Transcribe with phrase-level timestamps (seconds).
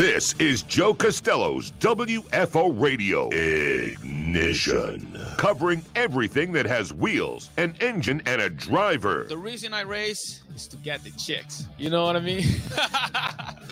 [0.00, 8.40] This is Joe Costello's WFO Radio Ignition, covering everything that has wheels, an engine, and
[8.40, 9.26] a driver.
[9.28, 11.66] The reason I race is to get the chicks.
[11.76, 12.40] You know what I mean?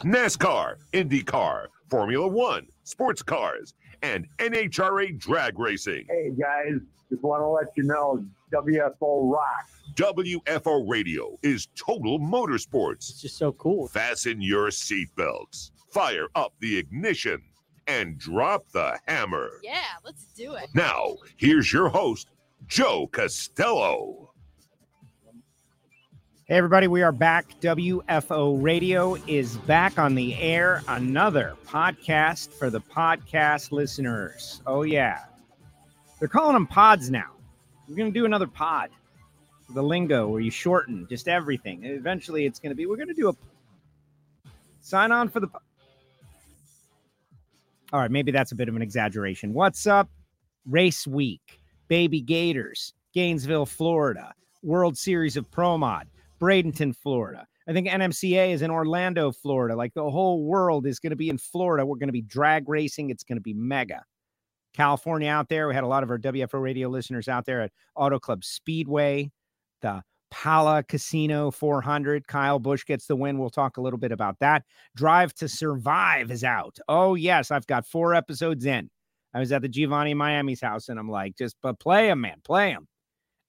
[0.04, 3.72] NASCAR, IndyCar, Formula One, sports cars,
[4.02, 6.04] and NHRA drag racing.
[6.10, 8.22] Hey guys, just want to let you know
[8.52, 9.72] WFO rocks.
[9.94, 13.08] WFO Radio is total motorsports.
[13.08, 13.88] It's just so cool.
[13.88, 17.42] Fasten your seatbelts, fire up the ignition,
[17.88, 19.50] and drop the hammer.
[19.64, 20.68] Yeah, let's do it.
[20.72, 22.28] Now, here's your host,
[22.68, 24.30] Joe Costello.
[26.44, 27.60] Hey, everybody, we are back.
[27.60, 30.84] WFO Radio is back on the air.
[30.86, 34.62] Another podcast for the podcast listeners.
[34.68, 35.24] Oh, yeah.
[36.20, 37.32] They're calling them pods now.
[37.88, 38.90] We're going to do another pod.
[39.70, 41.84] The lingo where you shorten just everything.
[41.84, 43.34] And eventually, it's going to be, we're going to do a
[44.80, 45.48] sign on for the.
[47.92, 49.54] All right, maybe that's a bit of an exaggeration.
[49.54, 50.10] What's up?
[50.66, 56.08] Race week, Baby Gators, Gainesville, Florida, World Series of Pro Mod.
[56.40, 57.46] Bradenton, Florida.
[57.68, 59.76] I think NMCA is in Orlando, Florida.
[59.76, 61.84] Like the whole world is going to be in Florida.
[61.84, 63.10] We're going to be drag racing.
[63.10, 64.04] It's going to be mega.
[64.74, 65.68] California out there.
[65.68, 69.30] We had a lot of our WFO radio listeners out there at Auto Club Speedway,
[69.82, 72.26] the Pala Casino 400.
[72.26, 73.38] Kyle Busch gets the win.
[73.38, 74.64] We'll talk a little bit about that.
[74.96, 76.78] Drive to Survive is out.
[76.88, 77.50] Oh, yes.
[77.50, 78.90] I've got four episodes in.
[79.34, 82.40] I was at the Giovanni Miami's house and I'm like, just but play them, man,
[82.44, 82.88] play them.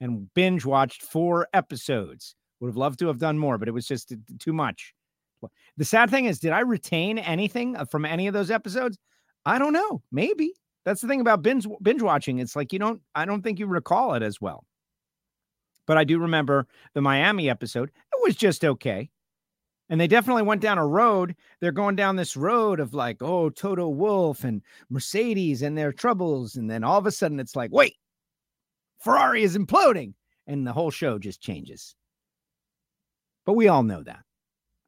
[0.02, 2.36] And binge watched four episodes.
[2.60, 4.94] Would have loved to have done more, but it was just too much.
[5.78, 8.98] The sad thing is, did I retain anything uh, from any of those episodes?
[9.46, 10.02] I don't know.
[10.12, 12.40] Maybe that's the thing about binge binge watching.
[12.40, 13.02] It's like you don't.
[13.16, 14.66] I don't think you recall it as well.
[15.90, 17.90] But I do remember the Miami episode.
[17.90, 19.10] It was just okay.
[19.90, 21.36] And they definitely went down a road.
[21.60, 26.58] They're going down this road of like, oh, Toto Wolff and Mercedes and their troubles.
[26.58, 27.96] And then all of a sudden it's like, wait,
[29.00, 30.14] Ferrari is imploding.
[30.46, 31.96] And the whole show just changes.
[33.48, 34.20] But we all know that.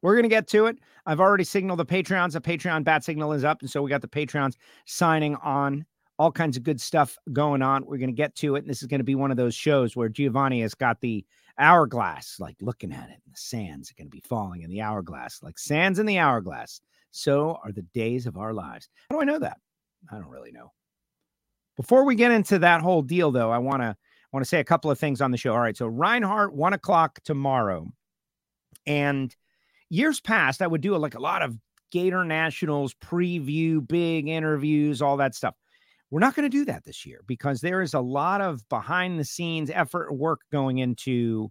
[0.02, 0.78] We're going to get to it.
[1.04, 2.34] I've already signaled the Patreons.
[2.34, 3.60] The Patreon bat signal is up.
[3.60, 4.54] And so we got the Patreons
[4.86, 5.84] signing on.
[6.22, 7.84] All kinds of good stuff going on.
[7.84, 8.60] We're going to get to it.
[8.60, 11.24] And this is going to be one of those shows where Giovanni has got the
[11.58, 13.20] hourglass, like looking at it.
[13.24, 16.20] And the sands are going to be falling in the hourglass, like sands in the
[16.20, 16.80] hourglass.
[17.10, 18.88] So are the days of our lives.
[19.10, 19.58] How do I know that?
[20.12, 20.70] I don't really know.
[21.76, 23.96] Before we get into that whole deal, though, I want to
[24.32, 25.54] want to say a couple of things on the show.
[25.54, 25.76] All right.
[25.76, 27.88] So Reinhardt, one o'clock tomorrow.
[28.86, 29.34] And
[29.90, 31.58] years past, I would do like a lot of
[31.90, 35.56] Gator Nationals preview, big interviews, all that stuff.
[36.12, 39.18] We're not going to do that this year because there is a lot of behind
[39.18, 41.50] the scenes effort and work going into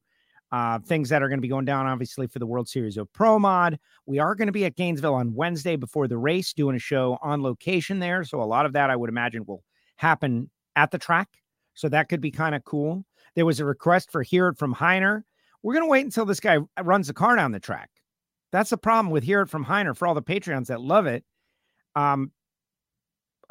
[0.52, 3.12] uh, things that are going to be going down, obviously, for the World Series of
[3.12, 3.80] Pro Mod.
[4.06, 7.18] We are going to be at Gainesville on Wednesday before the race, doing a show
[7.24, 8.24] on location there.
[8.24, 9.64] So a lot of that, I would imagine, will
[9.96, 11.30] happen at the track.
[11.74, 13.04] So that could be kind of cool.
[13.34, 15.24] There was a request for Hear It from Heiner.
[15.64, 17.90] We're going to wait until this guy runs the car down the track.
[18.52, 21.24] That's the problem with Hear It from Heiner for all the Patreons that love it.
[21.96, 22.32] Um,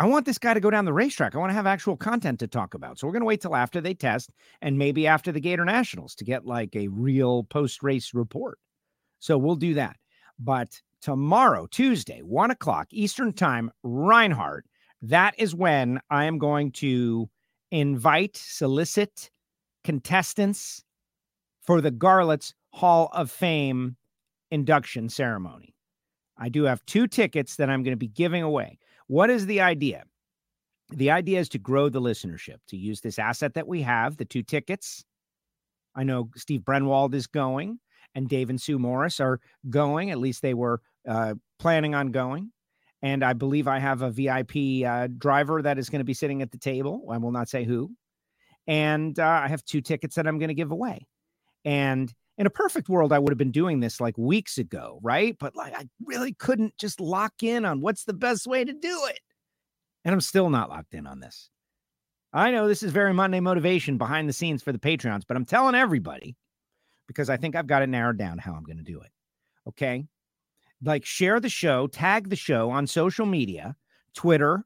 [0.00, 1.34] I want this guy to go down the racetrack.
[1.34, 2.98] I want to have actual content to talk about.
[2.98, 4.30] So we're going to wait till after they test
[4.62, 8.58] and maybe after the Gator Nationals to get like a real post race report.
[9.18, 9.96] So we'll do that.
[10.38, 14.64] But tomorrow, Tuesday, one o'clock Eastern Time, Reinhardt,
[15.02, 17.28] that is when I am going to
[17.70, 19.30] invite, solicit
[19.84, 20.82] contestants
[21.60, 23.96] for the Garlits Hall of Fame
[24.50, 25.74] induction ceremony.
[26.38, 28.78] I do have two tickets that I'm going to be giving away.
[29.10, 30.04] What is the idea?
[30.90, 34.24] The idea is to grow the listenership, to use this asset that we have, the
[34.24, 35.04] two tickets.
[35.96, 37.80] I know Steve Brenwald is going
[38.14, 40.12] and Dave and Sue Morris are going.
[40.12, 42.52] At least they were uh, planning on going.
[43.02, 46.40] And I believe I have a VIP uh, driver that is going to be sitting
[46.40, 47.04] at the table.
[47.10, 47.90] I will not say who.
[48.68, 51.08] And uh, I have two tickets that I'm going to give away.
[51.64, 55.36] And in a perfect world, I would have been doing this like weeks ago, right?
[55.38, 59.00] But like, I really couldn't just lock in on what's the best way to do
[59.10, 59.20] it.
[60.06, 61.50] And I'm still not locked in on this.
[62.32, 65.44] I know this is very Monday motivation behind the scenes for the Patreons, but I'm
[65.44, 66.34] telling everybody
[67.06, 69.10] because I think I've got it narrowed down how I'm going to do it.
[69.68, 70.06] Okay.
[70.82, 73.76] Like, share the show, tag the show on social media
[74.14, 74.64] Twitter,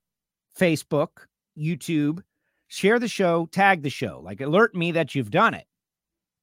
[0.57, 1.27] Facebook,
[1.59, 2.21] YouTube.
[2.69, 4.21] Share the show, tag the show.
[4.23, 5.67] Like, alert me that you've done it.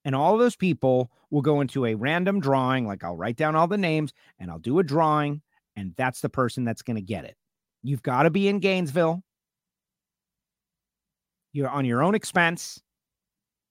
[0.04, 2.88] And all those people will go into a random drawing.
[2.88, 5.42] Like I'll write down all the names and I'll do a drawing,
[5.76, 7.36] and that's the person that's going to get it.
[7.84, 9.24] You've got to be in Gainesville.
[11.54, 12.82] You're on your own expense.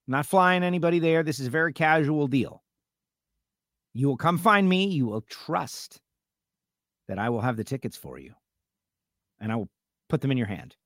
[0.06, 1.22] Not flying anybody there.
[1.22, 2.62] This is a very casual deal.
[3.94, 4.86] You will come find me.
[4.86, 6.00] You will trust
[7.08, 8.34] that I will have the tickets for you
[9.40, 9.68] and I will
[10.08, 10.76] put them in your hand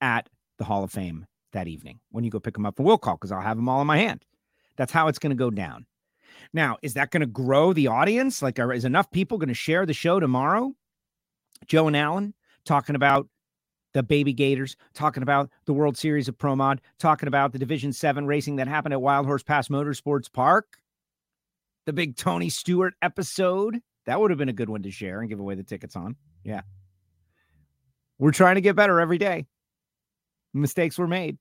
[0.00, 0.28] at
[0.58, 3.16] the Hall of Fame that evening when you go pick them up and we'll call
[3.16, 4.24] because I'll have them all in my hand.
[4.76, 5.86] That's how it's going to go down.
[6.52, 8.42] Now, is that going to grow the audience?
[8.42, 10.74] Like, are, is enough people going to share the show tomorrow?
[11.66, 12.34] Joe and Alan
[12.64, 13.28] talking about
[13.94, 17.92] the Baby Gators, talking about the World Series of Pro Mod, talking about the Division
[17.92, 20.66] 7 racing that happened at Wild Horse Pass Motorsports Park,
[21.86, 23.80] the big Tony Stewart episode.
[24.04, 26.16] That would have been a good one to share and give away the tickets on.
[26.44, 26.60] Yeah.
[28.18, 29.46] We're trying to get better every day.
[30.52, 31.38] Mistakes were made.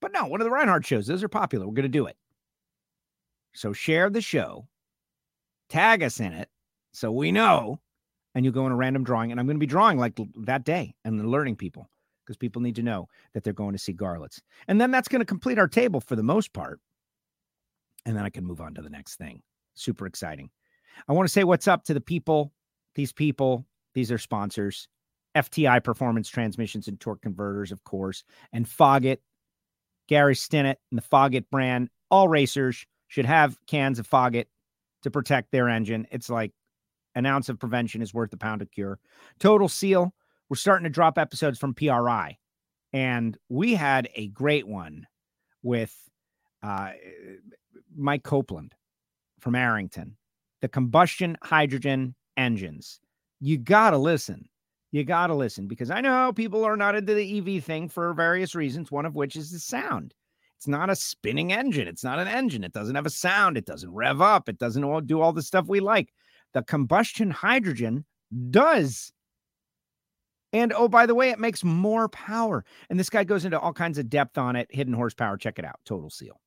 [0.00, 1.66] But no, one of the Reinhardt shows, those are popular.
[1.66, 2.16] We're going to do it.
[3.52, 4.66] So share the show,
[5.68, 6.48] tag us in it
[6.92, 7.80] so we know,
[8.34, 9.30] and you go in a random drawing.
[9.30, 11.88] And I'm going to be drawing like that day and alerting people
[12.24, 14.40] because people need to know that they're going to see Garlits.
[14.68, 16.80] And then that's going to complete our table for the most part.
[18.06, 19.42] And then I can move on to the next thing.
[19.74, 20.50] Super exciting.
[21.08, 22.52] I want to say what's up to the people,
[22.94, 24.88] these people, these are sponsors.
[25.36, 29.22] FTI Performance Transmissions and Torque Converters, of course, and Foggett,
[30.10, 31.88] Gary Stinnett, and the Foggett brand.
[32.10, 34.48] All racers should have cans of Foggett
[35.02, 36.06] to protect their engine.
[36.10, 36.52] It's like
[37.14, 38.98] an ounce of prevention is worth a pound of cure.
[39.38, 40.12] Total Seal,
[40.48, 42.36] we're starting to drop episodes from PRI,
[42.92, 45.06] and we had a great one
[45.62, 45.96] with
[46.64, 46.90] uh,
[47.96, 48.74] Mike Copeland
[49.38, 50.16] from Arrington.
[50.60, 53.00] The combustion hydrogen engines.
[53.38, 54.49] You got to listen.
[54.92, 58.12] You got to listen because I know people are not into the EV thing for
[58.12, 60.14] various reasons, one of which is the sound.
[60.56, 61.88] It's not a spinning engine.
[61.88, 62.64] It's not an engine.
[62.64, 63.56] It doesn't have a sound.
[63.56, 64.48] It doesn't rev up.
[64.48, 66.12] It doesn't all do all the stuff we like.
[66.52, 68.04] The combustion hydrogen
[68.50, 69.12] does.
[70.52, 72.64] And oh, by the way, it makes more power.
[72.90, 74.68] And this guy goes into all kinds of depth on it.
[74.70, 75.36] Hidden horsepower.
[75.36, 75.80] Check it out.
[75.84, 76.40] Total seal.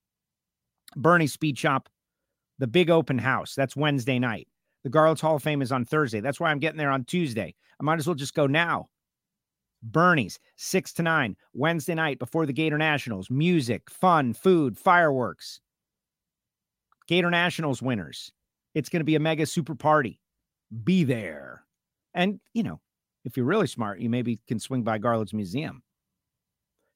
[0.95, 1.89] Bernie Speed Shop,
[2.59, 3.55] the big open house.
[3.55, 4.47] That's Wednesday night.
[4.83, 6.19] The Garlits Hall of Fame is on Thursday.
[6.19, 7.55] That's why I'm getting there on Tuesday.
[7.79, 8.89] I might as well just go now.
[9.81, 13.29] Bernie's, 6 to 9, Wednesday night before the Gator Nationals.
[13.29, 15.59] Music, fun, food, fireworks.
[17.07, 18.31] Gator Nationals winners.
[18.75, 20.19] It's going to be a mega super party.
[20.83, 21.65] Be there.
[22.13, 22.79] And, you know,
[23.25, 25.83] if you're really smart, you maybe can swing by Garlits Museum.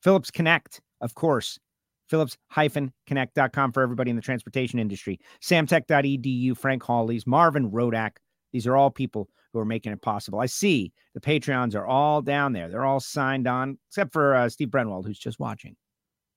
[0.01, 1.59] Phillips Connect, of course.
[2.07, 5.19] Phillips-connect.com for everybody in the transportation industry.
[5.41, 8.17] Samtech.edu, Frank Hawley's, Marvin Rodak.
[8.53, 10.39] These are all people who are making it possible.
[10.39, 12.69] I see the Patreons are all down there.
[12.69, 15.75] They're all signed on, except for uh, Steve Brenwald, who's just watching.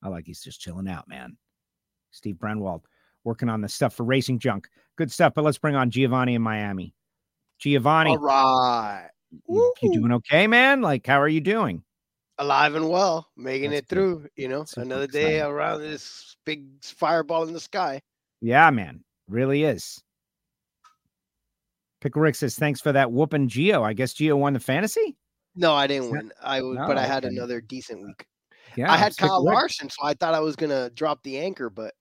[0.03, 1.37] I like he's just chilling out, man.
[2.11, 2.83] Steve Brenwald
[3.25, 4.69] working on the stuff for Racing Junk.
[4.97, 5.35] Good stuff.
[5.35, 6.95] But let's bring on Giovanni in Miami.
[7.59, 8.11] Giovanni.
[8.11, 9.09] All right.
[9.49, 10.81] You, you doing okay, man?
[10.81, 11.85] Like, how are you doing?
[12.41, 13.95] Alive and well, making That's it good.
[13.95, 15.53] through, you know, Super another day exciting.
[15.53, 18.01] around this big fireball in the sky.
[18.41, 19.05] Yeah, man.
[19.29, 20.03] Really is.
[22.01, 23.83] Pickle Rick says, thanks for that whooping Geo.
[23.83, 25.17] I guess Geo won the fantasy?
[25.55, 26.33] No, I didn't win.
[26.43, 27.35] I was, No, but I had okay.
[27.37, 28.25] another decent week.
[28.77, 28.91] Yeah.
[28.91, 29.55] I had Kyle Rick.
[29.55, 31.93] Larson, so I thought I was gonna drop the anchor, but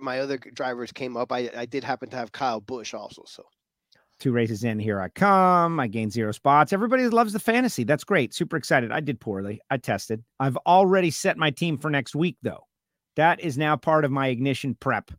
[0.00, 1.32] my other drivers came up.
[1.32, 3.24] I I did happen to have Kyle Busch also.
[3.26, 3.44] So
[4.18, 5.78] Two races in, here I come.
[5.78, 6.72] I gained zero spots.
[6.72, 7.84] Everybody loves the fantasy.
[7.84, 8.32] That's great.
[8.32, 8.90] Super excited.
[8.90, 9.60] I did poorly.
[9.70, 10.24] I tested.
[10.40, 12.64] I've already set my team for next week, though.
[13.16, 15.10] That is now part of my ignition prep.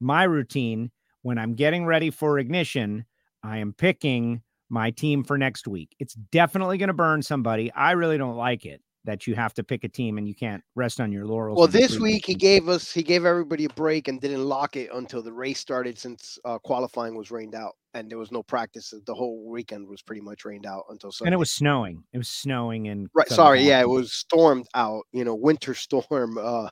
[0.00, 0.90] My routine
[1.22, 3.04] when I'm getting ready for ignition,
[3.42, 5.94] I am picking my team for next week.
[5.98, 7.72] It's definitely going to burn somebody.
[7.72, 10.62] I really don't like it that you have to pick a team and you can't
[10.74, 11.58] rest on your laurels.
[11.58, 14.90] well, this week he gave us he gave everybody a break and didn't lock it
[14.92, 18.92] until the race started since uh, qualifying was rained out and there was no practice.
[19.06, 21.28] The whole weekend was pretty much rained out until Sunday.
[21.28, 22.04] and it was snowing.
[22.12, 23.28] It was snowing and right.
[23.28, 25.04] Sorry, yeah, it was stormed out.
[25.12, 26.68] You know, winter storm, uh,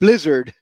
[0.00, 0.52] blizzard,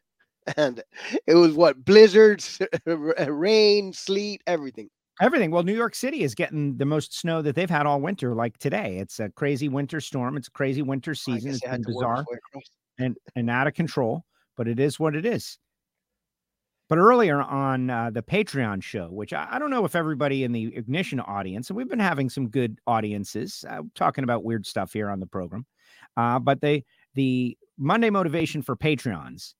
[0.56, 0.82] and
[1.26, 4.88] it was what blizzards, rain, sleet, everything.
[5.20, 5.50] Everything.
[5.50, 8.58] Well, New York City is getting the most snow that they've had all winter, like
[8.58, 8.98] today.
[8.98, 10.36] It's a crazy winter storm.
[10.36, 11.52] It's a crazy winter season.
[11.52, 12.64] It's been bizarre its way across.
[12.98, 14.26] and, and out of control,
[14.58, 15.58] but it is what it is.
[16.88, 20.52] But earlier on uh, the Patreon show, which I, I don't know if everybody in
[20.52, 24.92] the Ignition audience, and we've been having some good audiences uh, talking about weird stuff
[24.92, 25.66] here on the program,
[26.16, 29.54] uh, but they the Monday motivation for Patreons,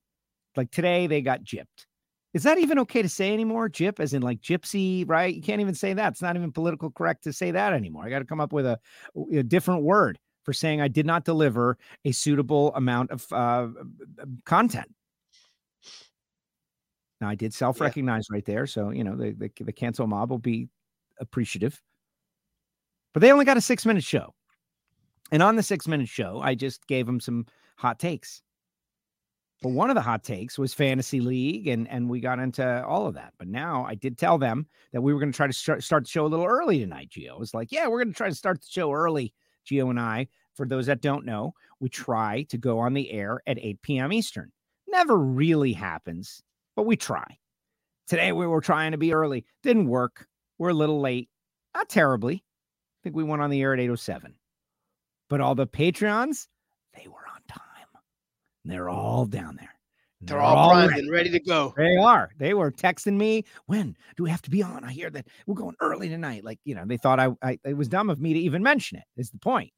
[0.56, 1.87] like today they got gypped.
[2.35, 3.71] Is that even okay to say anymore?
[3.71, 5.35] Gyp, as in like gypsy, right?
[5.35, 6.12] You can't even say that.
[6.12, 8.04] It's not even political correct to say that anymore.
[8.04, 8.78] I got to come up with a,
[9.33, 13.68] a different word for saying I did not deliver a suitable amount of uh,
[14.45, 14.88] content.
[17.20, 20.38] Now I did self-recognize right there, so you know the, the the cancel mob will
[20.38, 20.68] be
[21.20, 21.80] appreciative.
[23.14, 24.35] But they only got a six-minute show,
[25.32, 27.46] and on the six-minute show, I just gave them some
[27.76, 28.42] hot takes.
[29.62, 33.06] But one of the hot takes was fantasy league, and and we got into all
[33.06, 33.32] of that.
[33.38, 36.04] But now I did tell them that we were going to try to start, start
[36.04, 37.08] the show a little early tonight.
[37.08, 39.32] Geo was like, "Yeah, we're going to try to start the show early."
[39.64, 43.40] Geo and I, for those that don't know, we try to go on the air
[43.46, 44.12] at 8 p.m.
[44.12, 44.52] Eastern.
[44.87, 46.42] Never really happens,
[46.76, 47.38] but we try.
[48.06, 49.45] Today we were trying to be early.
[49.62, 50.28] Didn't work.
[50.59, 51.28] We're a little late.
[51.75, 52.37] Not terribly.
[52.37, 54.35] I think we went on the air at 807.
[55.28, 56.47] But all the Patreons,
[56.95, 57.62] they were on time.
[58.64, 59.71] They're all down there.
[60.23, 61.02] They're all primed ready.
[61.02, 61.75] and ready to go.
[61.76, 62.30] They are.
[62.38, 63.45] They were texting me.
[63.66, 64.83] When do we have to be on?
[64.83, 66.42] I hear that we're going early tonight.
[66.42, 68.99] Like, you know, they thought I, I it was dumb of me to even mention
[68.99, 69.73] it, is the point.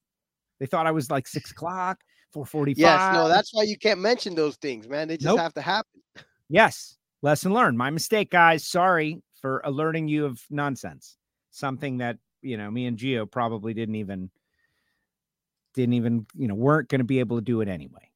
[0.61, 1.99] They thought I was like six o'clock,
[2.33, 2.79] 445.
[2.79, 5.09] Yes, no, that's why you can't mention those things, man.
[5.09, 5.41] They just Nope.
[5.41, 6.01] have to happen.
[6.49, 6.97] Yes.
[7.23, 7.77] Lesson learned.
[7.77, 8.67] My mistake, guys.
[8.67, 11.17] Sorry for alerting you of nonsense.
[11.51, 14.31] Something that, you know, me and Geo probably didn't even
[15.75, 18.11] didn't even, you know, weren't going to be able to do it anyway.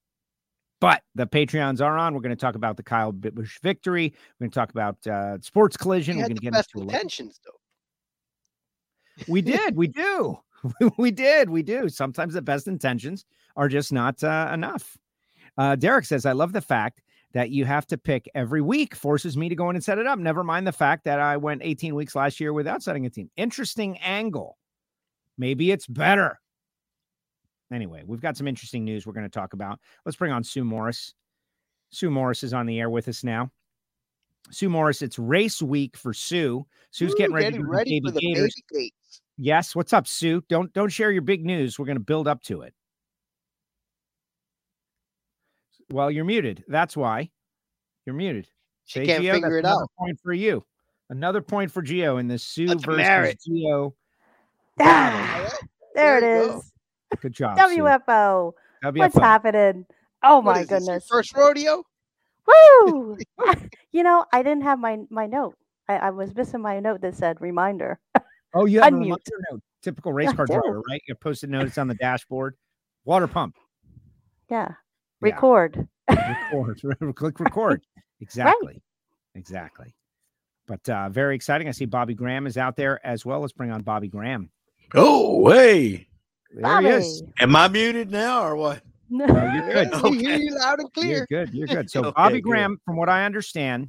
[0.81, 2.12] But the Patreons are on.
[2.15, 4.12] We're going to talk about the Kyle Busch victory.
[4.41, 6.17] We're going to talk about uh, sports collision.
[6.17, 7.53] We're going to get best into a intentions, though.
[9.29, 9.77] We did.
[9.77, 10.39] We do.
[10.99, 11.51] we did.
[11.51, 11.89] We do.
[11.89, 13.25] Sometimes the best intentions
[13.57, 14.97] are just not uh, enough.
[15.57, 19.37] Uh, Derek says, I love the fact that you have to pick every week forces
[19.37, 20.19] me to go in and set it up.
[20.19, 23.31] Never mind the fact that I went 18 weeks last year without setting a team.
[23.37, 24.59] Interesting angle.
[25.39, 26.39] Maybe it's better.
[27.73, 29.81] Anyway, we've got some interesting news we're going to talk about.
[30.05, 31.15] Let's bring on Sue Morris.
[31.91, 33.51] Sue Morris is on the air with us now.
[34.51, 36.67] Sue Morris, it's race week for Sue.
[36.91, 38.55] Sue's Ooh, getting ready, getting ready for the Gators.
[38.71, 39.23] baby gates.
[39.39, 39.75] Yes.
[39.75, 40.43] What's up, Sue?
[40.49, 41.79] Don't don't share your big news.
[41.79, 42.75] We're going to build up to it.
[45.91, 46.65] Well, you're muted.
[46.69, 47.31] That's why
[48.07, 48.49] you're muted.
[48.85, 49.89] She Say, can't Gio, figure it out.
[49.99, 50.65] Point for you.
[51.11, 53.37] Another point for Geo in the Sue Let's versus marry.
[53.47, 53.95] Geo.
[54.81, 55.49] Ah,
[55.95, 56.62] there it there you go.
[57.21, 57.59] Good job.
[57.59, 57.65] Sue.
[57.83, 58.53] WFO.
[58.95, 59.21] What's WFO.
[59.21, 59.87] happening?
[60.23, 61.07] Oh What my is this, your goodness.
[61.09, 61.85] First rodeo?
[62.47, 63.19] Woo!
[63.93, 65.57] you know, I didn't have my my note.
[65.89, 67.99] I, I was missing my note that said reminder.
[68.55, 69.01] Oh, you have a Unmute.
[69.01, 69.21] reminder
[69.51, 69.62] note.
[69.83, 71.01] Typical race car driver, right?
[71.09, 72.55] You posted notice on the dashboard.
[73.07, 73.57] Water pump.
[74.51, 74.73] Yeah.
[75.23, 75.35] Yeah.
[75.35, 75.88] Record.
[76.09, 76.81] record.
[77.17, 77.83] Click record.
[78.21, 78.83] Exactly.
[79.35, 79.95] Exactly.
[80.67, 81.69] But uh, very exciting.
[81.69, 83.41] I see Bobby Graham is out there as well.
[83.41, 84.50] Let's bring on Bobby Graham.
[84.95, 86.07] Oh, hey.
[86.55, 87.23] There he is.
[87.41, 88.83] Am I muted now or what?
[89.09, 89.88] No, you're good.
[89.93, 91.09] Yeah, We hear you loud and clear.
[91.09, 91.55] You're good.
[91.55, 91.91] You're good.
[91.91, 92.49] So Okay, Bobby good.
[92.49, 93.88] Graham, from what I understand,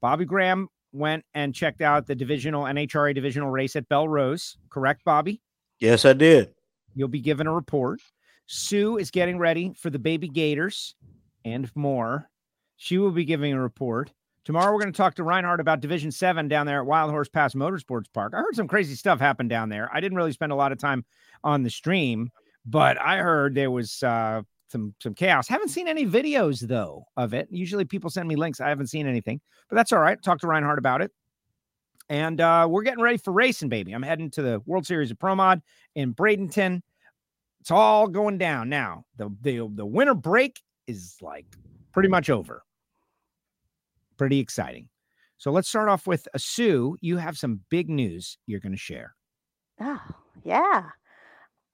[0.00, 4.56] Bobby Graham went and checked out the divisional NHRA divisional race at Belle Rose.
[4.70, 5.42] Correct, Bobby?
[5.78, 6.54] Yes, I did.
[6.94, 8.00] You'll be given a report.
[8.46, 10.94] Sue is getting ready for the baby gators
[11.44, 12.28] and more.
[12.76, 14.12] She will be giving a report.
[14.44, 17.28] Tomorrow we're going to talk to Reinhardt about Division 7 down there at Wild Horse
[17.28, 18.32] Pass Motorsports Park.
[18.32, 19.90] I heard some crazy stuff happen down there.
[19.92, 21.04] I didn't really spend a lot of time
[21.42, 22.30] on the stream,
[22.64, 25.48] but I heard there was uh, some some chaos.
[25.48, 27.48] Haven't seen any videos though of it.
[27.50, 28.60] Usually people send me links.
[28.60, 30.22] I haven't seen anything, but that's all right.
[30.22, 31.10] Talk to Reinhardt about it.
[32.08, 33.92] And uh, we're getting ready for racing, baby.
[33.92, 35.60] I'm heading to the World Series of Pro Mod
[35.96, 36.82] in Bradenton.
[37.66, 39.06] It's all going down now.
[39.16, 41.46] The the the winter break is like
[41.90, 42.62] pretty much over.
[44.16, 44.88] Pretty exciting.
[45.36, 46.96] So let's start off with uh, Sue.
[47.00, 49.16] You have some big news you're going to share.
[49.80, 50.00] Oh,
[50.44, 50.90] yeah.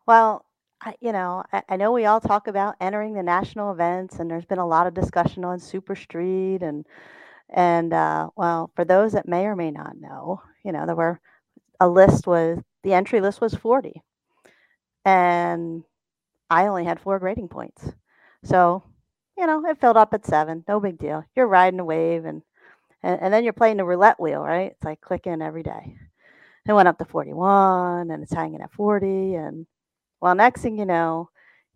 [0.06, 0.46] Well,
[0.80, 4.30] I, you know, I, I know we all talk about entering the national events, and
[4.30, 6.87] there's been a lot of discussion on Super Street, and
[7.50, 11.20] and uh, well, for those that may or may not know, you know, there were
[11.80, 14.00] a list was the entry list was 40,
[15.04, 15.85] and
[16.50, 17.92] I only had four grading points,
[18.44, 18.82] so
[19.37, 20.64] you know, it filled up at seven.
[20.68, 21.25] No big deal.
[21.35, 22.42] You're riding a wave, and
[23.02, 24.73] and, and then you're playing the roulette wheel, right?
[24.73, 25.97] It's like click in every day.
[26.66, 29.35] It went up to 41 and it's hanging at 40.
[29.35, 29.66] And
[30.21, 31.30] well, next thing you know,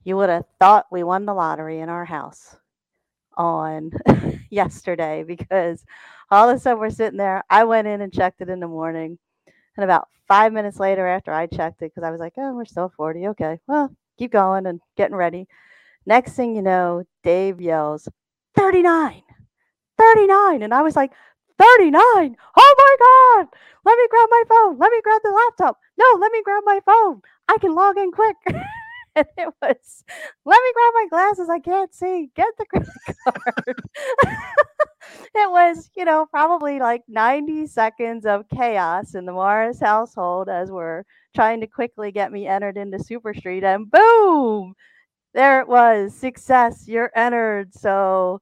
[0.04, 2.56] you would have thought we won the lottery in our house
[3.37, 3.90] on
[4.50, 5.85] yesterday because
[6.30, 7.42] all of a sudden we're sitting there.
[7.50, 9.18] I went in and checked it in the morning.
[9.76, 12.64] And about five minutes later, after I checked it, because I was like, oh, we're
[12.64, 13.28] still 40.
[13.28, 13.59] Okay.
[13.66, 15.47] Well, keep going and getting ready.
[16.06, 18.09] Next thing you know, Dave yells,
[18.56, 19.23] 39,
[19.99, 20.62] 39.
[20.62, 21.12] And I was like,
[21.59, 22.37] 39.
[22.56, 23.49] Oh my God.
[23.85, 24.78] Let me grab my phone.
[24.78, 25.78] Let me grab the laptop.
[25.99, 27.23] No, let me grab my phone.
[27.49, 28.37] I can log in quick.
[29.16, 30.04] and it was,
[30.44, 31.49] let me grab my glasses.
[31.50, 32.30] I can't see.
[32.37, 32.90] Get the credit
[33.28, 33.82] card.
[35.35, 40.70] it was, you know, probably like 90 seconds of chaos in the Morris household as
[40.70, 41.04] we're
[41.35, 43.64] trying to quickly get me entered into Super Street.
[43.64, 44.75] And boom,
[45.35, 46.14] there it was.
[46.14, 46.88] Success.
[46.88, 47.75] You're entered.
[47.75, 48.40] So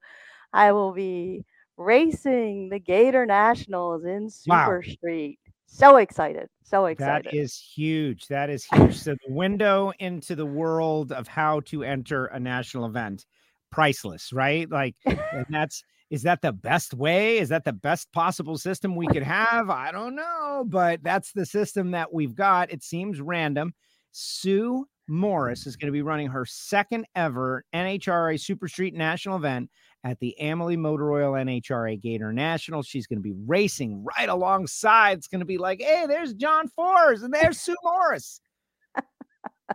[0.52, 1.44] I will be
[1.78, 4.78] racing the Gator Nationals in Wow.
[4.78, 5.38] Super Street.
[5.66, 6.48] So excited.
[6.62, 7.26] So excited.
[7.32, 8.26] That is huge.
[8.28, 8.96] That is huge.
[8.96, 13.26] so the window into the world of how to enter a national event
[13.70, 14.70] priceless, right?
[14.70, 17.38] Like, and that's is that the best way?
[17.38, 19.68] Is that the best possible system we could have?
[19.70, 22.70] I don't know, but that's the system that we've got.
[22.70, 23.74] It seems random.
[24.12, 29.70] Sue Morris is going to be running her second ever NHRA Super Street National event
[30.04, 32.82] at the Amalie Motor Oil NHRA Gator National.
[32.82, 35.18] She's going to be racing right alongside.
[35.18, 38.40] It's going to be like, hey, there's John Force and there's Sue Morris.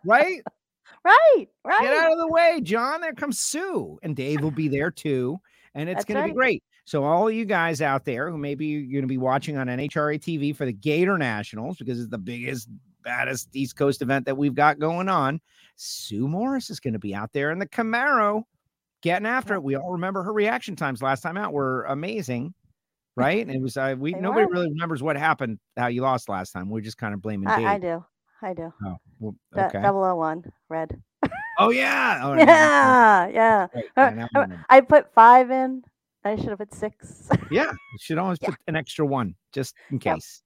[0.05, 0.41] right?
[1.03, 1.81] Right, right.
[1.81, 3.01] Get out of the way, John.
[3.01, 3.97] There comes Sue.
[4.03, 5.39] And Dave will be there too.
[5.73, 6.63] And it's That's going to be great.
[6.85, 10.19] So, all you guys out there who maybe you're going to be watching on NHRA
[10.19, 12.69] TV for the Gator Nationals because it's the biggest,
[13.03, 15.39] baddest East Coast event that we've got going on,
[15.75, 18.43] Sue Morris is going to be out there in the Camaro
[19.01, 19.63] getting after it.
[19.63, 22.53] We all remember her reaction times last time out were amazing.
[23.15, 23.45] Right.
[23.45, 24.51] And it was, uh, we, They nobody were.
[24.53, 26.69] really remembers what happened, how you lost last time.
[26.69, 28.05] We're just kind of blaming I, I do.
[28.41, 28.71] I do.
[28.85, 29.81] Oh, well, okay.
[29.81, 31.01] 001, red.
[31.57, 32.21] Oh, yeah.
[32.23, 33.67] Oh, Yeah, yeah.
[33.97, 34.47] Right, I.
[34.69, 35.83] I put five in.
[36.23, 37.27] I should have put six.
[37.51, 38.51] Yeah, you should always Yeah.
[38.51, 40.15] put an extra one just in Yep.
[40.15, 40.41] case.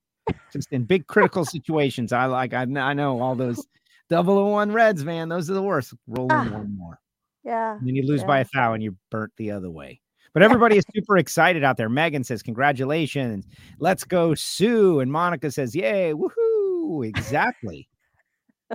[0.51, 2.12] Just in big critical situations.
[2.12, 3.63] I like, I, I know all those
[4.10, 5.29] 001 Reds, man.
[5.29, 5.93] Those are the worst.
[6.07, 6.50] Roll in Ah.
[6.50, 7.00] one more.
[7.43, 7.77] Yeah.
[7.77, 10.00] And then you lose by a thou and you're burnt the other way.
[10.33, 11.89] But everybody is super excited out there.
[11.89, 13.45] Megan says, Congratulations.
[13.79, 15.00] Let's go, Sue.
[15.00, 17.05] And Monica says, Yay, woohoo.
[17.07, 17.88] Exactly.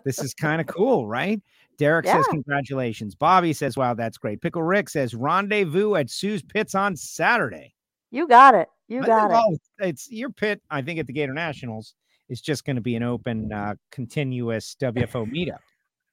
[0.04, 1.40] this is kind of cool, right?
[1.78, 3.14] Derek says, Congratulations.
[3.16, 4.40] Bobby says, Wow, that's great.
[4.40, 7.75] Pickle Rick says, Rendezvous at Sue's Pits on Saturday.
[8.10, 8.68] You got it.
[8.87, 9.34] You got it.
[9.34, 10.62] all- it's your pit.
[10.70, 11.94] I think at the Gator Nationals
[12.28, 15.58] is just going to be an open, uh, continuous WFO meetup,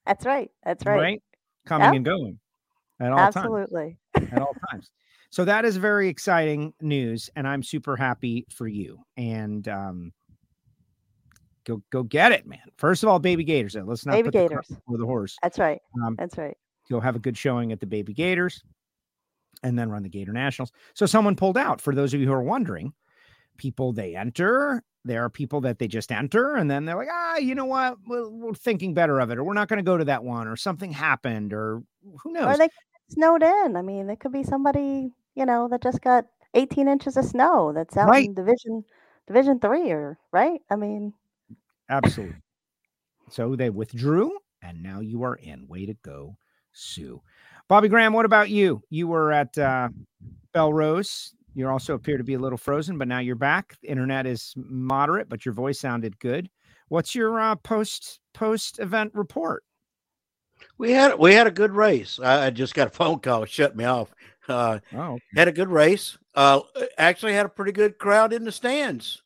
[0.06, 0.50] That's right.
[0.64, 0.98] That's right?
[1.00, 1.24] right.
[1.66, 1.96] Coming Yep.
[1.96, 2.40] and going
[3.00, 3.36] at all times.
[3.36, 3.98] Absolutely.
[4.16, 4.92] At all times.
[5.30, 9.00] So that is very exciting news, and I'm super happy for you.
[9.18, 10.14] And um,
[11.66, 12.60] go go get it, man.
[12.78, 13.74] First of all, Baby Gators.
[13.74, 13.84] though.
[13.84, 14.68] Let's not Baby put the Gators.
[14.68, 15.38] before the horse.
[15.42, 15.82] That's right.
[16.06, 16.56] Um, That's right.
[16.90, 18.64] go have a good showing at the Baby Gators
[19.64, 20.72] and then run the Gator Nationals.
[20.94, 21.82] So someone pulled out.
[21.82, 22.94] For those of you who are wondering,
[23.58, 27.38] people they enter, there are people that they just enter and then they're like, ah,
[27.38, 27.98] you know what?
[28.08, 30.48] We're, we're thinking better of it, or we're not going to go to that one,
[30.48, 31.82] or something happened, or
[32.22, 32.56] who knows?
[32.56, 32.70] Or they
[33.10, 33.76] snowed in.
[33.76, 37.72] I mean, it could be somebody, you know, that just got 18 inches of snow
[37.74, 38.28] that's out Right.
[38.28, 38.84] in division
[39.28, 40.62] division three or right.
[40.70, 41.14] I mean,
[41.90, 42.36] Absolutely.
[43.30, 45.68] So they withdrew, and now you are in.
[45.68, 46.38] Way to go,
[46.74, 47.22] Sue.
[47.68, 48.82] Bobby Graham, what about you?
[48.90, 49.90] You were at uh,
[50.54, 51.34] Belle Rose.
[51.56, 53.78] You also appear to be a little frozen, but now you're back.
[53.82, 56.50] The internet is moderate, but your voice sounded good.
[56.90, 59.64] What's your uh, post post event report?
[60.78, 62.20] We had we had a good race.
[62.20, 64.14] I, I just got a phone call, shut me off.
[64.48, 66.18] Uh, Oh, had a good race.
[66.36, 66.60] Uh,
[66.98, 69.22] actually had a pretty good crowd in the stands.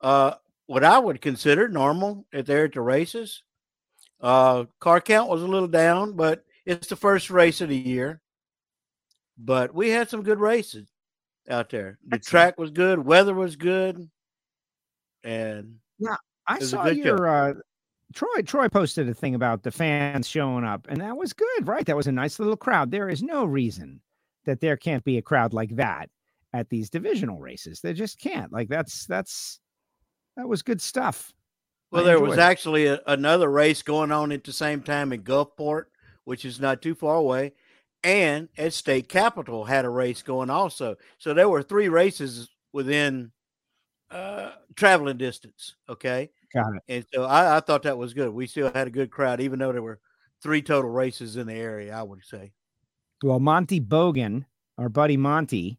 [0.00, 0.34] Uh,
[0.66, 3.42] what I would consider normal at there at the races.
[4.20, 8.20] Uh, car count was a little down, but it's the first race of the year.
[9.38, 10.86] But we had some good races
[11.48, 11.98] out there.
[12.06, 12.24] The Excellent.
[12.30, 14.08] track was good, weather was good,
[15.24, 17.54] and yeah, I It was a saw your uh,
[18.14, 18.42] Troy.
[18.44, 21.86] Troy posted a thing about the fans showing up, and that was good, right?
[21.86, 22.90] That was a nice little crowd.
[22.90, 24.00] There is no reason
[24.44, 26.10] that there can't be a crowd like that
[26.52, 27.80] at these divisional races.
[27.80, 28.52] They just can't.
[28.52, 29.60] Like that's that's
[30.36, 31.32] that was good stuff.
[31.90, 32.40] Well, there was it.
[32.40, 35.84] actually a, another race going on at the same time in Gulfport,
[36.24, 37.52] which is not too far away,
[38.04, 40.96] and at State Capitol had a race going also.
[41.18, 43.32] So there were three races within
[44.10, 45.74] uh, traveling distance.
[45.88, 46.82] Okay, Got it.
[46.88, 48.30] and so I, I thought that was good.
[48.30, 50.00] We still had a good crowd, even though there were
[50.42, 51.94] three total races in the area.
[51.94, 52.52] I would say.
[53.22, 54.46] Well, Monty Bogan,
[54.78, 55.78] our buddy Monty,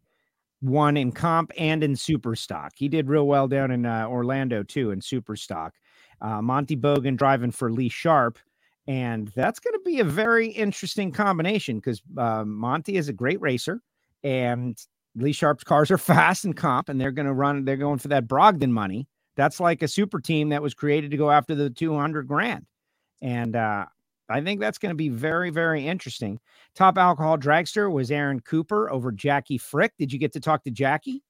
[0.62, 2.73] won in comp and in super stock.
[2.75, 5.73] He did real well down in uh, Orlando too in super stock.
[6.21, 8.38] Uh, Monty Bogan driving for Lee Sharp.
[8.88, 13.39] And that's going to be a very interesting combination because uh, Monty is a great
[13.39, 13.81] racer
[14.23, 14.77] and
[15.15, 18.10] Lee Sharp's cars are fast and comp and they're going to run, they're going for
[18.10, 19.07] that Brogdon money.
[19.36, 22.65] That's like a super team that was created to go after the 200 grand.
[23.22, 23.86] And uh,
[24.30, 26.39] I think that's going to be very, very interesting.
[26.76, 29.94] Top alcohol dragster was Aaron Cooper over Jackie Frick.
[29.98, 31.24] Did you get to talk to Jackie?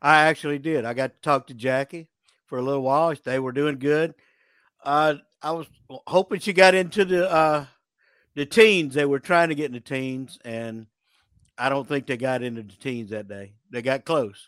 [0.00, 0.84] I actually did.
[0.84, 2.08] I got to talk to Jackie
[2.46, 3.14] for a little while.
[3.24, 4.14] They were doing good.
[4.84, 5.66] Uh, I was
[6.06, 7.66] hoping she got into the uh,
[8.34, 8.94] the teens.
[8.94, 10.86] They were trying to get in the teens, and
[11.58, 13.54] I don't think they got into the teens that day.
[13.70, 14.46] They got close.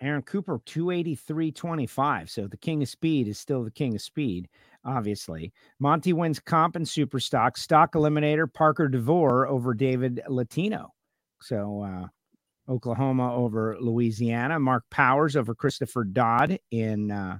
[0.00, 2.28] Aaron Cooper, 283.25.
[2.28, 4.48] So the king of speed is still the king of speed,
[4.84, 5.52] obviously.
[5.78, 7.56] Monty wins comp and super stock.
[7.56, 10.92] Stock eliminator, Parker DeVore over David Latino.
[11.40, 14.58] So uh, Oklahoma over Louisiana.
[14.60, 17.10] Mark Powers over Christopher Dodd in.
[17.10, 17.38] Uh,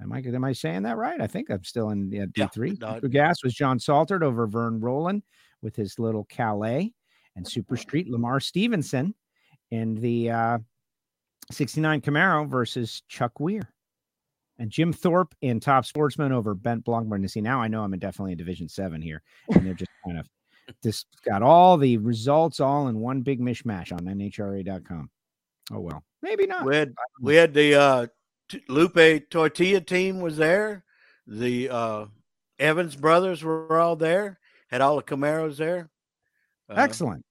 [0.00, 1.20] Am I am I saying that right?
[1.20, 2.78] I think I'm still in uh, D3.
[2.78, 2.94] Dodd.
[2.94, 5.24] Cooper Gas was John Saltert over Vern Roland
[5.60, 6.92] with his little Calais.
[7.34, 9.12] and Super Street Lamar Stevenson
[9.72, 10.58] in the uh,
[11.50, 13.62] 69 Camaro versus Chuck Weir.
[14.58, 17.28] And Jim Thorpe in Top Sportsman over Bent Blancburn.
[17.28, 20.18] See, now I know I'm in definitely in Division Seven here, and they're just kind
[20.18, 20.26] of
[20.82, 25.10] just got all the results all in one big mishmash on NHRA.com.
[25.70, 26.64] Oh well, maybe not.
[26.64, 28.06] We had we had the uh,
[28.48, 30.84] T- Lupe Tortilla team was there.
[31.28, 32.06] The uh,
[32.58, 34.40] Evans brothers were all there.
[34.70, 35.88] Had all the Camaros there.
[36.68, 37.24] Uh, Excellent.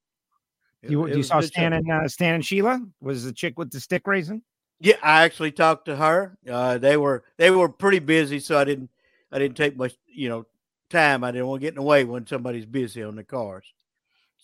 [0.89, 4.07] You you saw Stan and uh, Stan and Sheila was the chick with the stick
[4.07, 4.41] raising.
[4.79, 6.37] Yeah, I actually talked to her.
[6.49, 8.89] Uh, they were they were pretty busy, so I didn't
[9.31, 10.45] I didn't take much you know
[10.89, 11.23] time.
[11.23, 13.65] I didn't want to get in the way when somebody's busy on the cars.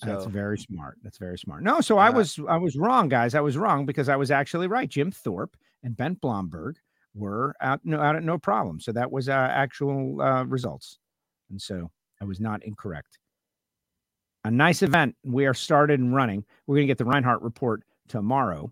[0.02, 0.98] That's very smart.
[1.04, 1.64] That's very smart.
[1.64, 3.36] No, so I was I was wrong, guys.
[3.36, 4.90] I was wrong because I was actually right.
[4.90, 6.78] Jim Thorpe and Bent Blomberg
[7.14, 8.80] were out no out at no problem.
[8.80, 11.00] So that was uh, actual uh, results,
[11.50, 13.20] and so I was not incorrect.
[14.44, 15.16] A nice event.
[15.24, 16.44] We are started and running.
[16.68, 18.72] We're going to get the Reinhardt report tomorrow.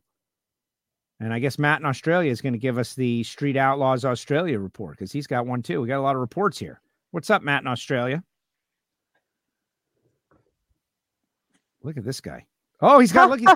[1.19, 4.59] And I guess Matt in Australia is going to give us the Street Outlaws Australia
[4.59, 5.81] report because he's got one too.
[5.81, 6.81] We got a lot of reports here.
[7.11, 8.23] What's up, Matt in Australia?
[11.83, 12.45] Look at this guy.
[12.81, 13.39] Oh, he's got look.
[13.39, 13.49] He's,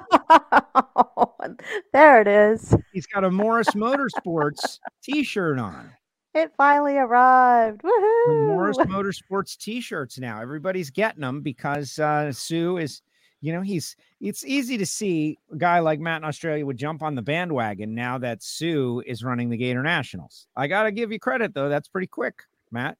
[1.93, 2.75] there it is.
[2.93, 5.89] he's got a Morris Motorsports T-shirt on.
[6.35, 7.81] It finally arrived.
[7.81, 7.87] The
[8.27, 8.47] Woohoo!
[8.47, 10.41] Morris Motorsports T-shirts now.
[10.41, 13.01] Everybody's getting them because uh, Sue is,
[13.39, 13.95] you know, he's.
[14.19, 17.95] It's easy to see a guy like Matt in Australia would jump on the bandwagon
[17.95, 20.47] now that Sue is running the Gator Nationals.
[20.57, 21.69] I got to give you credit though.
[21.69, 22.97] That's pretty quick, Matt.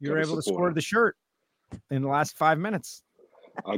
[0.00, 1.16] You were Gotta able to score the shirt
[1.90, 3.04] in the last five minutes.
[3.64, 3.76] I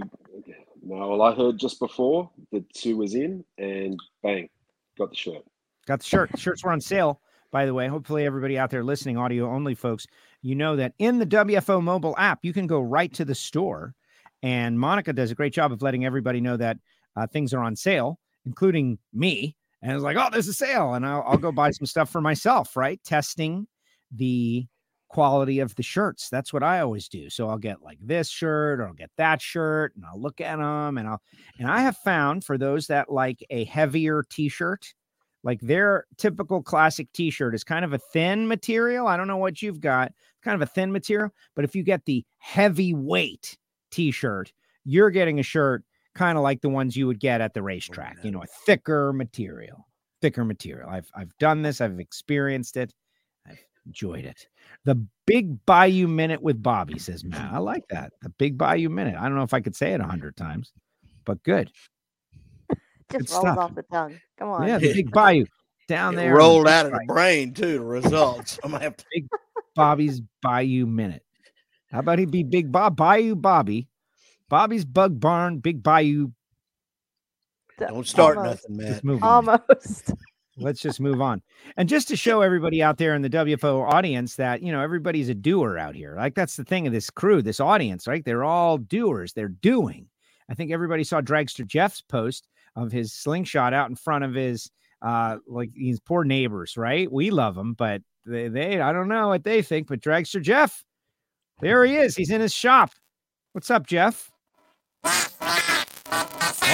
[0.85, 4.49] no, well, I heard just before that Sue was in, and bang,
[4.99, 5.45] got the shirt.
[5.87, 6.31] Got the shirt.
[6.33, 7.21] The shirts were on sale,
[7.53, 7.87] by the way.
[7.87, 10.07] Hopefully, everybody out there listening, audio only folks,
[10.41, 13.95] you know that in the WFO mobile app, you can go right to the store.
[14.43, 16.79] And Monica does a great job of letting everybody know that
[17.15, 19.55] uh, things are on sale, including me.
[19.83, 20.95] And it's like, oh, there's a sale.
[20.95, 23.01] And I'll, I'll go buy some stuff for myself, right?
[23.05, 23.69] Testing
[24.11, 24.67] the
[25.09, 26.29] quality of the shirts.
[26.31, 27.29] That's what I always do.
[27.29, 30.57] So I'll get like this shirt or I'll get that shirt and I'll look at
[30.57, 31.21] them and I'll,
[31.59, 34.95] and I have found for those that like a heavier t shirt,
[35.45, 39.07] like their typical classic t-shirt is kind of a thin material.
[39.07, 42.05] I don't know what you've got, kind of a thin material, but if you get
[42.05, 43.57] the heavyweight
[43.91, 44.53] t-shirt,
[44.85, 47.65] you're getting a shirt kind of like the ones you would get at the oh,
[47.65, 49.87] racetrack, you know, a thicker material,
[50.21, 50.89] thicker material.
[50.89, 52.93] I've I've done this, I've experienced it.
[53.49, 54.49] I've enjoyed it.
[54.85, 58.13] The Big Bayou Minute with Bobby says, "Man, I like that.
[58.23, 59.17] The Big Bayou Minute.
[59.19, 60.73] I don't know if I could say it a hundred times,
[61.25, 61.71] but good.
[63.13, 63.59] Just good rolls stuff.
[63.59, 64.21] off the tongue.
[64.39, 64.67] Come on.
[64.69, 65.47] Yeah, the Big Bayou
[65.89, 66.31] down It there.
[66.31, 67.79] in rolled out of the brain too.
[67.79, 68.59] The results.
[68.65, 69.05] I'm gonna have to.
[69.75, 71.25] Bobby's Bayou Minute.
[71.91, 73.89] How about he be Big Bob Bayou Bobby?
[74.49, 76.29] Bobby's Bug Barn, Big Bayou.
[77.79, 78.69] D- Don't start almost.
[78.69, 79.19] nothing, Let's man.
[79.23, 80.13] Almost.
[80.59, 81.41] Let's just move on.
[81.79, 85.31] And just to show everybody out there in the WFO audience that, you know, everybody's
[85.31, 86.15] a doer out here.
[86.17, 88.23] Like that's the thing of this crew, this audience, right?
[88.23, 89.33] They're all doers.
[89.33, 90.09] They're doing.
[90.51, 92.47] I think everybody saw Dragster Jeff's post
[92.77, 94.71] of his slingshot out in front of his
[95.03, 97.11] uh like these poor neighbors, right?
[97.11, 100.85] We love them, but they, they I don't know what they think, but Dragster Jeff,
[101.61, 102.17] there he is.
[102.17, 102.91] He's in his shop.
[103.53, 104.31] What's up, Jeff?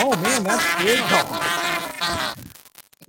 [0.01, 1.68] Oh man, that's big.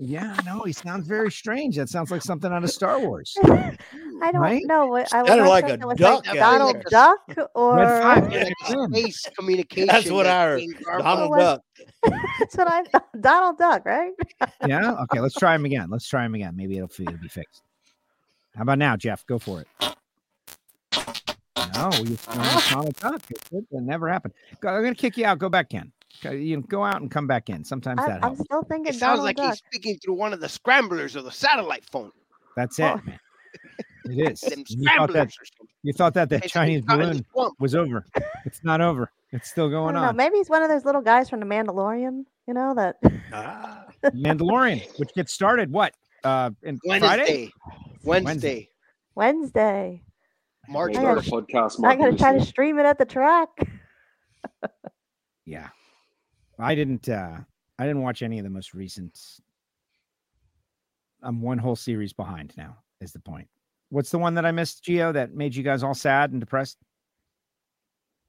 [0.02, 1.76] Yeah, no, he sounds very strange.
[1.76, 3.36] That sounds like something out of Star Wars.
[3.44, 4.64] I don't Right?
[4.66, 6.84] know what I was Sounded like a was duck like Donald there.
[6.90, 8.32] Duck or Red Five.
[8.34, 9.88] Yeah, Yeah, space communication.
[9.88, 10.62] That's what that I heard.
[11.04, 11.62] Donald Duck.
[12.40, 13.08] that's what I thought.
[13.20, 14.14] Donald Duck, right?
[14.66, 14.94] Yeah.
[15.04, 15.20] Okay.
[15.20, 15.90] Let's try him again.
[15.90, 16.56] Let's try him again.
[16.56, 17.62] Maybe it'll, it'll be fixed.
[18.56, 19.26] How about now, Jeff?
[19.26, 19.68] Go for it.
[21.76, 22.28] No, you it's
[22.72, 23.22] not a duck.
[23.32, 24.34] It, it never happened.
[24.64, 25.40] I'm gonna kick you out.
[25.40, 25.92] Go back in.
[26.22, 27.64] Go- You go out and come back in.
[27.64, 29.50] Sometimes I, that I'm still thinking It sounds like Duck.
[29.52, 32.12] he's speaking through one of the scramblers or the satellite phone.
[32.56, 32.96] That's Oh.
[32.96, 33.20] it, man.
[34.06, 34.44] It is.
[34.70, 35.30] You thought that
[35.84, 38.06] you thought that that It's Chinese caught in the balloon was over.
[38.46, 39.12] It's not over.
[39.32, 40.10] It's still going don't know.
[40.10, 40.16] on.
[40.16, 42.24] Maybe he's one of those little guys from the Mandalorian.
[42.48, 42.96] You know that.
[43.34, 45.94] Ah, Mandalorian, which gets started what?
[46.24, 47.02] Uh, in Friday.
[47.04, 47.52] Wednesday.
[48.04, 48.70] Wednesday.
[49.16, 50.04] Wednesday.
[50.68, 53.50] March Maybe I gotta- podcast I might gotta try to stream it at the track.
[55.46, 55.70] Yeah.
[56.60, 57.38] I didn't uh
[57.78, 59.18] I didn't watch any of the most recent.
[61.24, 63.48] I'm one whole series behind now, is the point.
[63.90, 66.78] What's the one that I missed, Geo, that made you guys all sad and depressed?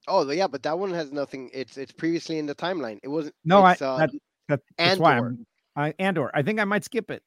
[0.07, 1.51] Oh, yeah, but that one has nothing.
[1.53, 2.99] It's it's previously in the timeline.
[3.03, 3.35] It wasn't.
[3.45, 4.09] No, I uh, that,
[4.47, 5.27] that, that's why Andor.
[5.27, 6.31] I'm I Andor.
[6.33, 7.21] I think I might skip it.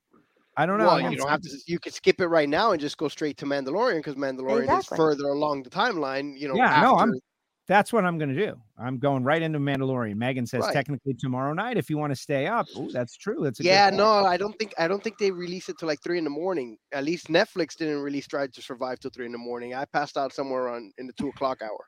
[0.57, 0.87] I don't know.
[0.87, 1.51] well, I'm you don't have to.
[1.67, 4.95] You could skip it right now and just go straight to Mandalorian because Mandalorian Exactly.
[4.95, 6.39] is further along the timeline.
[6.39, 6.55] You know.
[6.55, 7.21] Yeah, no, I'm- after-
[7.67, 8.57] That's what I'm going to do.
[8.79, 10.17] I'm going right into Mandalorian.
[10.17, 10.75] Megan says Right.
[10.75, 12.67] technically tomorrow night if you want to stay up.
[12.77, 13.43] Ooh, that's true.
[13.43, 16.03] That's a yeah, no, I don't think I don't think they release it till like
[16.03, 16.77] three in the morning.
[16.93, 19.75] At least Netflix didn't release Drive to Survive till three in the morning.
[19.75, 21.87] I passed out somewhere on in the two o'clock hour.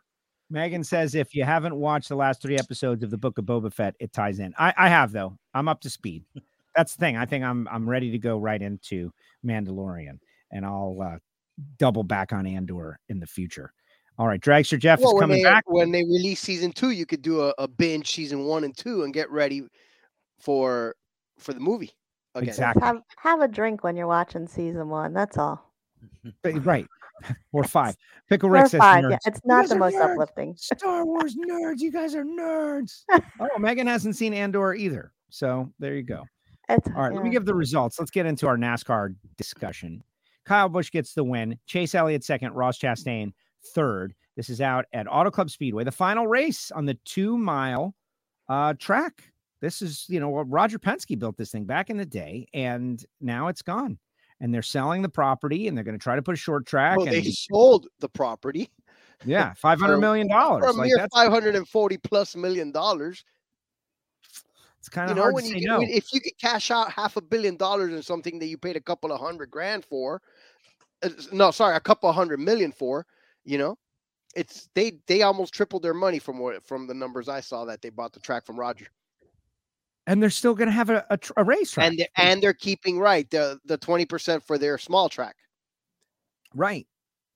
[0.48, 3.72] Megan says if you haven't watched the last three episodes of the Book of Boba
[3.72, 4.54] Fett, it ties in.
[4.58, 5.36] I, I have though.
[5.52, 6.24] I'm up to speed.
[6.74, 7.16] That's the thing.
[7.16, 9.12] I think I'm I'm ready to go right into
[9.44, 10.20] Mandalorian,
[10.52, 11.18] and I'll uh,
[11.78, 13.72] double back on Andor in the future.
[14.18, 15.64] All right, Dragster Jeff Well, is coming they, back.
[15.66, 19.02] when they release season two, you could do a, a binge season one and two
[19.04, 19.62] and get ready
[20.38, 20.94] for
[21.38, 21.92] for the movie.
[22.34, 22.48] Again.
[22.48, 22.82] Exactly.
[22.82, 25.12] Have have a drink when you're watching season one.
[25.12, 25.70] That's all.
[26.24, 26.34] right.
[26.42, 26.86] But- Right.
[27.52, 27.96] Or five.
[28.28, 29.02] Pickle Or Rick says five.
[29.08, 30.12] Yeah, it's not the most nerds.
[30.12, 30.54] uplifting.
[30.58, 31.76] Star Wars nerds.
[31.80, 33.04] You guys are nerds.
[33.40, 35.12] oh, Megan hasn't seen Andor either.
[35.30, 36.24] So there you go.
[36.68, 37.98] It's, All right, let me give the results.
[37.98, 40.02] Let's get into our NASCAR discussion.
[40.44, 41.58] Kyle Busch gets the win.
[41.64, 42.52] Chase Elliott second.
[42.52, 43.32] Ross Chastain
[43.74, 44.14] third.
[44.36, 47.94] This is out at Auto Club Speedway, the final race on the two mile
[48.48, 49.32] uh, track.
[49.60, 53.48] This is, you know, Roger Penske built this thing back in the day, and now
[53.48, 53.98] it's gone.
[54.40, 56.98] And they're selling the property, and they're going to try to put a short track.
[56.98, 58.70] Well, they sold the property
[59.24, 60.64] yeah, five hundred million dollars.
[60.64, 63.24] for a Like mere five hundred and forty plus million dollars.
[64.78, 65.80] it's kind You of know, hard when to you say get, no.
[65.82, 68.80] if you could cash out half a billion dollars in something that you paid a
[68.80, 70.20] couple of hundred grand for,
[71.02, 73.06] uh, no, sorry, a couple of hundred million for,
[73.46, 73.78] you know,
[74.34, 77.80] it's they they almost tripled their money from what from the numbers I saw that
[77.80, 78.86] they bought the track from Roger,
[80.06, 81.86] and they're still going to have a, a, a racetrack.
[81.86, 85.36] and they're, and they're keeping right the the twenty percent for their small track.
[86.54, 86.86] Right.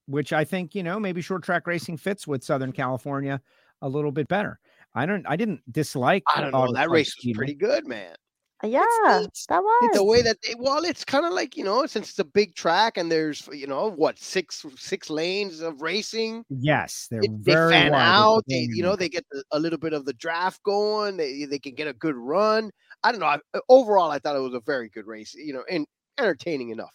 [0.06, 3.40] Which I think, you know, maybe short track racing fits with Southern California
[3.82, 4.58] a little bit better.
[4.94, 6.72] I don't I didn't dislike I don't know.
[6.72, 8.14] That race was pretty good, man.
[8.62, 8.84] Yeah,
[9.20, 9.30] neat.
[9.48, 9.90] that was.
[9.94, 12.54] The way that they well, it's kind of like you know, since it's a big
[12.54, 16.44] track and there's you know what six six lanes of racing.
[16.50, 18.00] Yes, they're it- they very fan wide.
[18.02, 18.44] out.
[18.48, 21.16] They, you know, they get the, a little bit of the draft going.
[21.16, 22.70] They they can get a good run.
[23.02, 23.26] I don't know.
[23.26, 25.34] I, uh, overall, I thought it was a very good race.
[25.34, 25.86] You know, and
[26.18, 26.92] entertaining enough.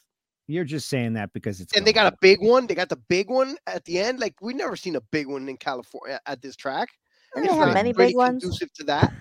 [0.47, 2.67] You're just saying that because it's And they got a big one.
[2.67, 4.19] They got the big one at the end.
[4.19, 6.89] Like we've never seen a big one in California at this track.
[7.33, 8.43] They It's have many big ones.
[8.43, 9.11] conducive to that.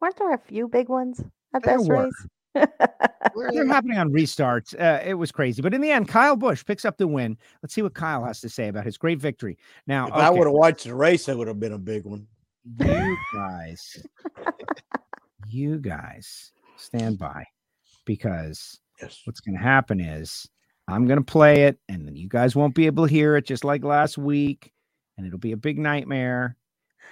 [0.00, 1.22] Weren't there a few big ones
[1.54, 2.04] at There this were.
[2.04, 2.26] race?
[3.52, 4.74] They're happening on restarts.
[4.80, 5.60] Uh, it was crazy.
[5.60, 7.36] But in the end, Kyle Busch picks up the win.
[7.62, 9.58] Let's see what Kyle has to say about his great victory.
[9.86, 12.26] Now, If I would have watched the race, it would have been a big one.
[12.78, 14.02] you guys,
[15.48, 17.44] you guys stand by
[18.04, 19.20] because Yes.
[19.26, 20.48] what's going to happen is
[20.88, 23.44] I'm going to play it and then you guys won't be able to hear it
[23.44, 24.72] just like last week
[25.18, 26.56] and it'll be a big nightmare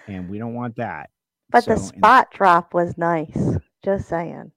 [0.09, 1.11] and we don't want that.
[1.51, 3.57] But the So, in- spot drop was nice.
[3.85, 4.51] Just saying.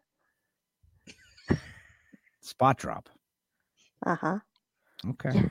[2.42, 3.10] spot drop.
[4.06, 4.40] Uh huh.
[5.10, 5.32] Okay.
[5.34, 5.50] Yeah.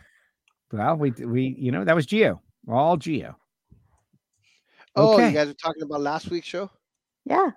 [0.72, 2.40] Well, we we you know that was Geo.
[2.68, 3.36] All Geo.
[4.96, 5.28] Oh, Okay.
[5.28, 6.70] you guys were talking about last week's show.
[7.24, 7.50] Yeah.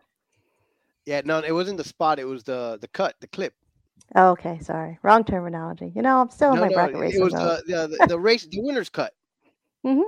[1.06, 2.20] Yeah, no, it wasn't the spot.
[2.20, 3.54] It was the the cut, the clip.
[4.16, 4.60] Oh, okay.
[4.60, 5.00] Sorry.
[5.04, 5.92] Wrong terminology.
[5.96, 7.16] You know, I'm still in my no, bracket race.
[7.16, 7.62] it racing was mode.
[7.68, 9.14] the, the the the race, the winner's cut.
[9.86, 10.04] Mhm.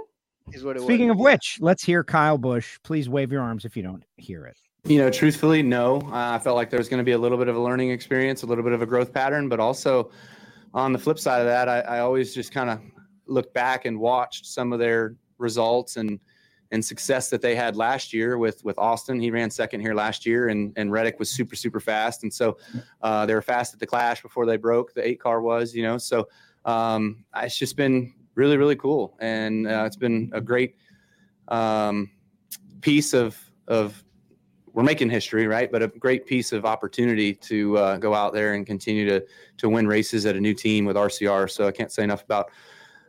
[0.54, 1.16] Is what it Speaking was.
[1.16, 2.78] of which, let's hear Kyle Busch.
[2.84, 4.58] Please wave your arms if you don't hear it.
[4.84, 6.02] You know, truthfully, no.
[6.02, 7.92] Uh, I felt like there was going to be a little bit of a learning
[7.92, 10.12] experience, a little bit of a growth pattern, but also
[10.74, 12.80] on the flip side of that, I, I always just kind of
[13.28, 16.20] looked back and watched some of their results and
[16.74, 19.20] and success that they had last year with with Austin.
[19.20, 22.58] He ran second here last year, and and Reddick was super super fast, and so
[23.02, 24.94] uh, they were fast at the Clash before they broke.
[24.94, 26.28] The eight car was, you know, so
[26.66, 30.76] um, it's just been really really cool, and uh, it's been a great
[31.48, 32.10] um,
[32.82, 34.04] piece of of
[34.74, 35.72] we're making history, right?
[35.72, 39.26] But a great piece of opportunity to uh, go out there and continue to
[39.58, 41.50] to win races at a new team with RCR.
[41.50, 42.52] So I can't say enough about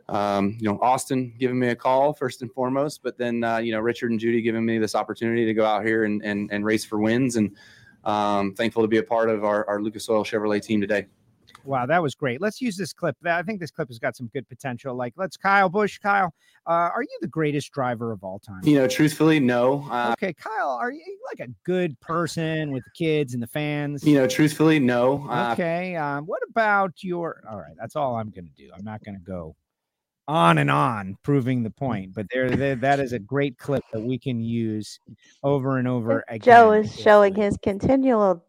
[0.09, 3.71] um, you know Austin giving me a call first and foremost, but then uh, you
[3.71, 6.65] know Richard and Judy giving me this opportunity to go out here and and, and
[6.65, 7.55] race for wins, and
[8.03, 11.07] um, thankful to be a part of our, our Lucas Oil Chevrolet team today.
[11.63, 12.41] Wow, that was great.
[12.41, 13.15] Let's use this clip.
[13.25, 14.95] I think this clip has got some good potential.
[14.95, 15.97] Like, let's Kyle Busch.
[15.97, 16.33] Kyle,
[16.67, 18.61] uh, are you the greatest driver of all time?
[18.63, 19.85] You know, truthfully, no.
[19.89, 24.03] Uh, Okay, Kyle, are you like a good person with the kids and the fans?
[24.05, 25.25] you know, truthfully, no.
[25.29, 25.95] Uh, Okay.
[25.95, 27.43] Um, what about your?
[27.49, 28.69] All right, that's all I'm going to do.
[28.75, 29.55] I'm not going to go
[30.27, 34.01] on and on proving the point, but there, there, that is a great clip that
[34.01, 34.99] we can use
[35.43, 36.39] over and over again.
[36.41, 38.43] Joe is showing his continual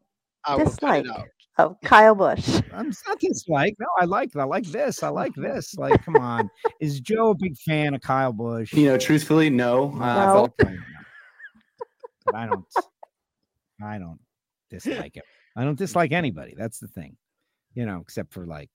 [0.44, 1.26] I will cut dislike it out.
[1.56, 2.60] Of Kyle Busch.
[2.72, 3.76] I'm it's not dislike.
[3.78, 4.34] No, I like.
[4.34, 5.04] I like this.
[5.04, 5.76] I like this.
[5.76, 6.50] Like, come on.
[6.80, 8.72] Is Joe a big fan of Kyle Busch?
[8.72, 9.92] you know, truthfully, no.
[9.94, 10.54] Uh, I No.
[10.60, 10.76] Okay.
[12.26, 12.64] But I don't.
[13.82, 14.18] I don't
[14.70, 15.22] dislike him.
[15.56, 16.54] I don't dislike anybody.
[16.56, 17.16] That's the thing,
[17.74, 18.70] you know, except for like,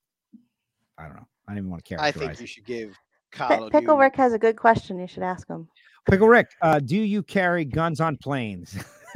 [0.97, 1.27] I don't know.
[1.47, 2.37] I don't even want to I characterize.
[2.37, 2.95] think you should give
[3.31, 3.97] Kyle, Pickle.
[3.97, 4.99] Rick has a good question.
[4.99, 5.67] You should ask him.
[6.09, 8.77] Pickle Rick, uh, do you carry guns on planes?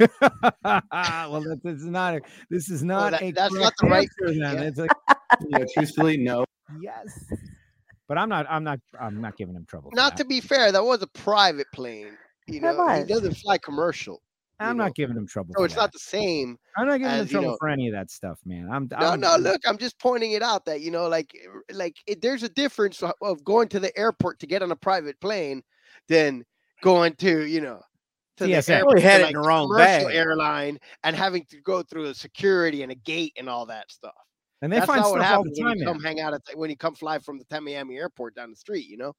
[0.64, 4.08] well, that, this is not a, this is not that- a that's not the right-
[4.22, 4.54] answer then.
[4.58, 4.62] yeah.
[4.62, 4.86] It's a,
[5.40, 6.44] You know, truthfully, no.
[6.80, 7.24] yes,
[8.08, 8.46] but I'm not.
[8.48, 8.80] I'm not.
[9.00, 9.90] I'm not giving him trouble.
[9.94, 12.16] Not to be fair, that was a private plane.
[12.46, 14.20] You know, he doesn't fly commercial,
[14.60, 14.84] I'm know.
[14.84, 15.54] not giving him trouble.
[15.56, 15.80] No, it's that.
[15.80, 16.58] not the same.
[16.76, 18.68] I'm not giving him as, you trouble know- for any of that stuff, man.
[18.70, 18.88] I'm.
[18.90, 21.96] No, I'm no, look, I'm just pointing it out that you know, like, eh, like
[22.06, 25.18] it, there's a difference of- of going to the airport to get on a private
[25.20, 25.62] plane
[26.08, 26.44] than
[26.82, 27.80] going to, you know,
[28.38, 28.66] to TSA.
[28.72, 30.14] the airport, had to, it in like, the wrong commercial bag.
[30.16, 34.12] airline and having to go through a security and a gate and all that stuff.
[34.62, 36.44] And they That's find stuff what all the happens when you come hang out at
[36.46, 38.86] the, when you come fly from the Miami airport down the street.
[38.86, 39.12] You know,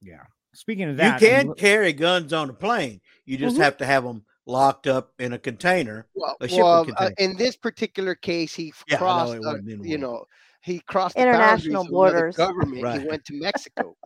[0.00, 0.22] Yeah.
[0.54, 3.00] Speaking of that, You that, can and- carry guns on a plane.
[3.24, 3.62] You just Mhm.
[3.62, 6.06] have to have them locked up in a container.
[6.14, 9.56] well, A shipping well uh, in this particular case, he Yeah, I know crossed, uh,
[9.82, 10.24] you know,
[10.62, 12.36] he crossed International boundaries borders.
[12.36, 12.82] Government.
[12.82, 13.00] Right.
[13.00, 13.96] He went to Mexico.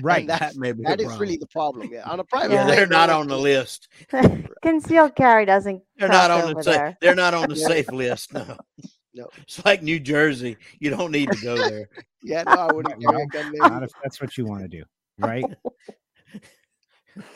[0.00, 0.20] Right.
[0.20, 1.88] And That may that is that a is really the problem.
[1.92, 3.88] Yeah, on a private Yeah, plane, they're not on the list.
[4.62, 5.82] Concealed carry doesn't.
[5.98, 6.94] They're not on the safe.
[7.00, 8.32] They're not on the safe list.
[8.32, 8.56] No.
[9.16, 9.28] No.
[9.42, 10.56] It's like New Jersey.
[10.80, 11.88] You don't need to go there.
[12.24, 13.68] Yeah, no, I wouldn't carry a.
[13.68, 14.82] Not if that's what you want to do,
[15.20, 15.44] right?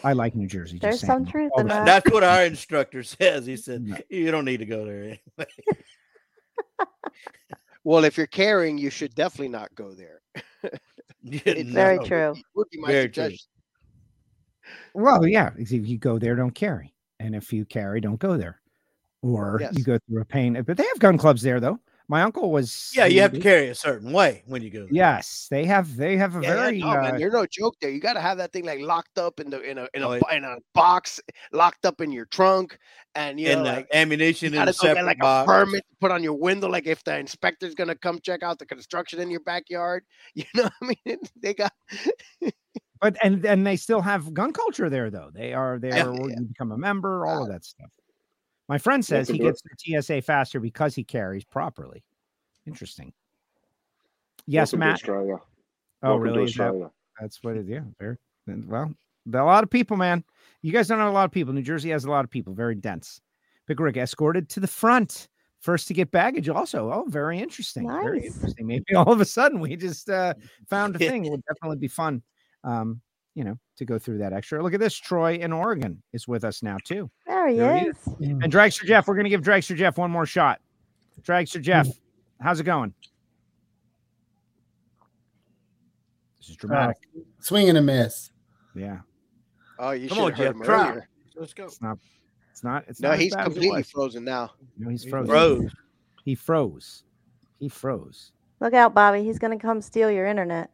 [0.02, 0.72] I like New Jersey.
[0.72, 1.12] just There's saying.
[1.12, 1.86] some truth All in that.
[1.86, 3.46] That's what our instructor says.
[3.46, 3.96] He said, No.
[4.10, 5.20] You don't need to go there anyway.
[7.84, 10.20] Well, if you're carrying, you should definitely not go there.
[11.22, 12.34] You It's Very true.
[12.54, 13.30] Would be my Very true.
[14.94, 15.50] Well, yeah.
[15.58, 18.60] If you go there, don't carry, and if you carry, don't go there,
[19.22, 19.74] or Yes.
[19.76, 20.62] you go through a pain.
[20.66, 21.80] But they have gun clubs there, though.
[22.08, 22.90] My uncle was.
[22.94, 24.88] Yeah, you have to carry a certain way when you go there.
[24.90, 25.94] Yes, they have.
[25.96, 26.78] They have a Yeah, yeah, very.
[26.78, 27.90] no, man, uh, there's no joke there.
[27.90, 30.08] You got to have that thing like locked up in the in a in a,
[30.08, 31.20] Oh, in a box,
[31.52, 32.78] locked up in your trunk,
[33.14, 35.46] and you and know, like ammunition you in gotta a separate like box.
[35.46, 38.58] a permit to put on your window, like if the inspector's gonna come check out
[38.58, 40.04] the construction in your backyard.
[40.34, 41.72] You know, what I mean, they got
[43.00, 45.30] but and and they still have gun culture there, though.
[45.32, 45.94] They are there.
[45.96, 46.36] Yeah, where yeah.
[46.40, 47.26] You become a member.
[47.26, 47.90] All of that stuff.
[48.68, 52.04] My friend says he gets the TSA faster because he carries properly.
[52.66, 53.12] Interesting.
[54.46, 54.94] Yes, Welcome Matt.
[54.94, 55.36] Australia.
[56.02, 56.42] Oh, Welcome really?
[56.44, 57.68] Is that- That's what it is.
[57.68, 57.80] Yeah.
[57.98, 58.92] Very well.
[59.34, 60.24] A lot of people, man.
[60.62, 61.52] You guys don't know a lot of people.
[61.52, 62.54] New Jersey has a lot of people.
[62.54, 63.20] Very dense.
[63.66, 65.28] Big Rick escorted to the front.
[65.60, 66.48] First to get baggage.
[66.48, 67.86] Also, oh, very interesting.
[67.88, 68.66] Very interesting.
[68.66, 70.34] Maybe all of a sudden we just uh,
[70.68, 71.24] found a thing.
[71.24, 72.22] It would definitely be fun.
[72.64, 73.00] Um,
[73.38, 74.60] you know, to go through that extra.
[74.60, 74.96] Look at this.
[74.96, 77.08] Troy in Oregon is with us now too.
[77.24, 77.96] There he There he is.
[77.96, 78.42] Hmm.
[78.42, 80.60] And Dragster Jeff, we're gonna give Dragster Jeff one more shot.
[81.22, 81.62] Dragster hmm.
[81.62, 81.86] Jeff,
[82.40, 82.92] how's it going?
[86.40, 86.96] This is uh, dramatic.
[87.40, 88.30] Swing and a miss.
[88.74, 88.98] Yeah.
[89.78, 90.90] oh, you Come should on, have heard Jeff, him try.
[90.90, 91.08] earlier.
[91.36, 91.64] Let's go.
[91.64, 91.98] It's not.
[92.50, 92.84] It's not.
[92.88, 94.50] It's No, not he's bad as it completely frozen now.
[94.76, 95.28] No, he's He frozen.
[95.28, 95.70] froze.
[96.24, 97.04] He froze.
[97.60, 98.32] He froze.
[98.60, 99.22] Look out, Bobby.
[99.22, 100.70] He's going to come steal your internet.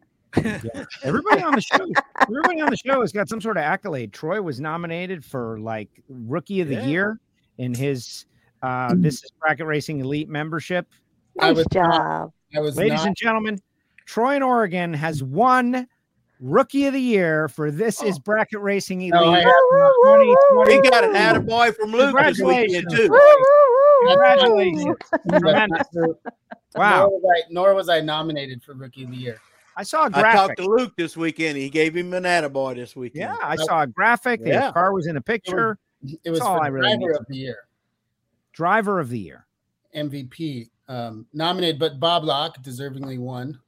[1.02, 1.86] Everybody on the show,
[2.22, 4.12] everybody on the show has got some sort of accolade.
[4.12, 6.86] Troy was nominated for like Rookie of the Yeah.
[6.86, 7.20] Year
[7.58, 8.26] in his
[8.62, 10.86] uh This is Bracket Racing Elite membership.
[11.40, 12.32] I Nice was not- job.
[12.56, 13.06] I was Ladies not.
[13.08, 13.58] and gentlemen,
[14.06, 15.86] Troy in Oregon has won
[16.40, 19.14] Rookie of the Year for This is Bracket Racing Elite.
[19.14, 22.94] No, I have Woo, woo, woo, He got an attaboy from Luke this weekend, Congratulations.
[22.94, 24.06] too.
[24.08, 24.84] Congratulations.
[24.84, 25.38] woo.
[25.38, 25.88] Tremendous.
[25.94, 26.16] Nor
[26.76, 27.08] Wow.
[27.08, 29.40] was, I, nor was I nominated for Rookie of the Year.
[29.76, 30.38] I saw a I graphic.
[30.38, 31.56] talked to Luke this weekend.
[31.56, 33.22] He gave him an attaboy this weekend.
[33.30, 34.40] Yeah, I saw a graphic.
[34.42, 34.72] The Yeah.
[34.72, 35.78] car was in a picture.
[36.24, 37.16] It was all I really Driver need.
[37.18, 37.58] of the Year,
[38.52, 39.46] Driver of the Year.
[39.94, 40.68] MVP.
[40.86, 43.58] Um, nominated, but Bob Locke deservingly won.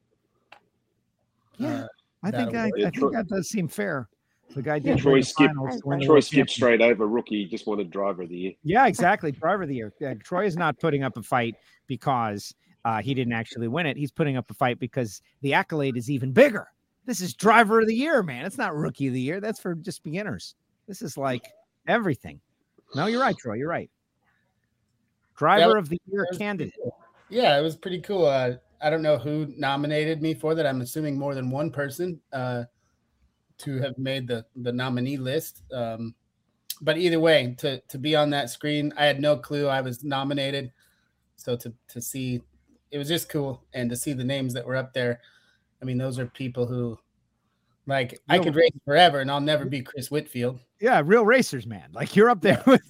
[1.59, 1.85] Yeah.
[1.85, 1.88] Uh,
[2.23, 2.66] I think I.
[2.66, 4.09] I think that does seem fair.
[4.55, 6.81] The guy did Troy win the skipped- finals to win the Troy world skipped straight
[6.81, 7.47] over rookie.
[7.47, 8.53] Just wanted driver of the year.
[8.62, 9.33] Yeah, exactly.
[9.33, 9.92] Driver of the year.
[10.01, 12.55] Yeah, Troy is not putting up a fight because
[12.87, 13.96] uh, he didn't actually win it.
[13.96, 16.68] He's putting up a fight because the accolade is even bigger.
[17.05, 18.46] This is driver of the year, man.
[18.46, 19.40] It's not rookie of the year.
[19.40, 20.55] That's for just beginners.
[20.87, 21.44] This is like
[21.88, 22.40] everything.
[22.94, 23.55] No, you're right, Troy.
[23.55, 23.90] You're right.
[25.37, 26.75] Driver of the year that was pretty candidate.
[26.81, 26.96] cool.
[27.29, 28.27] Yeah, it was pretty cool.
[28.27, 30.64] Uh, I don't know who nominated me for that.
[30.64, 32.64] I'm assuming more than one person uh,
[33.59, 35.64] to have made the the nominee list.
[35.72, 36.14] Um,
[36.81, 40.05] but either way, to to be on that screen, I had no clue I was
[40.05, 40.70] nominated.
[41.34, 42.43] So to to see,
[42.91, 45.20] it was just cool, and to see the names that were up there.
[45.82, 46.99] I mean, those are people who,
[47.87, 50.59] like, I could race forever, and I'll never be Chris Whitfield.
[50.80, 51.91] Yeah, real racers, man.
[51.93, 52.82] Like you're up there with,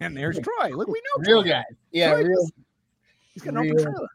[0.00, 0.70] and there's Troy.
[0.76, 1.52] Look, we know Real Troy.
[1.52, 2.52] guys, yeah, Troy real just-
[3.34, 4.08] He's got an open trailer.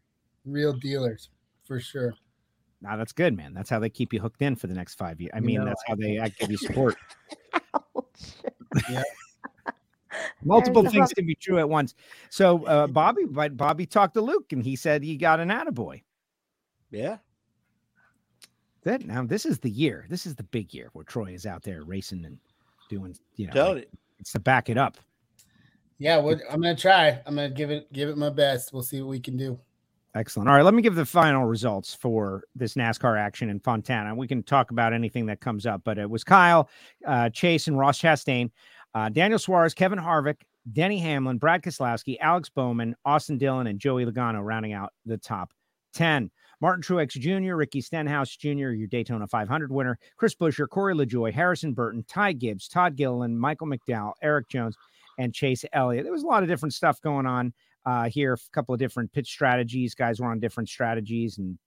[0.45, 1.29] real dealers
[1.65, 2.13] for sure.
[2.81, 3.53] Now that's good, man.
[3.53, 5.31] That's how they keep you hooked in for the next five years.
[5.35, 6.95] I You mean, know, that's how they act- give you support.
[7.75, 9.13] Ouch.
[10.43, 11.95] Multiple There's things can be true at once.
[12.29, 16.03] So uh, Bobby, but Bobby talked to Luke, and he said he got an attaboy.
[16.91, 17.17] Yeah.
[18.83, 20.05] That now this is the year.
[20.09, 22.39] This is the big year where Troy is out there racing and
[22.89, 23.15] doing.
[23.35, 23.89] You know, like, it.
[24.19, 24.97] it's to back it up.
[25.99, 27.21] Yeah, well, I'm gonna try.
[27.27, 28.73] I'm gonna give it give it my best.
[28.73, 29.59] We'll see what we can do.
[30.13, 30.49] Excellent.
[30.49, 34.13] All right, let me give the final results for this NASCAR action in Fontana.
[34.13, 36.69] We can talk about anything that comes up, but it was Kyle,
[37.07, 38.51] uh, Chase, and Ross Chastain,
[38.93, 44.05] uh, Daniel Suarez, Kevin Harvick, Denny Hamlin, Brad Keselowski, Alex Bowman, Austin Dillon, and Joey
[44.05, 45.53] Logano rounding out the top
[45.93, 46.29] 10.
[46.59, 51.73] Martin Truex Jr., Ricky Stenhouse Jr., your Daytona 500 winner, Chris Buescher, Corey LaJoie, Harrison
[51.73, 54.75] Burton, Ty Gibbs, Todd Gilliland, Michael McDowell, Erik Jones,
[55.17, 56.03] and Chase Elliott.
[56.03, 57.53] There was a lot of different stuff going on
[57.85, 59.95] uh, here, a couple of different pitch strategies.
[59.95, 61.57] Guys were on different strategies and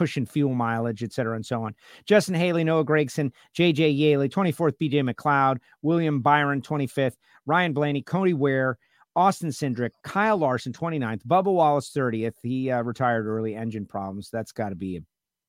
[0.00, 1.74] pushing fuel mileage, et cetera, and so on.
[2.06, 8.32] Justin Haley, Noah Gragson, JJ Yeley, 24th, BJ McLeod, William Byron, 25th, Ryan Blaney, Cody
[8.32, 8.78] Ware,
[9.14, 12.32] Austin Cindric, Kyle Larson, 29th, Bubba Wallace, 30th.
[12.42, 14.30] He uh, retired early, engine problems.
[14.32, 15.00] That's got to be a,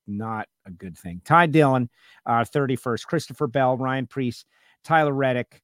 [0.06, 1.22] not a good thing.
[1.24, 1.88] Ty Dillon,
[2.26, 4.44] uh, 31st, Christopher Bell, Ryan Preece,
[4.84, 5.62] Tyler Reddick,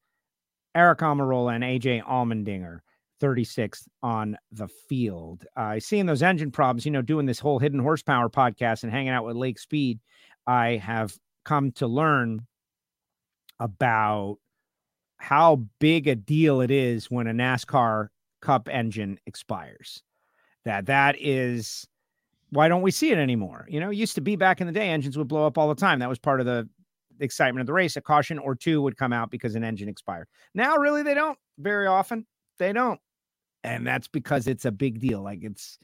[0.74, 2.78] Aric Almirola, and AJ Allmendinger.
[3.20, 5.44] 36th on the field.
[5.56, 9.10] Uh, seeing those engine problems, you know, doing this whole hidden horsepower podcast and hanging
[9.10, 10.00] out with Lake Speed,
[10.46, 12.46] I have come to learn
[13.60, 14.36] about
[15.16, 18.08] how big a deal it is when a NASCAR
[18.40, 20.02] Cup engine expires.
[20.64, 21.86] That that is
[22.50, 23.66] why don't we see it anymore?
[23.68, 25.74] You know, used to be back in the day, engines would blow up all the
[25.74, 25.98] time.
[25.98, 26.68] That was part of the
[27.20, 27.96] excitement of the race.
[27.96, 30.28] A caution or two would come out because an engine expired.
[30.54, 32.26] Now, really, they don't very often.
[32.58, 33.00] They don't.
[33.64, 35.22] And that's because it's a big deal.
[35.22, 35.78] Like it's,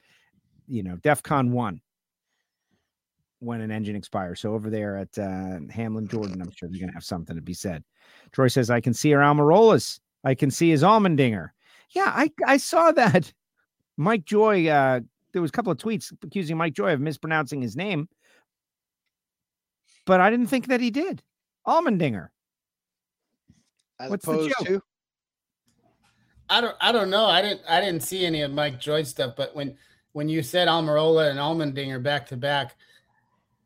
[0.67, 1.81] you know, DEFCON one
[3.41, 4.41] when an engine expires.
[4.41, 7.43] So over there at uh, Hamlin Jordan, I'm sure they're going to have something to
[7.43, 7.85] be said.
[8.33, 10.01] Troy says, I can see her Almirola's.
[10.25, 11.51] I can see his Allmendinger.
[11.91, 13.33] Yeah, I, I saw that.
[13.97, 15.01] Mike Joy, uh,
[15.33, 18.09] there was a couple of tweets accusing Mike Joy of mispronouncing his name,
[20.07, 21.23] but I didn't think that he did.
[21.67, 22.29] Allmendinger.
[24.01, 24.67] As What's the joke?
[24.67, 24.83] to
[26.55, 27.27] I don't I don't know.
[27.27, 29.77] I didn't I didn't see any of Mike Joy stuff, but when
[30.13, 32.77] when you said Almirola and Allmendinger back to back,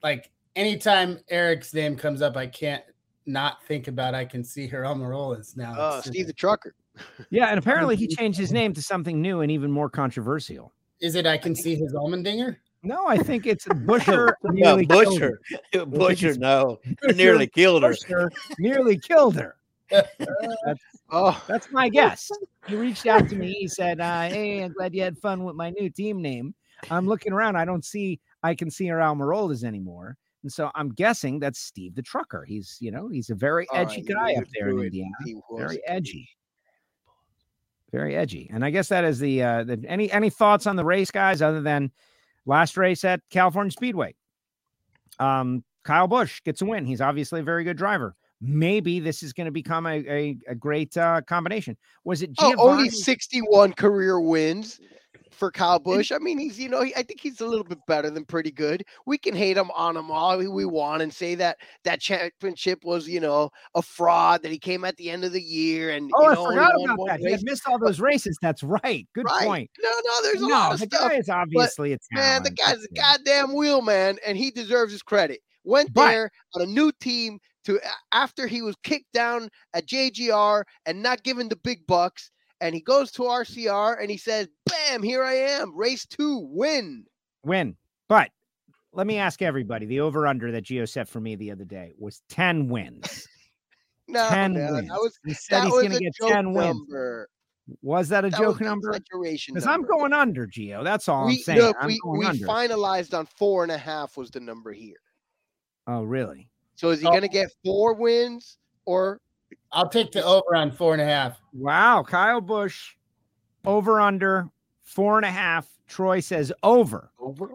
[0.02, 2.82] like anytime Eric's name comes up, I can't
[3.26, 5.78] not think about I can see her Almirola's now.
[5.78, 6.74] uh, Steve the Trucker.
[7.28, 10.72] Yeah, and apparently he changed his name to something new and even more controversial.
[11.02, 12.56] Is it I can see his Allmendinger?
[12.82, 15.40] No, I think it's Busher No, nearly killed Butcher.
[15.86, 16.80] Butcher, no.
[17.14, 17.90] Nearly killed her.
[17.90, 19.57] Busher nearly killed her.
[19.90, 20.80] That's,
[21.10, 22.30] Oh, that's my guess.
[22.66, 23.52] He reached out to me.
[23.52, 26.54] He said, uh, "Hey, I'm glad you had fun with my new team name.
[26.90, 27.56] I'm looking around.
[27.56, 28.20] I don't see.
[28.42, 32.44] I can see her Almirola's anymore." And so I'm guessing that's Steve the trucker.
[32.44, 34.78] He's, you know, he's a very edgy guy up there in.
[34.80, 35.10] Indiana.
[35.56, 36.28] Very edgy.
[37.90, 38.50] Very edgy.
[38.52, 41.42] And I guess that is the uh the any any thoughts on the race, guys,
[41.42, 41.90] other than
[42.46, 44.14] last race at California Speedway.
[45.18, 46.84] Um, Kyle Busch gets a win.
[46.84, 48.14] He's obviously a very good driver.
[48.40, 51.76] Maybe this is going to become a, a, a great uh, combination.
[52.04, 54.80] Was it Oh, only 61 career wins
[55.32, 56.10] for Kyle Busch.
[56.10, 58.50] I mean, he's, you know, he, I think he's a little bit better than pretty
[58.50, 58.82] good.
[59.06, 63.08] We can hate him on him all we- want and say that that championship was,
[63.08, 66.22] you know, a fraud, that he came at the end of the year and, oh,
[66.28, 67.18] you know, only forgot about that.
[67.20, 67.34] He race.
[67.36, 68.36] had missed all those races.
[68.42, 69.06] That's right.
[69.14, 69.46] Good Right.
[69.46, 69.70] point.
[69.80, 71.10] No, no, there's a no, lot of the stuff.
[71.10, 75.02] guy is obviously a Man, the guy's a goddamn wheel man, and he deserves his
[75.02, 75.40] credit.
[75.64, 77.38] Went But- there on a new team
[77.68, 77.80] to
[78.12, 82.80] after he was kicked down at JGR and not given the big bucks, and he
[82.80, 87.04] goes to RCR and he says, "Bam, here I am, race two, win."
[87.44, 87.76] win.
[88.08, 88.30] But
[88.92, 91.92] let me ask everybody: the over under that Gio set for me the other day
[91.98, 93.28] was ten wins.
[94.10, 94.88] No, 10 man, wins.
[94.88, 96.80] was He said he's going to get joke ten wins.
[97.82, 98.98] Was that a That joke number?
[98.98, 100.82] Because I'm going under, Gio.
[100.82, 101.60] That's all I'm saying.
[101.60, 104.96] look, I'm we, we finalized on four and a half was the number here.
[105.86, 106.48] oh, really?
[106.78, 107.10] So is he Oh.
[107.10, 109.20] going to get four wins or
[109.72, 111.40] I'll take the over on four and a half.
[111.52, 112.94] Wow, Kyle Busch,
[113.64, 114.48] over under
[114.84, 115.66] four and a half.
[115.88, 117.10] Troy says over.
[117.18, 117.50] over?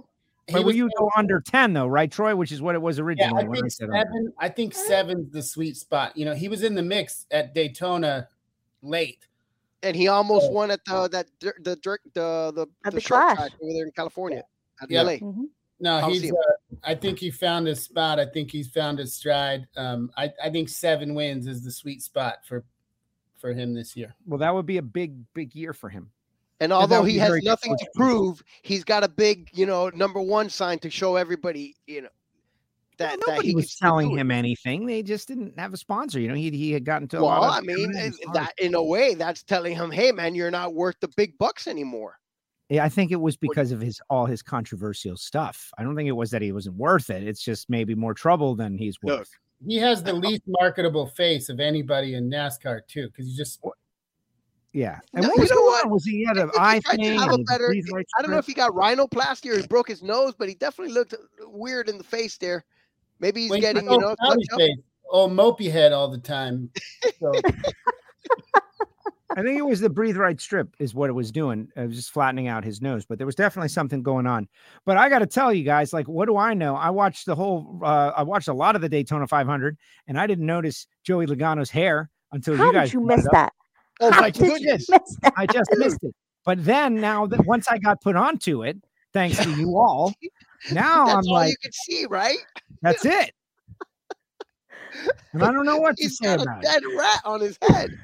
[0.47, 2.35] He But will you go under ten though, right, Troy?
[2.35, 4.33] Which is what it was Yeah, originally I when I think said seven.
[4.39, 6.17] I think seven's the sweet spot.
[6.17, 8.27] You know, he was in the mix at Daytona
[8.81, 9.25] late.
[9.83, 13.49] And he almost won at the that dir- the the the, the the track over
[13.73, 14.43] there in California
[14.81, 15.03] at Yeah.
[15.03, 15.13] LA.
[15.19, 15.45] Mhm.
[15.79, 16.29] No, he's.
[16.31, 16.35] Uh,
[16.83, 18.19] I think he found his spot.
[18.19, 19.67] I think he's found his stride.
[19.77, 22.63] Um, I, I think seven wins is the sweet spot for
[23.39, 24.15] for him this year.
[24.25, 26.11] Well, that would be a big, big year for him.
[26.59, 30.49] And although he has nothing to prove, he's got a big, you know, number one
[30.49, 32.09] sign to show everybody, you know,
[32.99, 34.85] that, that Nobody he was telling him anything.
[34.85, 36.21] They just didn't have a sponsor.
[36.21, 38.33] You know, he he had gotten to a lot Well, of I mean, tournaments and
[38.33, 41.67] that in a way, that's telling him, hey, man, you're not worth the big bucks
[41.67, 42.19] anymore.
[42.69, 45.69] Yeah, I think it was because of his all his controversial stuff.
[45.77, 47.23] I don't think it was that he wasn't worth it.
[47.27, 49.31] It's just maybe more trouble than he's Look, worth.
[49.67, 53.59] He has the least marketable face of anybody in NASCAR too, because he just
[54.71, 54.99] Yeah.
[55.13, 55.85] And No, what you know going what?
[55.85, 55.91] on?
[55.91, 57.19] Was he had an eye tried to thing?
[57.19, 57.73] have a better-
[58.17, 60.93] I don't know if he got rhinoplasty or he broke his nose, but he definitely
[60.93, 61.17] looked uh,
[61.49, 62.63] weird in the face there.
[63.19, 64.77] Maybe he's Wait, getting, you know, Tommy face,
[65.11, 66.69] oh mopey head all the time.
[67.19, 67.31] So
[69.35, 71.67] I think it was the breathe right strip is what it was doing.
[71.75, 74.47] It was just flattening out his nose, but there was definitely something going on.
[74.85, 76.75] But I got to tell you guys, like, what do I know?
[76.75, 79.77] I watched the whole, uh, I watched a lot of the Daytona 500,
[80.07, 83.53] and I didn't notice Joey Logano's hair until How you guys did you miss that?
[84.01, 84.89] Oh How my goodness.
[84.89, 85.33] miss that?
[85.37, 86.13] I just missed it.
[86.45, 88.77] But then now that once I got put onto it,
[89.13, 90.13] thanks to you all,
[90.71, 92.37] now That's I'm all like, you can see, right?
[92.81, 93.33] that's it.
[95.33, 96.65] And I don't know what to He's say got a about it.
[96.67, 97.97] dead rat on his head.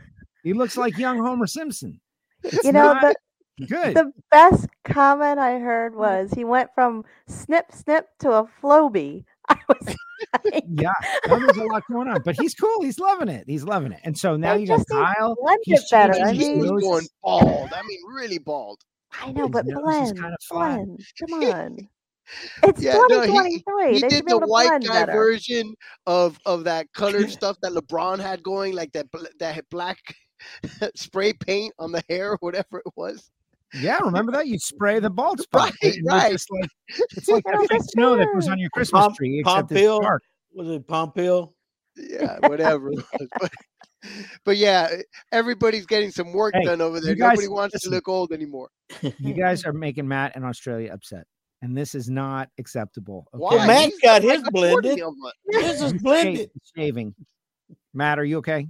[0.50, 2.02] He looks like young Homer Simpson.
[2.44, 3.16] It's You know, not
[3.60, 3.96] the, good.
[3.96, 9.26] the best comment I heard was he went from snip snip to a Floby.
[9.50, 9.96] I was
[10.52, 10.92] like, Yeah,
[11.28, 12.82] there's a lot going on, but he's cool.
[12.82, 13.44] He's loving it.
[13.46, 14.00] He's loving it.
[14.04, 15.36] And so now They you got just need Kyle.
[15.40, 16.14] blend He's it better.
[16.14, 17.70] changing I mean- He's going bald.
[17.76, 18.80] I mean, really bald.
[19.22, 21.00] I know, but nose blend, kinda blend.
[21.30, 21.78] Come on.
[22.64, 23.94] It's Yeah, no, he- 2023.
[23.94, 25.12] He they did should the white guy better.
[25.14, 25.76] version
[26.08, 29.08] of of that colored stuff that LeBron had going, like that
[29.40, 29.98] that black
[30.96, 33.30] spray paint on the hair, whatever it was.
[33.74, 34.48] Yeah, remember that?
[34.48, 35.72] You spray the bald spot.
[35.72, 36.32] Right, and it was right.
[36.32, 36.70] just like
[37.12, 38.52] it's like You that fake snow that goes good.
[38.54, 40.00] on your Christmas Pomp- tree, except it's Pompeo.
[40.02, 40.24] dark.
[40.54, 41.54] Was it Pompeo?
[41.96, 42.92] Yeah, whatever.
[42.92, 43.30] it.
[43.40, 43.52] But,
[44.46, 44.88] but yeah,
[45.34, 47.10] everybody's getting some work Hey, done over there.
[47.12, 47.92] you guys- Nobody wants listen.
[47.92, 48.70] to look old anymore.
[49.02, 51.26] You guys are making Matt and Australia upset,
[51.62, 53.28] and this is not acceptable.
[53.32, 53.56] Why?
[53.58, 55.02] Well, Matt got his blended.
[55.02, 55.16] of 'em.
[55.52, 56.50] This is blended.
[56.76, 57.14] Shaving.
[57.94, 58.68] Matt, are you okay?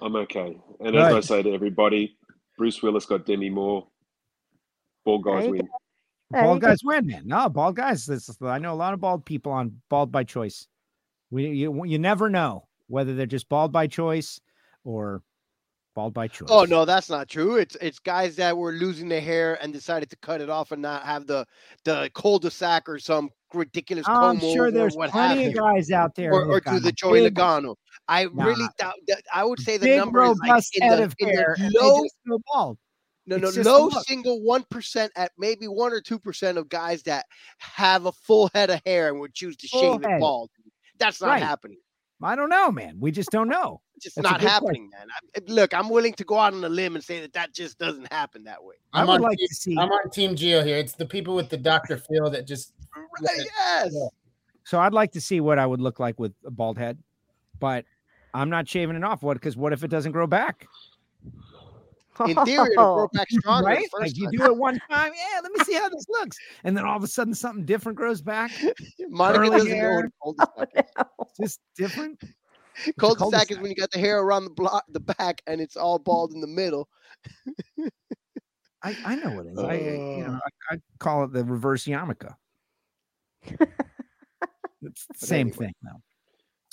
[0.00, 0.58] I'm okay.
[0.80, 0.96] And Good.
[0.96, 2.16] as I say to everybody,
[2.58, 3.86] Bruce Willis got Demi Moore.
[5.04, 5.68] Ball guys win.
[6.30, 6.68] There bald you go.
[6.68, 7.22] guys win, man.
[7.26, 8.06] No, bald guys.
[8.06, 10.66] This is, I know a lot of bald people on bald by choice.
[11.30, 14.40] We you you never know whether they're just bald by choice
[14.84, 15.22] or
[15.94, 16.48] bald by choice.
[16.50, 17.56] Oh no, that's not true.
[17.56, 20.82] It's it's guys that were losing their hair and decided to cut it off and
[20.82, 21.46] not have the
[21.84, 25.90] the cul-de-sac or some ridiculous oh, I'm comb sure there's what have plenty of guys
[25.90, 27.76] out there or, or to the Joey big- Logano.
[28.08, 31.14] I really doubt that I would say the big, number is like in the, of
[31.18, 32.04] in the hair, and they low
[33.28, 37.02] no no a low single one percent at maybe one or two percent of guys
[37.04, 37.26] that
[37.58, 40.18] have a full head of hair and would choose to Full shave head.
[40.18, 40.50] it bald.
[40.98, 41.42] That's not Right.
[41.42, 41.78] happening.
[42.22, 42.96] I don't know, man.
[42.98, 43.80] We just don't know.
[43.96, 45.06] It's just That's not good happening, man.
[45.36, 47.78] I, look, I'm willing to go out on a limb and say that that just
[47.78, 48.76] doesn't happen that way.
[48.92, 49.76] I I'm would on like team, to see.
[49.78, 50.76] I'm on Team Geo here.
[50.78, 51.96] It's the people with the Dr.
[51.98, 52.72] Phil that just
[53.22, 53.92] Right, yes.
[53.94, 54.08] Yeah.
[54.64, 56.98] So I'd like to see what I would look like with a bald head,
[57.58, 57.84] but
[58.34, 59.22] I'm not shaving it off.
[59.22, 59.34] What?
[59.34, 60.66] Because what if it doesn't grow back?
[62.20, 63.88] In theory, it'll grow back stronger right?
[63.90, 64.38] first Like you time.
[64.38, 65.40] do it one time, yeah.
[65.42, 68.22] Let me see how this looks, and then all of a sudden something different grows
[68.22, 68.50] back.
[69.08, 70.10] Monica doesn't know hair.
[70.20, 70.84] what a cul-de-sac is.
[70.98, 71.04] No.
[71.40, 72.20] Just different.
[72.98, 75.98] Cul-de-sac is when you got the hair around the block, the back, and it's all
[75.98, 76.88] bald in the middle.
[78.82, 79.58] I, I know what it is.
[79.58, 80.48] I, you know, oh.
[80.70, 82.34] I, I call it the reverse yarmulke.
[83.42, 85.66] it's the same anyway.
[85.66, 86.00] thing, though.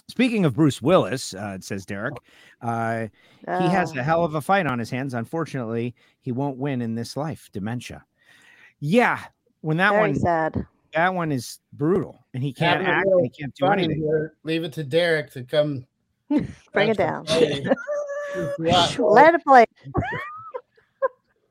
[0.10, 2.16] Speaking of Bruce Willis, uh, it says Derek,
[2.62, 3.08] uh,
[3.47, 3.99] he has Oh.
[3.99, 5.14] a hell of a fight on his hands.
[5.14, 7.49] Unfortunately, he won't win in this life.
[7.54, 8.04] Dementia.
[8.80, 9.20] Yeah,
[9.62, 10.68] when that Very one sad.
[10.93, 13.66] that one is brutal, and he can't Having a act, little and he can't do
[13.68, 13.97] anything.
[13.97, 14.34] here.
[14.43, 15.86] Leave it to Derek to come
[16.74, 17.26] Bring it down.
[18.58, 19.66] Let it play.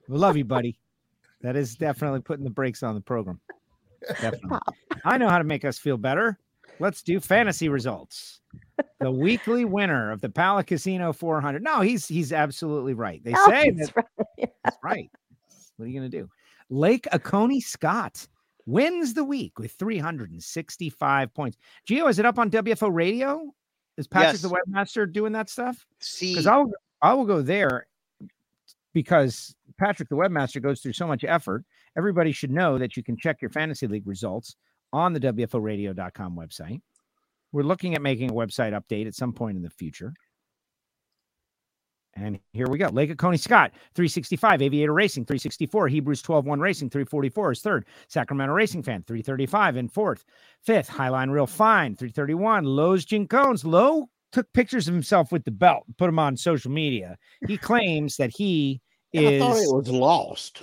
[0.09, 0.79] We love you, buddy.
[1.41, 3.41] That is definitely putting the brakes on the program.
[4.21, 4.59] Definitely.
[5.05, 6.39] I know how to make us feel better.
[6.81, 8.41] Let's do fantasy results.
[9.01, 11.63] The weekly winner of the Pala Casino 400.
[11.63, 13.23] No, he's he's absolutely right.
[13.25, 14.51] They No, say he's that right.
[14.65, 15.11] that's right.
[15.77, 16.29] What are you going to do?
[16.71, 18.27] Lake Oconee Scott
[18.67, 21.59] wins the week with 365 points.
[21.89, 23.53] Gio, is it up on WFO radio?
[23.97, 25.85] Is Patrick the webmaster doing that stuff?
[26.01, 26.71] See, Because I'll
[27.03, 27.87] I will go there
[28.93, 31.65] because Patrick the webmaster goes through so much effort.
[31.97, 34.57] Everybody should know that you can check your fantasy league results
[34.93, 36.81] on the WFOradio.com website.
[37.53, 40.13] We're looking at making a website update at some point in the future.
[42.15, 42.89] And here we go.
[42.89, 44.61] Lake Oconee Scott, 365.
[44.61, 45.89] Aviator Racing, 364.
[45.89, 47.87] Hebrews 12 1 Racing, 344 is third.
[48.09, 50.25] Sacramento Racing Fan, 335 in fourth.
[50.63, 52.65] Fifth, Highline Real Fine, 331.
[52.65, 53.65] Lowe's Jim Cones.
[53.65, 57.17] Lowe took pictures of himself with the belt, put them on social media.
[57.49, 58.83] He claims that he
[59.17, 59.43] I is.
[59.43, 60.63] thought it was lost.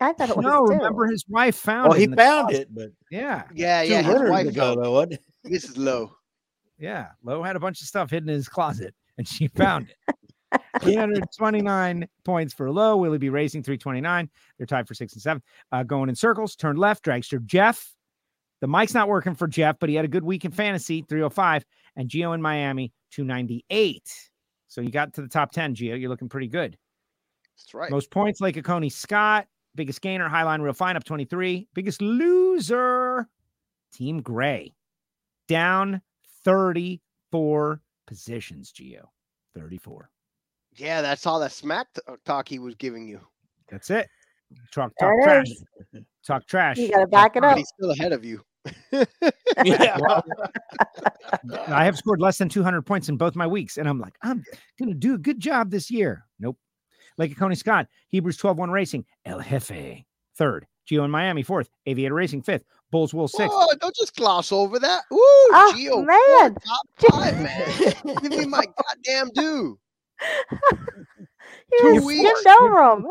[0.00, 0.74] I thought it was no, too.
[0.74, 2.00] remember his wife found Well, it.
[2.00, 2.60] he found closet.
[2.62, 3.42] it, but Yeah.
[3.52, 5.22] yeah, two yeah, his winters wife ago, though, it?
[5.50, 6.12] This is low.
[6.78, 7.08] Yeah.
[7.22, 10.14] Lowe had a bunch of stuff hidden in his closet and she found it.
[10.80, 12.96] 329 points for low.
[12.96, 14.30] Willie B Racing 329.
[14.56, 15.42] They're tied for six and seven.
[15.72, 16.56] Uh, going in circles.
[16.56, 17.04] Turn left.
[17.04, 17.92] Dragster Jeff.
[18.60, 21.64] The mic's not working for Jeff, but he had a good week in fantasy 305.
[21.96, 24.30] And Geo in Miami 298.
[24.68, 25.96] So you got to the top 10, Geo.
[25.96, 26.76] You're looking pretty good.
[27.56, 27.90] That's right.
[27.90, 29.46] Most points, Lake Oconee Scott.
[29.74, 31.68] Biggest gainer, Highline Real Fine up 23.
[31.74, 33.28] Biggest loser,
[33.92, 34.74] Team Gray.
[35.48, 36.00] Down
[36.44, 39.10] 34 positions, Geo.
[39.56, 40.08] 34.
[40.76, 41.88] Yeah, that's all that smack
[42.24, 43.20] talk he was giving you.
[43.68, 44.08] That's it.
[44.72, 45.46] Talk, There talk it trash.
[45.48, 45.64] is.
[46.26, 46.76] Talk trash.
[46.78, 47.58] You got to back it But up.
[47.58, 48.40] he's still ahead of you.
[49.64, 49.98] Yeah.
[51.66, 54.44] I have scored less than 200 points in both my weeks, and I'm like, I'm
[54.78, 56.24] going to do a good job this year.
[56.38, 56.56] Nope.
[57.16, 60.04] Lake Oconee Scott, Hebrews 12 1 Racing, El Jefe,
[60.36, 60.66] third.
[60.86, 61.68] Geo in Miami, fourth.
[61.86, 62.64] Aviator Racing, fifth.
[62.90, 63.50] Bulls will sixth.
[63.52, 65.02] Oh, don't just gloss over that.
[65.10, 66.16] Woo, Oh, Geo, man.
[66.26, 68.20] four, top five, man.
[68.22, 69.78] Give me my goddamn due.
[70.50, 72.40] You Two just weeks.
[72.40, 73.06] skipped over him.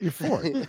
[0.00, 0.68] You're fourth.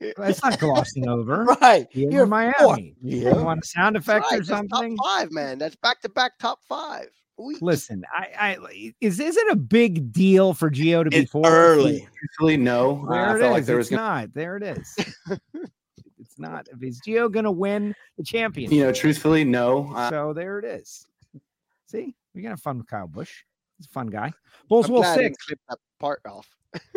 [0.16, 1.44] That's not glossing over.
[1.60, 1.86] right.
[1.92, 2.54] You're, You're in Miami.
[2.58, 4.96] fourth, You want a sound effect right, or that's something?
[4.96, 5.58] Top five, man.
[5.58, 7.08] That's back to back top five.
[7.38, 11.30] We, Listen, I, I is is it a big deal for Geo to be It's
[11.30, 11.46] fourth?
[11.46, 12.08] early.
[12.18, 13.04] Truthfully, no.
[13.06, 13.50] Uh, There I felt is.
[13.50, 14.34] like there was it's gonna, not.
[14.34, 14.96] There it is.
[16.18, 16.66] it's not.
[16.72, 18.74] If is Geo gonna win the championship?
[18.74, 19.92] you know, truthfully, no.
[19.94, 21.06] Uh, so there it is.
[21.88, 23.44] See, we got a fun with Kyle Busch.
[23.76, 24.32] He's a fun guy.
[24.70, 25.44] Bulls I'm Wool glad I six.
[25.44, 26.48] clip that part off.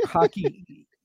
[0.06, 0.88] hockey.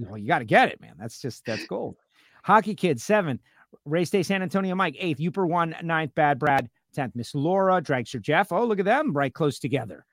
[0.00, 0.94] Well, you got to get it, man.
[0.96, 1.96] That's just that's gold.
[2.44, 3.40] Hockey kid seven.
[3.84, 5.18] Race Day San Antonio Mike eighth.
[5.18, 6.14] Uper one ninth.
[6.14, 7.14] Bad Brad tenth.
[7.16, 8.52] Miss Laura Dragster Jeff.
[8.52, 10.04] Oh, look at them right close together.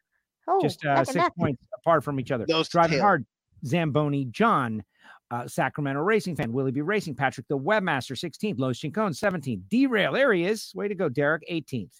[0.47, 1.33] Oh, Just uh, six neck.
[1.37, 2.45] points apart from each other.
[2.47, 3.01] Those Driving tail.
[3.01, 3.25] hard.
[3.65, 4.83] Zamboni John.
[5.31, 10.13] Uh, Sacramento Racing fan, Willie B Racing, Patrick the Webmaster, 16th, Lois Chincone, 17th, Derail,
[10.13, 10.71] there he is.
[10.75, 11.99] Way to go, Derek, 18th.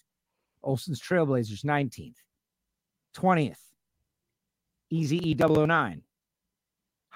[0.62, 2.14] Olson's Trailblazers, 19th,
[3.16, 3.58] 20th,
[4.90, 6.02] Easy E 009,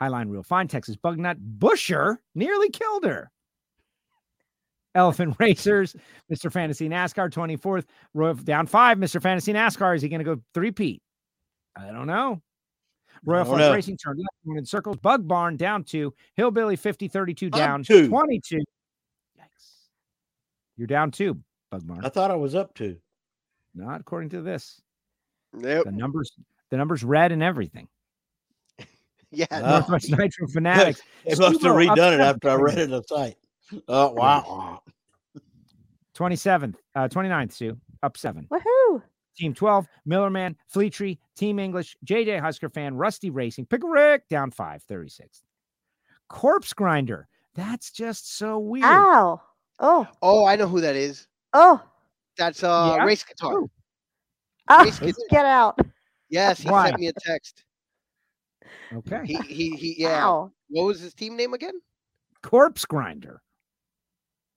[0.01, 3.31] Highline Real Fine, Texas Bugnut, Busher nearly killed her.
[4.95, 5.95] Elephant Racers,
[6.33, 6.53] Mr.
[6.53, 7.85] Fantasy NASCAR, 24th,
[8.15, 9.23] Royal down five, Mr.
[9.23, 9.97] Fantasy NASCAR.
[9.97, 11.03] Is he going to go three Pete?
[11.77, 12.41] I don't know.
[13.25, 13.75] Royal don't Flush know.
[13.75, 14.97] Racing turned left, in circles.
[14.97, 16.15] Bug Barn down two.
[16.37, 18.09] Hillbilly 50 32 down two.
[18.09, 18.57] 22.
[18.57, 18.63] Yikes.
[20.77, 21.39] You're down two,
[21.71, 22.05] Bug Barn.
[22.05, 22.97] I thought I was up to.
[23.75, 24.81] Not according to this.
[25.53, 25.85] Nope.
[25.85, 26.33] The numbers,
[26.71, 27.89] the numbers red and everything.
[29.33, 29.47] Yeah.
[29.53, 31.03] Northwest Nitro Fanatics.
[31.25, 33.37] They must have redone it after I read it on the site.
[33.89, 34.83] Oh wow.
[36.17, 38.47] 27th, uh, 29th, Sue, up seven.
[38.51, 39.03] Woohoo!
[39.37, 44.83] Team 12, Millerman, Fleetree, Team English, JJ Husker fan, Rusty Racing, Pickle Rick, down five,
[44.91, 45.43] 36th.
[46.29, 47.27] Corpse Grinder.
[47.55, 48.85] That's just so weird.
[48.85, 49.41] Ow!
[49.79, 50.07] Oh!
[50.21, 51.27] Oh, I know who that is.
[51.53, 51.81] Oh!
[52.37, 53.05] That's uh Yeah?
[53.05, 53.53] race guitar.
[53.53, 53.71] Who?
[54.69, 54.85] Oh!
[54.85, 55.15] Race guitar.
[55.31, 55.79] Get out!
[56.29, 56.89] Yes, he Why?
[56.91, 57.65] sent me a text.
[58.95, 59.23] Okay.
[59.25, 60.27] He he he yeah.
[60.27, 60.53] Ow!
[60.69, 61.75] What was his team name again?
[62.43, 63.43] Corpse Grinder.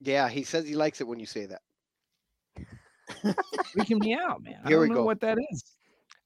[0.03, 1.61] Yeah, he says he likes it when you say that.
[3.75, 4.59] Freaking me out, man.
[4.63, 5.05] I Here don't we know go.
[5.05, 5.63] what that is.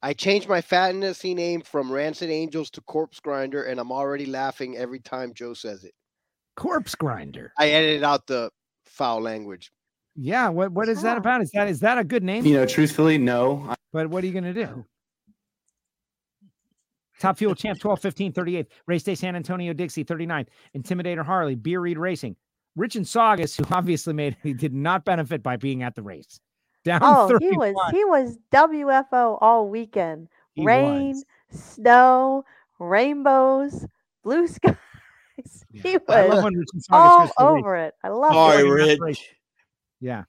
[0.01, 4.77] I changed my fantasy name from Rancid Angels to Corpse Grinder, and I'm already laughing
[4.77, 5.93] every time Joe says it.
[6.55, 7.51] Corpse Grinder.
[7.57, 8.51] I edited out the
[8.85, 9.71] foul language.
[10.15, 11.41] Yeah, what what is that about?
[11.41, 12.45] Is that is that a good name?
[12.45, 13.75] you know, truthfully, no.
[13.93, 14.85] But what are you going to do?
[17.19, 18.67] Top Fuel Champ 12, 15, 38th.
[18.85, 20.47] Race Day San Antonio Dixie 39th.
[20.75, 22.35] Intimidator Harley, Beer Reed Racing.
[22.77, 26.39] Rich and Saugus, who obviously made he did not benefit by being at the race.
[26.85, 27.41] Down Oh, 31.
[27.51, 30.29] he was he was WFO all weekend.
[30.53, 31.25] He Rain, was.
[31.59, 32.45] snow,
[32.79, 33.85] rainbows,
[34.23, 34.75] blue skies.
[35.73, 37.33] He I love was when Rich and all goes race.
[37.39, 37.93] over it.
[38.03, 38.99] I love Sorry, it.
[39.01, 39.35] Rich.
[39.99, 40.23] Yeah.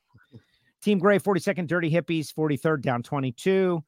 [0.82, 3.82] Team Gray, 42nd, Dirty Hippies, 43rd, down 22.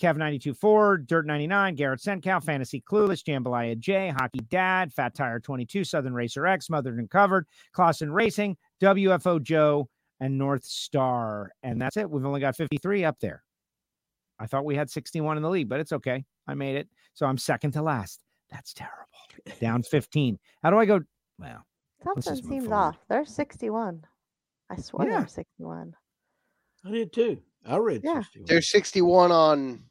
[0.00, 5.38] Kev 92 4, Dirt 99, Garrett Senkow, Fantasy Clueless, Jambalaya J, Hockey Dad, Fat Tire
[5.40, 9.88] 22, Southern Racer X, Smothered and Covered, Clausen Racing, WFO Joe,
[10.20, 11.52] and North Star.
[11.62, 12.08] And that's it.
[12.10, 13.42] We've only got 53 up there.
[14.38, 16.24] I thought we had 61 in the league, but it's okay.
[16.48, 16.88] I made it.
[17.14, 18.20] So I'm second to last.
[18.50, 18.96] That's terrible.
[19.60, 20.38] Down 15.
[20.62, 21.00] How do I go?
[21.38, 21.64] Well,
[22.02, 22.72] Something seems forward.
[22.72, 22.96] off.
[23.08, 24.04] There's 61.
[24.70, 25.18] I swear Yeah.
[25.18, 25.94] there's 61.
[26.84, 27.38] I did too.
[27.64, 28.22] I read Yeah.
[28.22, 28.46] 61.
[28.46, 29.84] There's 61 on.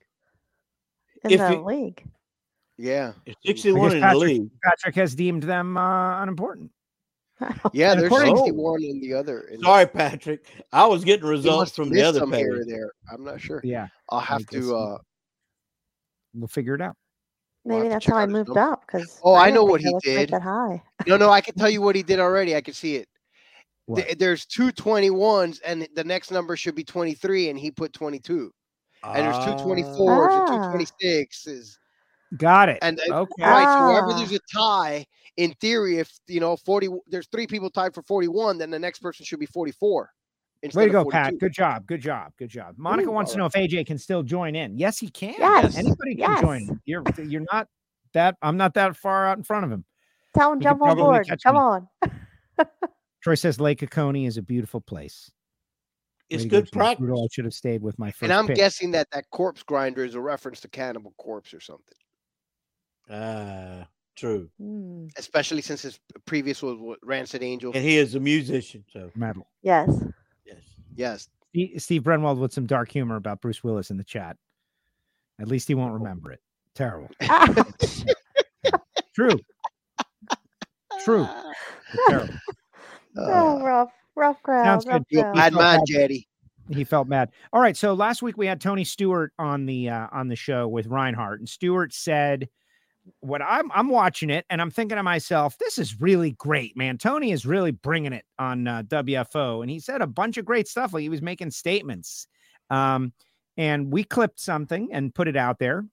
[1.24, 2.04] In If the it- league.
[2.78, 4.50] Yeah, It's 61 guess in the Patrick, league.
[4.64, 6.72] Patrick has deemed them uh, unimportant.
[7.74, 7.92] yeah.
[7.92, 9.42] And There's according- 61 in the other.
[9.42, 10.46] In Sorry, Patrick.
[10.72, 12.48] I was getting results from the other some page.
[12.66, 12.92] there.
[13.12, 13.62] I'm not sure.
[13.64, 13.88] Yeah.
[14.10, 14.76] I'll have to.
[14.76, 14.98] uh
[16.34, 16.96] We'll figure it out.
[17.64, 19.94] We'll Maybe that's check how I moved up because Oh, I didn't know what he
[20.02, 20.30] did.
[20.30, 20.82] That high.
[21.06, 22.56] No, no, I can tell you what he did already.
[22.56, 23.08] I can see it.
[23.86, 24.04] What?
[24.06, 28.52] Th- There's two 21s, and the next number should be 23, and he put 22.
[29.04, 30.72] and there's two 24s and two Ah.
[30.74, 31.78] 26s.
[32.38, 32.80] Got it.
[32.82, 33.44] And uh, okay.
[33.44, 34.18] right, so wherever Ah.
[34.18, 35.06] there's a tie,
[35.38, 39.00] in theory, if you know 40, there's three people tied for 41, then the next
[39.00, 40.10] person should be 44.
[40.64, 41.40] Way to of go, Pat.
[41.40, 41.88] Good job.
[41.88, 42.34] Good job.
[42.38, 42.76] Good job.
[42.78, 44.78] Monica Ooh, wants to know if AJ can still join in.
[44.78, 45.34] Yes, he can.
[45.40, 46.62] Yes, Anybody can join.
[46.62, 46.70] yes.
[46.70, 46.82] in.
[46.86, 47.68] You're you're not
[48.14, 49.84] that I'm not that far out in front of him.
[50.38, 51.28] Tell him He jump on board.
[51.44, 51.60] Come me.
[51.60, 51.88] on.
[53.22, 55.32] Troy says Lake Oconee is a beautiful place.
[56.30, 57.10] It's to good practice.
[57.12, 58.56] I should have stayed with my first And I'm pick.
[58.56, 61.98] guessing that that corpse grinder is a reference to Cannibal Corpse or something,
[63.10, 64.50] Ah, true.
[64.62, 67.74] Mm, especially since his previous was what, Rancid Angel.
[67.76, 69.48] And he is a musician, so metal.
[69.62, 69.90] yes.
[70.46, 70.58] yes.
[70.96, 74.38] Yes, Steve Steve Brenwald with some dark humor about Bruce Willis in the chat.
[75.40, 76.40] At least he won't remember it.
[76.76, 77.10] Terrible.
[77.30, 77.54] Ah,
[79.14, 79.38] True.
[81.04, 81.28] True.
[81.28, 82.34] but terrible.
[83.18, 84.66] Oh, rough, rough crowd.
[84.66, 85.18] Sounds rough good.
[85.18, 85.36] You- crowd.
[85.36, 86.12] you bad felt man, bad.
[86.70, 87.32] He felt mad.
[87.52, 87.76] All right.
[87.76, 91.40] So last week we had Tony Stewart on the uh, on the show with Reinhardt,
[91.40, 92.48] and Stewart said,
[93.20, 96.98] "What I'm I'm watching it, and I'm thinking to myself, this is really great, man.
[96.98, 100.68] Tony is really bringing it on uh, WFO, and he said a bunch of great
[100.68, 100.94] stuff.
[100.94, 102.28] Like he was making statements,
[102.70, 103.12] um,
[103.58, 105.86] and we clipped something and put it out there.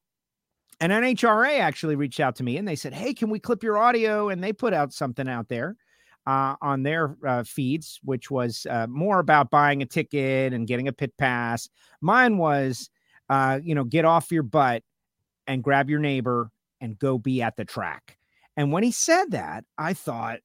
[0.81, 3.79] And NHRA actually reached out to me and they said, Hey, can we clip your
[3.79, 4.29] audio?
[4.29, 5.77] And they put out something out there
[6.29, 10.87] uh, on their uh, feeds, which was uh, more about buying a ticket and getting
[10.87, 11.71] a pit pass.
[12.03, 12.91] Mine was,
[13.31, 14.83] uh, you know, get off your butt
[15.47, 16.51] and grab your neighbor
[16.83, 18.19] and go be at the track.
[18.59, 20.41] And when he said that, I thought,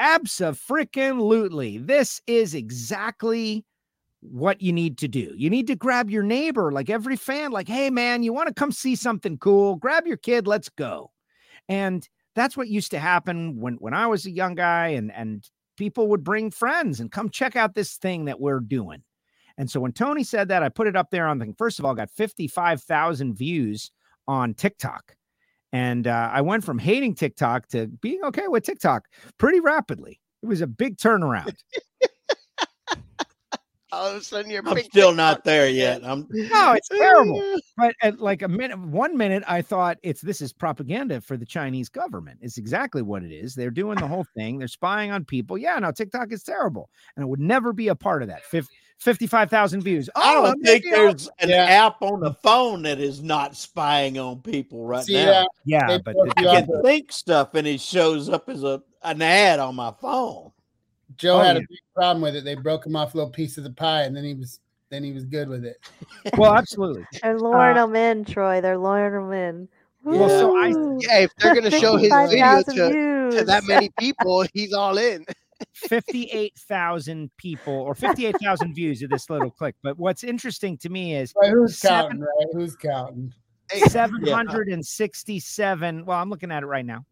[0.00, 1.78] Abso-freaking-lutely.
[1.78, 3.66] This is exactly
[4.20, 5.34] what you need to do.
[5.36, 8.54] You need to grab your neighbor, like every fan, like, hey, man, you want to
[8.54, 9.76] come see something cool?
[9.76, 11.10] Grab your kid, let's go.
[11.68, 15.44] And that's what used to happen when when I was a young guy, and and
[15.76, 19.02] people would bring friends and come check out this thing that we're doing.
[19.56, 21.84] And so when Tony said that, I put it up there on the first of
[21.84, 23.90] all, got 55,000 views
[24.26, 25.16] on TikTok.
[25.72, 29.04] And uh, I went from hating TikTok to being okay with TikTok
[29.38, 30.20] pretty rapidly.
[30.42, 31.54] It was a big turnaround.
[33.92, 36.04] All of a sudden, you're I'm still not there yet.
[36.04, 37.42] I'm No, it's terrible.
[37.76, 41.46] But at like a minute, one minute, I thought it's this is propaganda for the
[41.46, 42.38] Chinese government.
[42.42, 43.54] It's exactly what it is.
[43.54, 44.58] They're doing the whole thing.
[44.58, 45.56] They're spying on people.
[45.56, 48.44] Yeah, no, TikTok is terrible, and it would never be a part of that.
[48.44, 48.68] Fif-
[48.98, 50.10] Fifty-five thousand views.
[50.14, 51.64] I Oh, don't think maybe I'll- there's an Yeah.
[51.86, 55.40] app on the phone that is not spying on people right See, now.
[55.40, 59.22] uh, Yeah, but you I can think stuff and it shows up as a an
[59.22, 60.50] ad on my phone.
[61.20, 61.62] Joe Oh, had yeah.
[61.62, 62.44] a big problem with it.
[62.44, 64.60] They broke him off a little piece of the pie, and then he was
[64.90, 65.76] then he was good with it.
[66.36, 67.04] well, absolutely.
[67.22, 68.60] They're luring Uh, them in, Troy.
[68.60, 69.68] They're luring them in.
[70.02, 70.68] Well, so I-
[71.00, 75.24] Yeah, if they're gonna show his video to, to that many people, he's all in.
[75.74, 79.74] 58,000 people or 58,000 views of this little click.
[79.82, 82.20] But what's interesting to me is Right, who's Seven- counting?
[82.22, 82.46] Right?
[82.54, 83.32] Who's counting?
[83.70, 86.04] Hey, 767.
[86.04, 87.04] Well, I'm looking at it right now.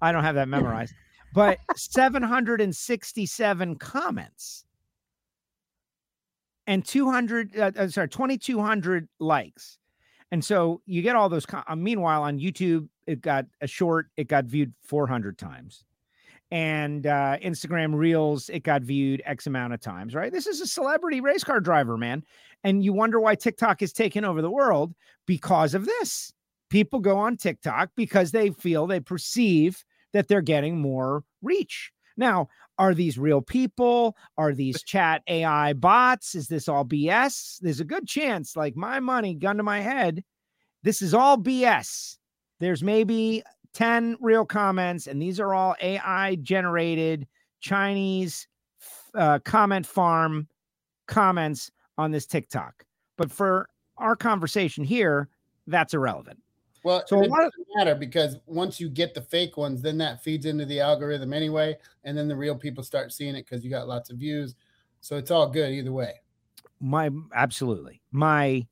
[0.00, 0.94] I don't have that memorized,
[1.32, 4.66] but 767 comments
[6.66, 9.78] and 200, uh, uh, sorry, 2,200 likes.
[10.32, 11.46] And so you get all those.
[11.46, 15.84] Com- uh, meanwhile, on YouTube, it got a short, it got viewed 400 times.
[16.50, 20.32] And uh, Instagram Reels, it got viewed X amount of times, right?
[20.32, 22.24] This is a celebrity race car driver, man.
[22.64, 24.94] And you wonder why TikTok is taking over the world
[25.26, 26.32] because of this.
[26.68, 29.84] People go on TikTok because they feel they perceive
[30.16, 31.92] that they're getting more reach.
[32.16, 32.48] Now,
[32.78, 34.16] are these real people?
[34.36, 36.34] Are these chat AI bots?
[36.34, 37.58] Is this all BS?
[37.60, 40.24] There's a good chance, like my money, gun to my head,
[40.86, 42.16] this is all BS.
[42.60, 43.42] There's maybe
[43.74, 47.26] 10 real comments, and these are all AI generated
[47.60, 48.46] Chinese
[49.12, 50.46] uh, comment farm
[51.08, 52.84] comments on this TikTok.
[53.18, 55.28] But for our conversation here,
[55.66, 56.38] that's irrelevant.
[56.86, 60.46] Well, So it doesn't matter because once you get the fake ones, then that feeds
[60.46, 63.88] into the algorithm anyway, and then the real people start seeing it because you got
[63.88, 64.54] lots of views.
[65.00, 66.12] So it's all good either way.
[66.78, 68.02] My absolutely.
[68.12, 68.68] My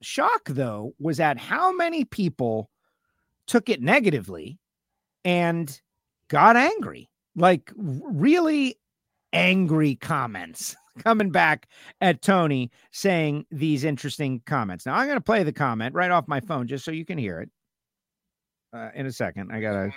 [0.00, 2.70] shock though was at how many people
[3.46, 4.58] took it negatively
[5.22, 5.78] and
[6.28, 7.10] got angry.
[7.36, 8.78] Like really
[9.34, 11.68] angry comments coming back
[12.00, 14.86] at Tony saying these interesting comments.
[14.86, 17.18] Now I'm going to play the comment right off my phone just so you can
[17.18, 17.50] hear it.
[18.72, 19.90] Uh, in a second, I gotta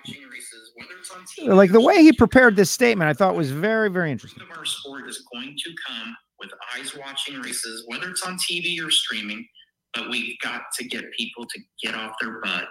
[1.45, 3.07] like the way he prepared this statement.
[3.07, 4.41] I thought was very, very interesting.
[4.57, 8.89] our sport is going to come with eyes watching races, whether it's on TV or
[8.89, 9.45] streaming.
[9.93, 12.67] But we've got to get people to get off their butt,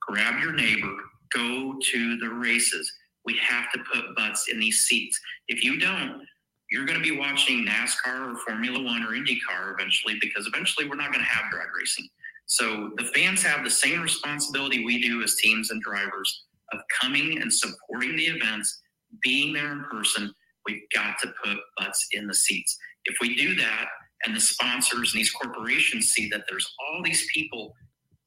[0.00, 0.92] grab your neighbor,
[1.32, 2.90] go to the races.
[3.24, 5.18] We have to put butts in these seats.
[5.46, 6.20] If you don't,
[6.70, 10.96] you're going to be watching NASCAR or Formula One or IndyCar eventually because eventually we're
[10.96, 12.08] not going to have drag racing.
[12.46, 17.40] So the fans have the same responsibility we do as teams and drivers of coming
[17.40, 18.82] and supporting the events,
[19.22, 20.32] being there in person.
[20.66, 22.76] We've got to put butts in the seats.
[23.04, 23.86] If we do that,
[24.26, 27.74] and the sponsors and these corporations see that there's all these people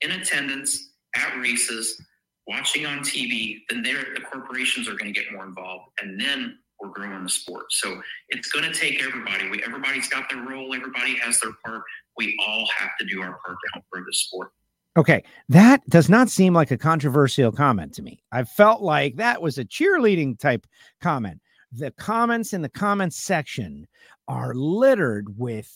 [0.01, 1.99] in attendance at races
[2.47, 6.89] watching on TV, then the corporations are going to get more involved, and then we're
[6.89, 7.65] growing the sport.
[7.69, 9.49] So it's going to take everybody.
[9.49, 10.73] We, everybody's got their role.
[10.73, 11.81] Everybody has their part.
[12.17, 14.51] We all have to do our part to help grow the sport.
[14.97, 18.23] Okay, that does not seem like a controversial comment to me.
[18.31, 20.65] I felt like that was a cheerleading type
[21.01, 21.39] comment.
[21.71, 23.87] The comments in the comments section
[24.27, 25.71] are littered with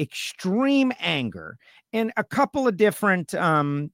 [0.00, 1.58] extreme anger
[1.92, 3.90] in a couple of different um,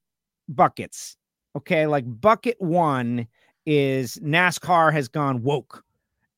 [0.49, 1.16] buckets.
[1.57, 3.26] Okay, like bucket one
[3.66, 5.82] is NASCAR has gone woke.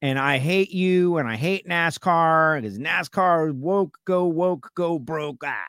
[0.03, 5.43] And I hate you and I hate NASCAR because NASCAR woke, go woke, go broke.
[5.45, 5.67] Ah.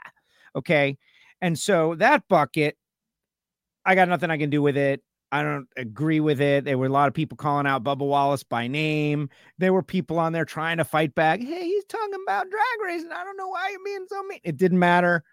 [0.56, 0.98] Okay.
[1.42, 2.78] And so that bucket,
[3.86, 5.02] I got nothing I can do with it.
[5.32, 6.66] I don't agree with it.
[6.66, 9.30] There were a lot of people calling out Bubba Wallace by name.
[9.58, 11.42] There were people on there trying to fight back.
[11.42, 13.12] Hey, he's talking about drag racing.
[13.12, 14.40] I don't know why you're being so mean.
[14.44, 15.24] It didn't matter.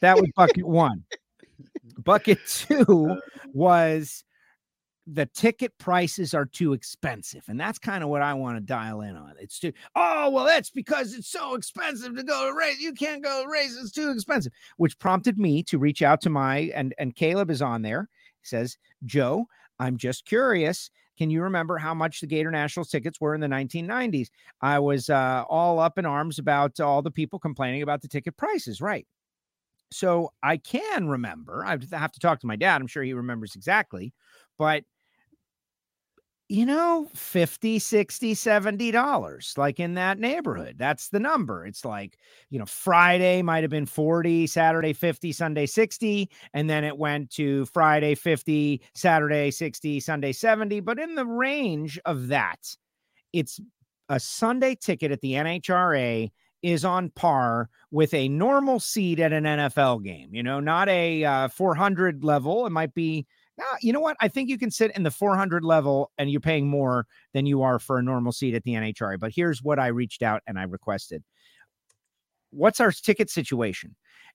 [0.00, 1.04] That was bucket one.
[2.04, 3.16] Bucket two
[3.52, 4.24] was
[5.10, 7.42] the ticket prices are too expensive.
[7.48, 9.34] And that's kind of what I want to dial in on.
[9.40, 12.78] It's too, oh, well, that's because it's so expensive to go to race.
[12.78, 13.76] You can't go to race.
[13.80, 17.62] It's too expensive, which prompted me to reach out to my, and, and Caleb is
[17.62, 18.08] on there.
[18.42, 19.46] He says, Joe,
[19.78, 20.90] I'm just curious.
[21.16, 24.28] Can you remember how much the Gatornationals tickets were in the 1990s?
[24.60, 28.36] I was uh, all up in arms about all the people complaining about the ticket
[28.36, 29.06] prices, right?
[29.90, 31.64] So I can remember.
[31.64, 32.80] I have to talk to my dad.
[32.80, 34.12] I'm sure he remembers exactly.
[34.58, 34.84] But
[36.48, 41.66] you know 50 60 70 dollars like in that neighborhood that's the number.
[41.66, 42.18] It's like
[42.48, 47.30] you know friday might have been 40 saturday 50 sunday 60 and then it went
[47.32, 52.74] to friday 50 saturday 60 sunday 70 but in the range of that
[53.32, 53.60] it's
[54.08, 56.30] a sunday ticket at the nhra
[56.62, 61.24] is on par with a normal seat at an nfl game you know not a
[61.24, 63.26] uh, 400 level it might be
[63.80, 64.16] you know what?
[64.20, 67.62] I think you can sit in the 400 level and you're paying more than you
[67.62, 69.18] are for a normal seat at the NHRA.
[69.18, 71.22] But here's what I reached out and I requested
[72.50, 73.94] What's our ticket situation?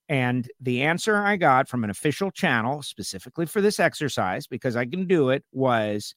[0.10, 4.86] And the answer I got from an official channel specifically for this exercise, because I
[4.86, 6.14] can do it, was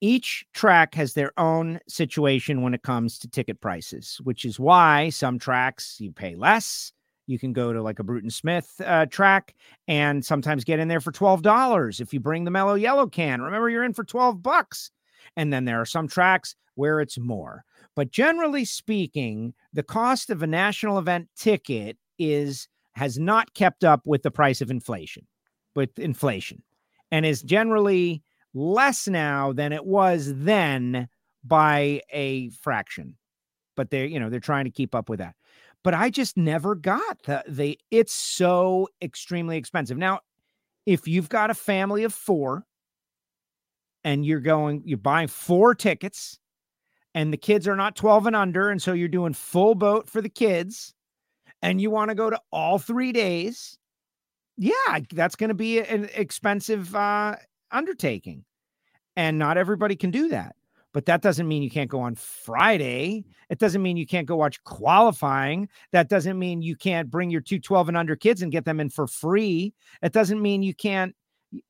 [0.00, 5.10] each track has their own situation when it comes to ticket prices, which is why
[5.10, 6.92] some tracks you pay less,
[7.28, 9.54] you can go to like a Bruton Smith uh, track
[9.86, 13.42] and sometimes get in there for $12 if you bring the mellow yellow can.
[13.42, 14.90] Remember, you're in for 12 bucks.
[15.36, 17.64] And then there are some tracks where it's more.
[17.94, 24.00] But generally speaking, the cost of a national event ticket is has not kept up
[24.04, 25.24] with the price of inflation,
[25.76, 26.62] with inflation,
[27.12, 28.22] and is generally
[28.54, 31.08] less now than it was then
[31.44, 33.16] by a fraction.
[33.76, 35.36] But they're, you know, they're trying to keep up with that
[35.84, 39.96] but I just never got the the it's so extremely expensive.
[39.98, 40.20] Now,
[40.86, 42.64] if you've got a family of 4
[44.04, 46.38] and you're going you're buying four tickets
[47.14, 50.20] and the kids are not 12 and under and so you're doing full boat for
[50.20, 50.94] the kids
[51.62, 53.78] and you want to go to all 3 days,
[54.56, 57.36] yeah, that's going to be an expensive uh
[57.70, 58.44] undertaking.
[59.16, 60.54] And not everybody can do that
[60.92, 63.24] but that doesn't mean you can't go on Friday.
[63.50, 65.68] It doesn't mean you can't go watch qualifying.
[65.92, 68.80] That doesn't mean you can't bring your two 12 and under kids and get them
[68.80, 69.74] in for free.
[70.02, 71.14] It doesn't mean you can't,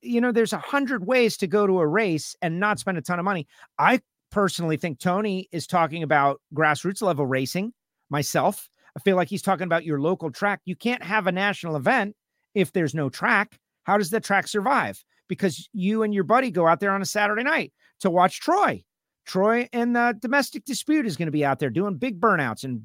[0.00, 3.02] you know, there's a hundred ways to go to a race and not spend a
[3.02, 3.46] ton of money.
[3.78, 4.00] I
[4.30, 7.72] personally think Tony is talking about grassroots level racing.
[8.10, 10.60] Myself, I feel like he's talking about your local track.
[10.64, 12.16] You can't have a national event
[12.54, 13.58] if there's no track.
[13.82, 15.04] How does the track survive?
[15.28, 18.82] Because you and your buddy go out there on a Saturday night to watch Troy
[19.28, 22.82] Troy and the domestic dispute is going to be out there doing big burnouts and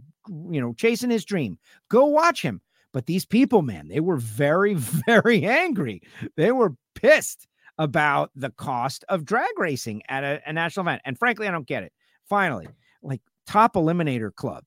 [0.52, 1.58] you know chasing his dream.
[1.89, 2.62] Go watch him.
[2.91, 4.74] But these people, man, they were very,
[5.08, 6.04] very angry.
[6.38, 7.48] They were pissed
[7.80, 11.02] about the cost of drag racing at a, a national event.
[11.06, 11.91] And frankly, I don't get it.
[12.30, 12.68] Finally,
[13.02, 14.64] like Top Eliminator Club.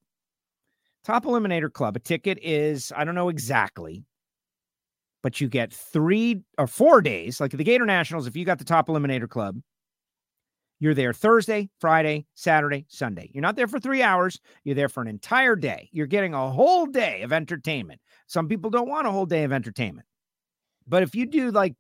[1.05, 4.05] Top Eliminator Club, a ticket is, I don't know exactly,
[5.23, 8.89] but you get three or four days, like the Gatornationals, if you got the Top
[8.89, 9.61] Eliminator Club,
[10.79, 13.31] you're there Thursday, Friday, Saturday, Sunday.
[13.33, 14.41] You're not there for three hours.
[14.65, 15.89] You're there for an entire day.
[15.93, 18.01] You're getting a whole day of entertainment.
[18.27, 20.07] Some people don't want a whole day of entertainment.
[20.87, 21.75] But if you do like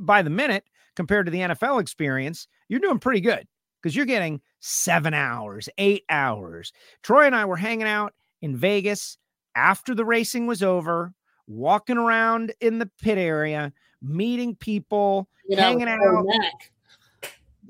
[0.00, 0.64] by the minute
[0.96, 3.46] compared to the NFL experience, you're doing pretty good
[3.80, 6.72] because you're getting seven hours, eight hours.
[7.02, 9.16] Troy and I were hanging out in Vegas
[9.54, 11.12] after the racing was over,
[11.46, 13.72] walking around in the pit area,
[14.02, 16.72] meeting people, You know, hanging out Mack.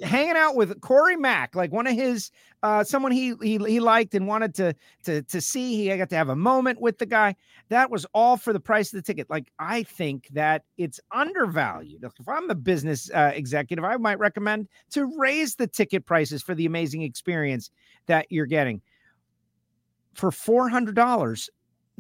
[0.03, 2.31] Hanging out with Corey Mack, like one of his
[2.63, 4.75] uh someone he he he liked and wanted to
[5.05, 5.77] to to see.
[5.77, 7.35] He got to have a moment with the guy.
[7.69, 9.31] That was all for the price of the ticket.
[9.31, 12.05] Like I think that it's undervalued.
[12.05, 16.55] If I'm the business uh, executive, I might recommend to raise the ticket prices for
[16.55, 17.71] the amazing experience
[18.07, 18.83] that you're getting.
[20.15, 21.49] For $400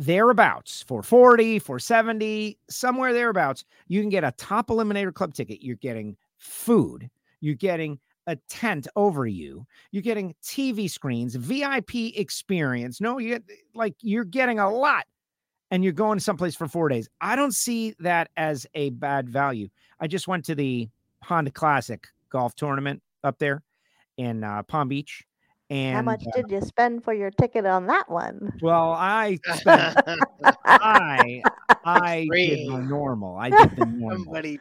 [0.00, 5.62] thereabouts, 440, 470, somewhere thereabouts, you can get a top eliminator club ticket.
[5.62, 7.10] You're getting food,
[7.40, 9.66] you're getting a tent over you.
[9.90, 13.00] You're getting TV screens, VIP experience.
[13.00, 13.40] No, you
[13.74, 15.04] like you're getting a lot
[15.70, 17.08] and you're going someplace for four days.
[17.20, 19.68] I don't see that as a bad value.
[20.00, 20.88] I just went to the
[21.22, 23.62] Honda Classic golf tournament up there
[24.16, 25.24] in uh, Palm Beach.
[25.68, 28.52] And How much uh, did you spend for your ticket on that one?
[28.60, 29.96] well, I spent,
[30.64, 31.42] I
[31.84, 33.36] I did the normal.
[33.36, 34.58] I did the normal Somebody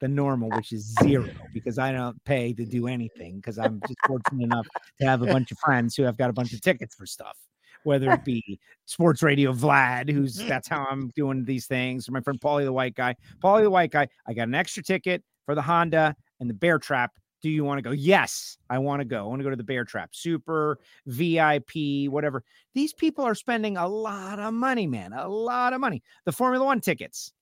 [0.00, 3.98] the normal, which is zero, because I don't pay to do anything because I'm just
[4.06, 4.66] fortunate enough
[5.00, 7.36] to have a bunch of friends who have got a bunch of tickets for stuff.
[7.84, 12.20] Whether it be sports radio Vlad, who's that's how I'm doing these things, or my
[12.20, 13.14] friend Paulie the white guy.
[13.42, 16.78] Paulie the white guy, I got an extra ticket for the Honda and the Bear
[16.78, 17.12] Trap.
[17.42, 17.90] Do you want to go?
[17.90, 19.24] Yes, I want to go.
[19.24, 22.42] I want to go to the Bear Trap, super VIP, whatever.
[22.74, 26.02] These people are spending a lot of money, man, a lot of money.
[26.26, 27.32] The Formula One tickets,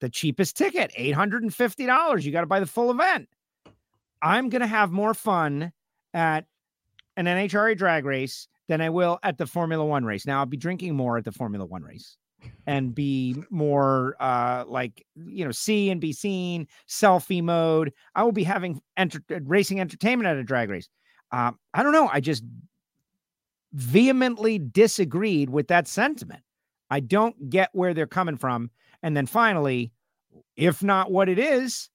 [0.00, 2.22] the cheapest ticket, $850.
[2.22, 3.28] You got to buy the full event.
[4.22, 5.72] I'm going to have more fun
[6.14, 6.46] at
[7.16, 10.26] an NHRA drag race than I will at the Formula One race.
[10.26, 12.16] Now, I'll be drinking more at the Formula One race
[12.66, 18.32] and be more uh like you know see and be seen selfie mode i will
[18.32, 20.88] be having enter- racing entertainment at a drag race
[21.32, 22.44] um i don't know i just
[23.72, 26.42] vehemently disagreed with that sentiment
[26.90, 28.70] i don't get where they're coming from
[29.02, 29.92] and then finally
[30.56, 31.90] if not what it is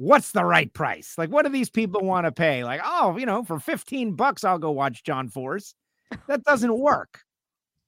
[0.00, 1.14] what's the right price?
[1.18, 2.64] Like what do these people want to pay?
[2.64, 5.74] Like oh you know for 15 bucks i'll go watch john force.
[6.26, 7.20] That doesn't work.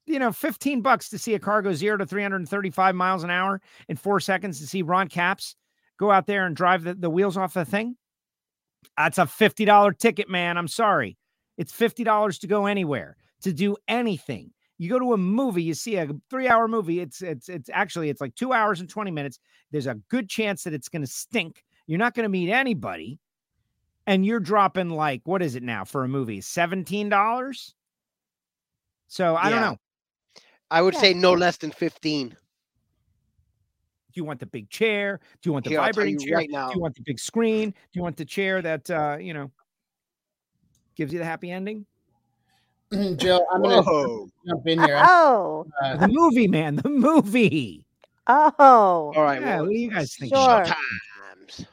[0.07, 3.61] You know 15 bucks to see a car go 0 to 335 miles an hour
[3.89, 5.57] in 4 seconds to see Ron Capps
[5.99, 7.97] go out there and drive the, the wheels off the thing?
[8.97, 10.59] That's a $50 ticket man.
[10.59, 11.17] I'm sorry.
[11.57, 14.51] It's $50 to go anywhere to do anything
[14.83, 18.09] you go to a movie you see a 3 hour movie it's it's it's actually
[18.11, 19.39] it's like 2 hours and 20 minutes
[19.71, 23.21] there's a good chance that it's going to stink you're not going to meet anybody
[24.07, 27.73] and you're dropping like what is it now for a movie $17
[29.07, 29.77] so i don't know
[30.73, 31.01] I would Yeah.
[31.01, 32.31] say no less than 15.
[32.31, 32.37] Do
[34.15, 35.21] you want the big chair?
[35.43, 36.39] Do you want the Here, vibrating chair?
[36.39, 36.69] right now.
[36.69, 37.71] Do you want the big screen?
[37.71, 39.51] Do you want the chair that uh, you know
[40.97, 41.85] gives you the happy ending?
[43.17, 43.83] Joe, I'm gonna
[44.47, 45.03] jump in here.
[45.03, 47.87] Oh, uh, The movie, man, the movie.
[48.27, 49.41] oh, All right.
[49.41, 50.35] Yeah, well, what do you guys think?
[50.35, 50.65] Sure.
[50.65, 51.67] Times.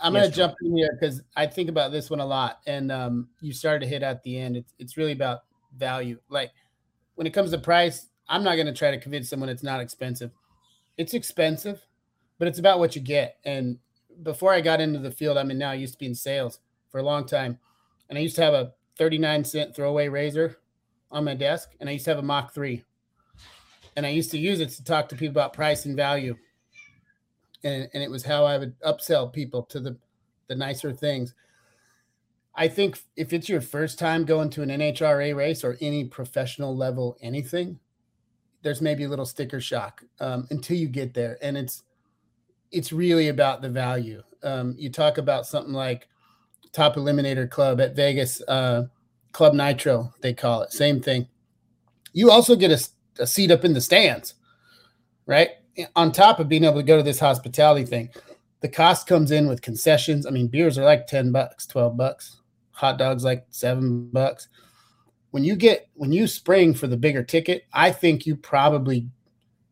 [0.00, 2.92] I'm Yes, gonna jump in here because I think about this one a lot, and
[2.92, 4.56] um, you started to hit at the end.
[4.56, 5.40] It's it's really about
[5.76, 6.18] value.
[6.28, 6.50] Like
[7.14, 10.30] when it comes to price, I'm not gonna try to convince someone it's not expensive.
[10.98, 11.80] It's expensive,
[12.38, 13.38] but it's about what you get.
[13.44, 13.78] And
[14.22, 16.60] before I got into the field I'm in now, I used to be in sales
[16.90, 17.58] for a long time,
[18.10, 20.58] and I used to have a 39 cent throwaway razor
[21.10, 22.84] on my desk, and I used to have a Mach three,
[23.96, 26.36] and I used to use it to talk to people about price and value
[27.64, 29.96] and, and it was how I would upsell people to the
[30.46, 31.34] the nicer things.
[32.54, 36.76] I think if it's your first time going to an NHRA race or any professional
[36.76, 37.80] level anything,
[38.62, 41.82] there's maybe a little sticker shock um, until you get there, and it's
[42.70, 44.22] it's really about the value.
[44.42, 46.08] Um, you talk about something like
[46.74, 48.84] Top Eliminator Club at Vegas, uh,
[49.32, 50.72] Club Nitro, they call it.
[50.72, 51.28] Same thing.
[52.12, 54.34] You also get a, a seat up in the stands,
[55.26, 55.50] right?
[55.96, 58.10] On top of being able to go to this hospitality thing,
[58.60, 60.26] the cost comes in with concessions.
[60.26, 64.48] I mean, beers are like 10 bucks, 12 bucks, hot dogs like seven bucks.
[65.30, 69.08] When you get, when you spring for the bigger ticket, I think you probably,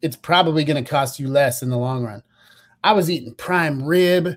[0.03, 2.23] it's probably going to cost you less in the long run.
[2.85, 4.37] I was eating prime rib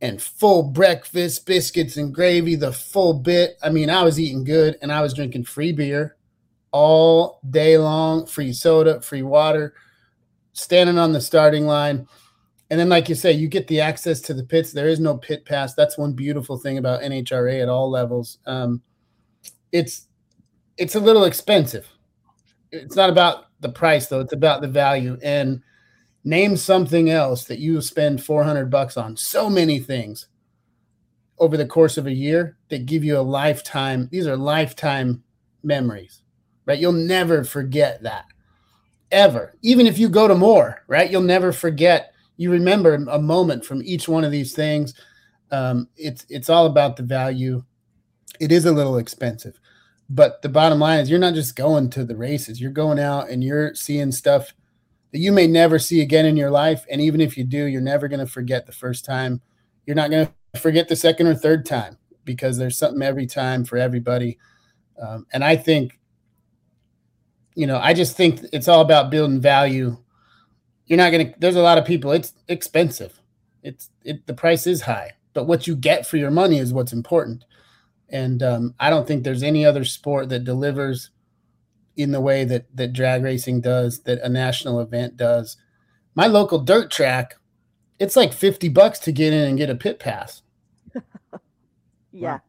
[0.00, 3.56] and full breakfast, biscuits and gravy, the full bit.
[3.62, 6.16] I mean, I was eating good and I was drinking free beer
[6.72, 9.74] all day long, free soda, free water,
[10.52, 12.06] standing on the starting line.
[12.70, 14.72] And then, like you say, you get the access to the pits.
[14.72, 15.74] There is no pit pass.
[15.74, 18.38] That's one beautiful thing about NHRA at all levels.
[18.46, 18.80] Um,
[19.72, 20.06] it's
[20.76, 21.88] it's a little expensive.
[22.70, 24.20] It's not about the price though.
[24.20, 25.18] It's about the value.
[25.22, 25.62] And
[26.24, 29.16] name something else that you spend 400 bucks on.
[29.16, 30.26] So many things.
[31.38, 34.08] over the course of a year that give you a lifetime.
[34.12, 35.22] These are lifetime
[35.62, 36.22] memories,
[36.66, 36.78] right?
[36.78, 38.26] You'll never forget that
[39.10, 39.54] ever.
[39.62, 41.10] Even if you go to more, right?
[41.10, 42.12] You'll never forget.
[42.36, 44.94] You remember a moment from each one of these things.
[45.50, 47.64] Um, it's it's all about the value.
[48.38, 49.58] It is a little expensive,
[50.10, 52.60] but the bottom line is you're not just going to the races.
[52.60, 54.54] You're going out and you're seeing stuff
[55.12, 56.84] that you may never see again in your life.
[56.90, 59.40] And even if you do, you're never going to forget the first time.
[59.86, 63.64] You're not going to forget the second or third time because there's something every time
[63.64, 64.38] for everybody.
[65.00, 65.98] Um, and I think,
[67.54, 69.96] you know, I just think it's all about building value.
[70.86, 73.20] You're not going to, there's a lot of people, it's expensive.
[73.62, 76.92] It's, it, the price is high, but what you get for your money is what's
[76.92, 77.44] important.
[78.08, 81.10] And um, I don't think there's any other sport that delivers
[82.02, 85.56] in the way that that drag racing does, that a national event does.
[86.14, 87.36] My local dirt track,
[87.98, 90.42] it's like 50 bucks to get in and get a pit pass.
[92.12, 92.40] Yeah.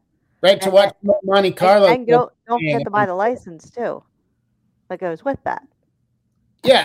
[0.42, 1.86] Right to And- watch Monte Carlo.
[1.86, 4.02] And, and don't, don't forget to buy the license too.
[4.88, 5.62] That goes with that.
[6.64, 6.84] Yeah,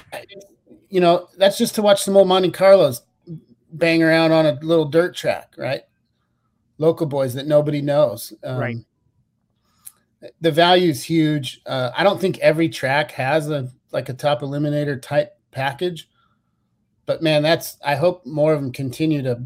[0.89, 3.01] you know, that's just to watch some old Monte Carlos
[3.71, 5.81] bang around on a little dirt track, right?
[6.77, 8.31] Local boys that nobody knows.
[8.43, 8.77] Um, Right.
[10.41, 11.61] The value is huge.
[11.65, 16.09] Uh, I don't think every track has a like a top eliminator type package,
[17.05, 17.77] but man, that's.
[17.85, 19.41] I hope more of them continue to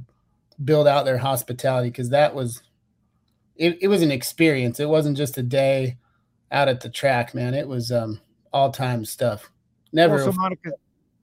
[0.64, 2.62] build out their hospitality because that was,
[3.56, 4.80] it, it was an experience.
[4.80, 5.98] It wasn't just a day
[6.52, 7.54] out at the track, man.
[7.54, 8.20] It was um
[8.54, 9.50] all time stuff.
[9.94, 10.16] Never.
[10.16, 10.72] Well, so Monica,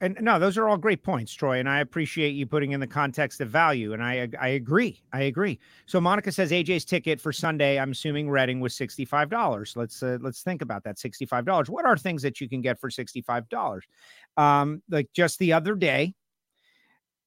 [0.00, 2.86] and no, those are all great points, Troy, and I appreciate you putting in the
[2.86, 5.58] context of value, and I I agree, I agree.
[5.86, 9.74] So Monica says AJ's ticket for Sunday, I'm assuming Reading was sixty five dollars.
[9.76, 11.68] Let's uh, let's think about that sixty five dollars.
[11.68, 13.84] What are things that you can get for sixty five dollars?
[14.36, 16.14] Um, like just the other day,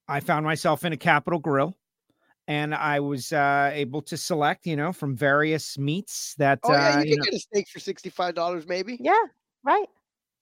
[0.07, 1.75] I found myself in a Capital Grille.
[2.47, 6.59] And I was uh, able to select, you know, from various meats that.
[6.63, 8.97] Oh yeah, uh, you you can know- get a steak for sixty-five dollars, maybe.
[8.99, 9.13] Yeah,
[9.63, 9.85] right.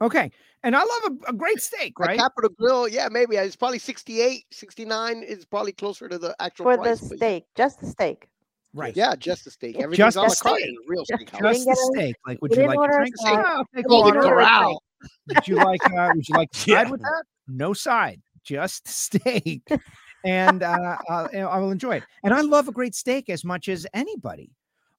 [0.01, 0.31] Okay,
[0.63, 2.17] and I love a, a great steak, At right?
[2.19, 6.77] Capital Grille, yeah, maybe it's probably 68, 69 is probably closer to the actual For
[6.77, 7.01] the price.
[7.01, 8.29] but steak, just the steak.
[8.73, 8.95] Right.
[8.95, 9.77] Yeah, just the steak.
[9.79, 10.69] Everything's Just on the the cart steak.
[10.69, 12.15] in a real Just- Just the steak.
[12.27, 13.17] Like, would you like to a drink?
[13.17, 13.31] side.
[13.33, 14.21] Yeah, I'll Golden.
[14.21, 14.83] Corral.
[15.27, 16.83] Would you like uh would you like to Yeah.
[16.83, 17.23] side with that?
[17.47, 19.63] No side, just steak.
[20.23, 22.03] and uh, uh you know, I will enjoy it.
[22.23, 24.51] And I love a great steak as much as anybody.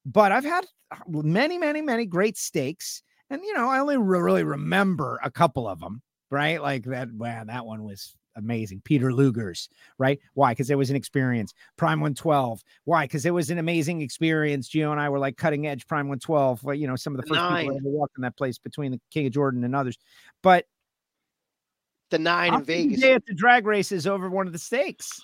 [0.05, 3.03] But I've had uh, many, many, many great steaks.
[3.31, 6.61] And you know, I only re- really remember a couple of them, right?
[6.61, 8.81] Like that, wow, that one was amazing.
[8.85, 9.68] Peter Luger's,
[9.99, 10.18] right?
[10.35, 10.53] Why?
[10.53, 11.53] Because it was an experience.
[11.76, 12.62] Prime 112.
[12.85, 13.05] Why?
[13.05, 14.68] Because it was an amazing experience.
[14.68, 16.64] Gio and I were like cutting edge Prime 112.
[16.64, 17.66] Well, you know, some of the first people nine.
[17.68, 19.97] that ever walked in that place between the King of Jordan and others.
[20.43, 20.66] But
[22.11, 23.01] The nine in Vegas.
[23.01, 25.20] day at the drag races over one of the steaks.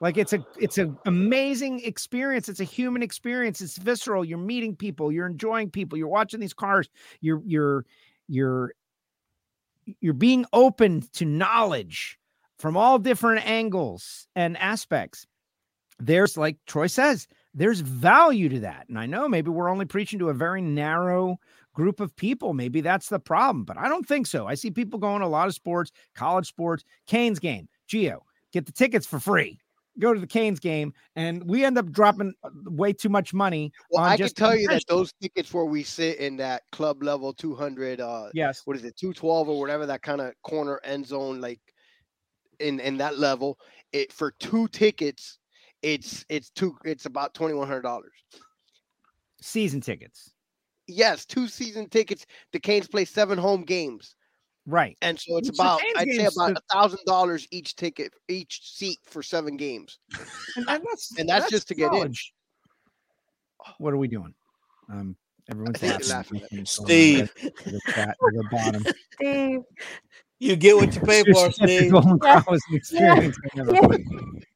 [0.00, 2.48] Like it's a it's an amazing experience.
[2.48, 3.60] It's a human experience.
[3.60, 4.24] It's visceral.
[4.24, 5.10] You're meeting people.
[5.10, 5.98] You're enjoying people.
[5.98, 6.88] You're watching these cars.
[7.20, 7.84] You're you're
[8.28, 8.72] you're
[10.00, 12.18] you're being open to knowledge
[12.58, 15.26] from all different angles and aspects.
[15.98, 18.88] There's like Troy says, there's value to that.
[18.88, 21.38] And I know maybe we're only preaching to a very narrow
[21.74, 22.54] group of people.
[22.54, 24.46] Maybe that's the problem, but I don't think so.
[24.46, 28.66] I see people going to a lot of sports, college sports, Canes game, Geo, get
[28.66, 29.58] the tickets for free.
[30.00, 33.72] Go to the Canes game, and we end up dropping uh, way too much money.
[33.90, 37.32] Well, I can tell you that those tickets where we sit in that club level
[37.32, 38.62] 200, uh, Yes.
[38.64, 41.60] what is it, 212 or whatever that kind of corner end zone, like
[42.60, 43.58] in in that level,
[43.92, 45.38] it for two tickets,
[45.82, 48.12] it's it's two, it's about twenty one hundred dollars.
[49.40, 50.34] season tickets,
[50.86, 52.24] Yes, two season tickets.
[52.52, 54.16] The Canes play seven home games,
[54.68, 54.96] right?
[55.02, 58.98] and so it's Which about I'd say about a thousand dollars each ticket, each seat
[59.04, 59.98] for seven games.
[60.56, 62.12] And, and that's And that's just to get in.
[63.78, 64.34] What are we doing?
[64.90, 65.16] Um,
[65.50, 66.08] everyone's laughing.
[66.08, 66.64] laughing at me.
[66.64, 67.32] Steve.
[67.42, 68.84] The chat to the bottom.
[69.14, 69.60] Steve.
[70.38, 71.90] You get what you pay for, Sushi at the Steve.
[71.92, 72.40] Golden Yeah.
[72.40, 73.36] Corral was an experience.
[73.44, 73.96] I Yeah.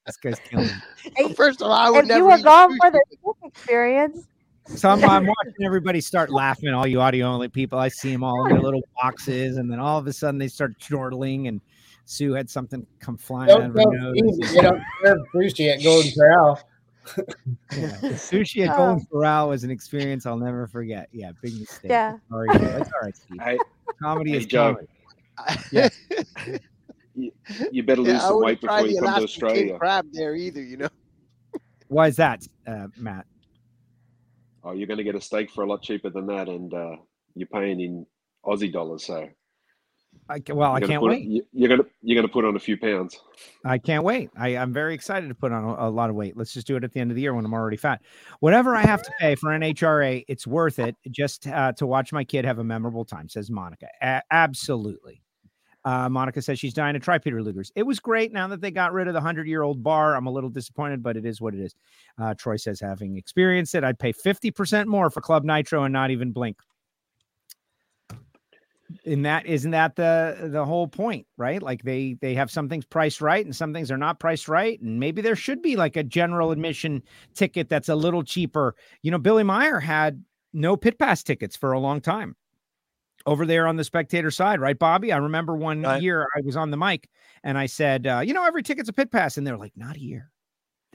[0.06, 0.72] This guy's killing me.
[1.16, 2.18] Hey, First of all, I would if never.
[2.20, 3.00] you were eat gone for the
[3.44, 4.26] experience,
[4.66, 7.78] So I'm, I'm watching everybody start laughing, all you audio only people.
[7.78, 10.48] I see them all in their little boxes, and then all of a sudden they
[10.48, 11.60] start chortling, and
[12.04, 14.16] Sue had something come flying out Don't of her tell nose.
[14.36, 16.60] Steve they don't serve sushi at Golden Corral.
[17.76, 18.76] Yeah, the sushi at Oh.
[18.86, 21.08] Golden Corral was an experience I'll never forget.
[21.12, 21.90] Yeah, big mistake.
[21.90, 22.18] Yeah.
[22.30, 23.40] Sorry, That's all right, Steve.
[23.42, 23.58] Hey,
[24.00, 24.76] Comedy Hey, is Joe.
[25.36, 25.60] comedy.
[25.72, 25.88] Yeah.
[27.16, 27.32] you,
[27.72, 29.78] you better lose yeah, some weight before you come to Alaskan king Australia.
[29.78, 30.62] crab there either.
[30.62, 30.88] You know.
[31.88, 33.26] Why is that, uh, Matt?
[34.64, 36.96] Oh, you're going to get a steak for a lot cheaper than that, and uh,
[37.34, 38.06] you're paying in
[38.46, 39.04] Aussie dollars.
[39.06, 39.28] So
[40.28, 41.24] I, well, I can't wait.
[41.24, 43.18] you- You're gonna you're gonna put on a few pounds.
[43.64, 44.30] I can't wait.
[44.36, 46.36] I, I'm very excited to put on a, a lot of weight.
[46.36, 48.02] Let's just do it at the end of the year when I'm already fat.
[48.40, 52.24] Whatever I have to pay for NHRA, it's worth it just uh, to watch my
[52.24, 53.86] kid have a memorable time, says Monica.
[54.02, 55.22] A- absolutely.
[55.84, 57.72] Uh, Monica says she's dying to try Peter Luger's.
[57.74, 60.14] It was great now that they got rid of the 100 year old bar.
[60.14, 61.74] I'm a little disappointed, but it is what it is.
[62.20, 66.10] Uh, Troy says, having experienced it, I'd pay 50% more for Club Nitro and not
[66.10, 66.56] even blink.
[69.06, 71.62] And that isn't that the the whole point, right?
[71.62, 74.78] Like they they have some things priced right and some things are not priced right,
[74.82, 77.02] and maybe there should be like a general admission
[77.34, 78.74] ticket that's a little cheaper.
[79.00, 80.22] You know, Billy Meyer had
[80.52, 82.36] no pit pass tickets for a long time
[83.26, 85.12] over there on the spectator side, right, Bobby?
[85.12, 86.02] I remember one Right.
[86.02, 87.08] year I was on the mic
[87.44, 89.96] and I said, uh, you know, every ticket's a pit pass, and they're like, not
[89.96, 90.30] here.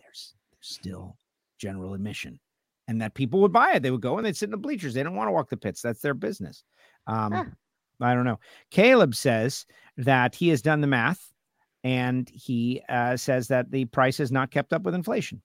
[0.02, 1.18] There's there's still
[1.60, 2.40] general admission,
[2.88, 3.84] and that people would buy it.
[3.84, 4.94] They would go and they'd sit in the bleachers.
[4.94, 5.82] They don't want to walk the pits.
[5.82, 6.64] That's their business.
[7.08, 7.46] Um, Huh.
[8.00, 8.40] I don't know.
[8.70, 9.66] Caleb says
[9.98, 11.32] that he has done the math,
[11.84, 15.42] and he uh, says that the price has not kept up with inflation.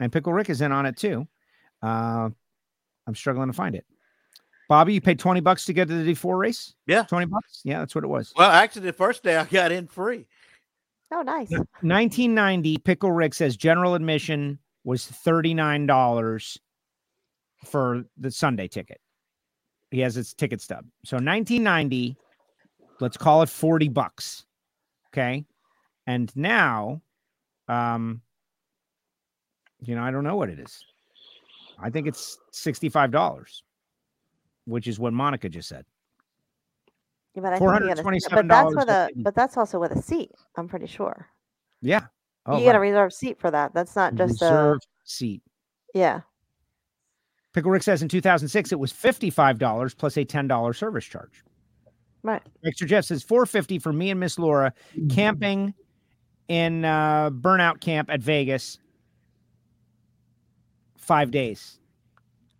[0.00, 1.28] And Pickle Rick is in on it too.
[1.82, 2.30] Uh,
[3.06, 3.86] I'm struggling to find it.
[4.70, 6.76] Bobby, you paid 20 bucks to get to the D4 race?
[6.86, 7.02] Yeah.
[7.02, 7.60] 20 bucks?
[7.64, 8.32] Yeah, that's what it was.
[8.36, 10.28] Well, actually, the first day I got in free.
[11.12, 11.50] Oh, nice.
[11.50, 16.58] 1990, Pickle Rick says general admission was $39
[17.64, 19.00] for the Sunday ticket.
[19.90, 20.84] He has his ticket stub.
[21.04, 22.16] So 1990,
[23.00, 24.46] let's call it 40 bucks.
[25.08, 25.44] Okay.
[26.06, 27.02] And now,
[27.66, 28.20] um,
[29.80, 30.84] you know, I don't know what it is.
[31.80, 33.62] I think it's $65,
[34.70, 35.84] which is what Monica just said.
[37.34, 39.10] Yeah, but I think you gotta- But that's with a.
[39.16, 40.32] But that's also with a seat.
[40.56, 41.28] I'm pretty sure.
[41.80, 42.06] Yeah.
[42.46, 42.88] Oh, you get a right.
[42.88, 43.74] reserved seat for that.
[43.74, 44.46] That's not just a.
[44.46, 45.42] reserved seat.
[45.94, 46.20] Yeah.
[47.52, 51.42] Pickle Rick says in 2006 it was $55 plus a $10 service charge.
[52.22, 52.42] Right.
[52.64, 54.72] Extra Jeff says 450 for me and Miss Laura
[55.08, 55.74] camping
[56.48, 58.78] in uh, burnout camp at Vegas.
[60.96, 61.78] Five days.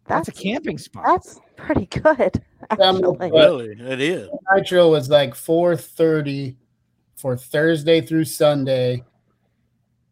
[0.07, 1.05] That's, a camping spot.
[1.07, 2.43] That's pretty good.
[2.71, 3.31] Actually.
[3.31, 4.29] Really, it is.
[4.55, 6.57] Nitro was like 4:30
[7.17, 9.03] for Thursday through Sunday,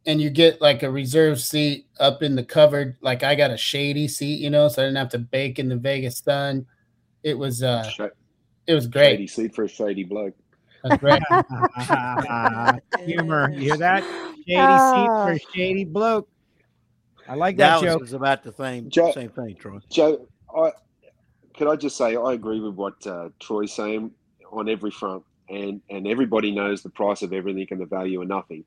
[0.07, 2.97] and you get like a reserved seat up in the covered.
[3.01, 5.69] Like I got a shady seat, you know, so I didn't have to bake in
[5.69, 6.67] the Vegas sun.
[7.23, 7.89] It was uh,
[8.67, 9.13] it was great.
[9.13, 10.35] Shady seat for a shady bloke.
[10.85, 11.23] That's great.
[13.05, 13.51] Humor.
[13.53, 14.03] You hear that?
[14.47, 14.95] Shady Ah.
[15.35, 16.29] seat for shady bloke.
[17.29, 18.03] I like that Dallas joke.
[18.05, 19.79] is about the same Joe- same thing, Troy.
[19.91, 20.27] Joe,
[20.57, 20.73] I
[21.59, 24.13] could I just say I agree with what uh, Troy's saying
[24.53, 28.29] on every front, and and everybody knows the price of everything and the value of
[28.29, 28.65] nothing.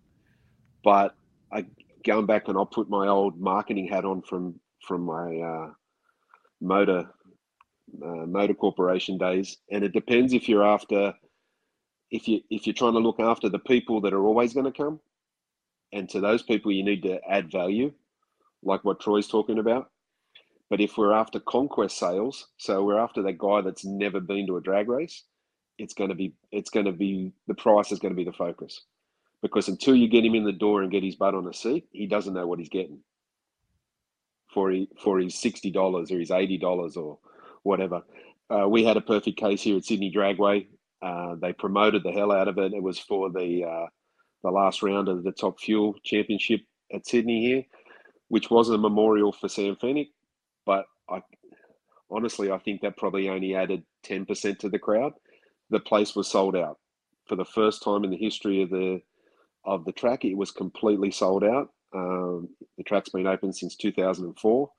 [0.84, 1.15] But
[1.51, 1.65] I
[2.03, 5.69] going back and I'll put my old marketing hat on from from my uh,
[6.59, 7.09] motor
[8.03, 11.13] uh, motor corporation days, and it depends if you're after
[12.11, 14.72] if you if you're trying to look after the people that are always going to
[14.72, 14.99] come,
[15.93, 17.93] and to those people you need to add value,
[18.63, 19.90] like what Troy's talking about.
[20.72, 24.56] But if we're after conquest sales, so we're after that guy that's never been to
[24.56, 25.26] a drag race,
[25.77, 28.31] it's going to be it's going to be the price is going to be the
[28.31, 28.85] focus,
[29.41, 31.89] because until you get him in the door and get his butt on a seat,
[31.91, 32.99] he doesn't know what he's getting
[34.53, 37.19] for he, for his sixty dollars or his eighty dollars or
[37.64, 38.03] whatever.
[38.49, 40.68] Uh, we had a perfect case here at Sydney Dragway.
[41.02, 42.73] Uh, they promoted the hell out of it.
[42.73, 43.88] It was for the uh,
[44.43, 46.61] the last round of the Top Fuel Championship
[46.93, 47.64] at Sydney here,
[48.30, 50.11] which was a memorial for Sam Fennick.
[50.65, 51.21] But I
[52.09, 55.13] honestly, I think that probably only added ten percent to the crowd.
[55.69, 56.77] The place was sold out
[57.27, 59.01] for the first time in the history of the
[59.65, 60.25] of the track.
[60.25, 61.69] It was completely sold out.
[61.93, 64.69] Um, the track's been open since 2004,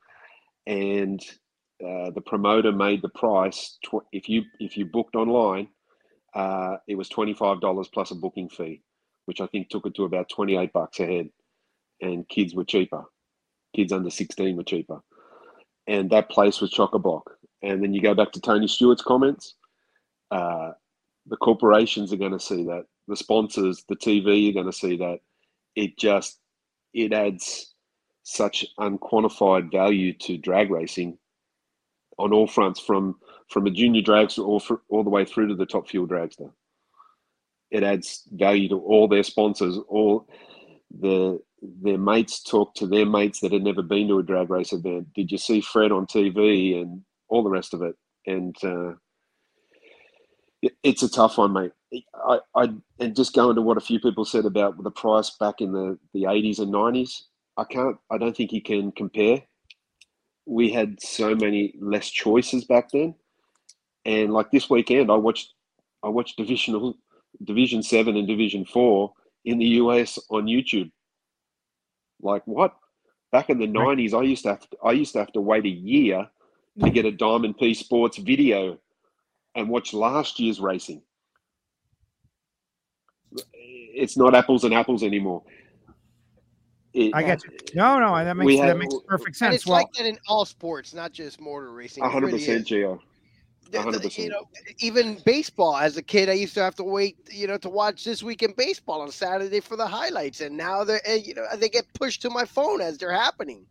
[0.66, 1.20] and
[1.84, 3.78] uh, the promoter made the price.
[3.84, 5.68] Tw- if you if you booked online,
[6.34, 8.82] uh, it was twenty five dollars plus a booking fee,
[9.26, 11.28] which I think took it to about twenty eight bucks a head.
[12.00, 13.04] And kids were cheaper.
[13.76, 15.00] Kids under sixteen were cheaper,
[15.86, 17.30] and that place was chock a block.
[17.62, 19.54] And then you go back to Tony Stewart's comments.
[20.30, 20.72] Uh,
[21.26, 22.84] the corporations are going to see that.
[23.08, 25.18] The sponsors, the TV, are going to see that.
[25.76, 26.38] It just
[26.92, 27.74] it adds
[28.24, 31.18] such unquantified value to drag racing
[32.18, 33.16] on all fronts, from
[33.48, 36.50] from a junior dragster all for, all the way through to the top fuel dragster.
[37.70, 39.78] It adds value to all their sponsors.
[39.88, 40.28] All
[40.90, 44.74] the their mates talk to their mates that had never been to a drag race
[44.74, 45.14] event.
[45.14, 47.96] Did you see Fred on TV and all the rest of it?
[48.26, 48.92] And uh,
[50.62, 51.72] it- it's a tough one, mate.
[52.14, 52.68] I, I
[53.00, 55.98] and just going to what a few people said about the price back in the
[56.14, 57.28] the eighties and nineties.
[57.56, 57.96] I can't.
[58.10, 59.42] I don't think you can compare.
[60.46, 63.14] We had so many less choices back then,
[64.06, 65.54] and like this weekend, I watched
[66.04, 66.96] I watched divisional
[67.44, 69.12] Division Seven and Division Four
[69.44, 70.90] in the US on YouTube.
[72.22, 72.74] Like what?
[73.32, 75.64] Back in the nineties, I used to have to, I used to have to wait
[75.64, 76.28] a year
[76.80, 78.78] to get a Diamond P Sports video
[79.54, 81.02] and watch last year's racing.
[83.54, 85.42] It's not apples and apples anymore.
[86.92, 87.50] It- I get you.
[87.74, 89.54] No, no, that We makes that makes perfect And sense.
[89.56, 92.02] it's Well, like that in all sports, not just motor racing.
[92.02, 92.68] One hundred percent, is.
[92.68, 93.00] Gio.
[93.72, 94.26] The- hundred the- percent.
[94.26, 94.48] You know,
[94.80, 95.76] even baseball.
[95.76, 98.42] As a kid, I used to have to wait, you know, to watch this week
[98.42, 101.92] in baseball on Saturday for the highlights, and now they're, eh, you know, they get
[101.94, 103.66] pushed to my phone as they're happening.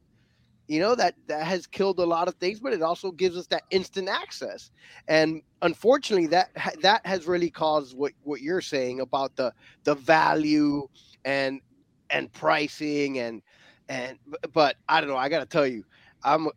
[0.67, 3.47] You know that that has killed a lot of things, but it also gives us
[3.47, 4.71] that instant access.
[5.07, 6.51] And unfortunately, that
[6.81, 9.53] that has really caused what what you're saying about the
[9.83, 10.87] the value
[11.25, 11.61] and
[12.09, 13.41] and pricing and
[13.89, 14.17] and
[14.53, 15.17] but I don't know.
[15.17, 15.83] I got to tell you,
[16.23, 16.47] I'm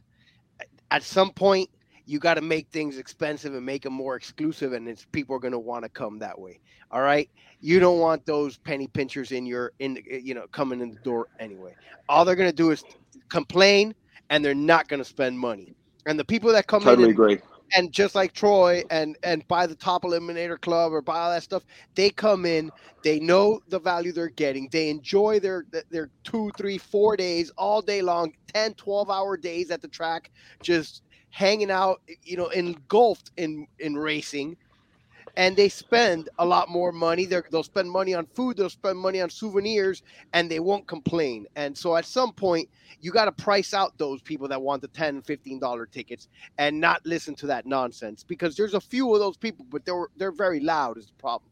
[0.90, 1.70] at some point
[2.08, 5.40] you got to make things expensive and make them more exclusive and it's people are
[5.40, 6.60] going to want to come that way
[6.90, 7.28] all right?
[7.60, 11.00] You don't want those penny pinchers in your in eh, you know coming in the
[11.00, 11.74] door anyway.
[12.08, 12.84] All they're going to do is
[13.28, 13.94] complain
[14.30, 15.74] and they're not going to spend money.
[16.06, 17.38] And the people that come in Totally and, agree.
[17.74, 21.42] and just like Troy and and buy the top eliminator club or buy all that
[21.42, 21.64] stuff,
[21.94, 22.70] they come in,
[23.02, 27.82] they know the value they're getting, they enjoy their their two, three, four days all
[27.82, 30.30] day long, 10, 12 hour days at the track,
[30.62, 34.56] just hanging out, you know, engulfed in in racing.
[35.36, 37.24] And they spend a lot more money.
[37.24, 38.56] They're, they'll spend money on food.
[38.56, 40.02] They'll spend money on souvenirs,
[40.32, 41.46] and they won't complain.
[41.54, 42.68] And so, at some point,
[43.00, 46.28] you got to price out those people that want the 10 15 dollar tickets
[46.58, 50.08] and not listen to that nonsense because there's a few of those people but they're
[50.16, 51.50] they're very loud is the problem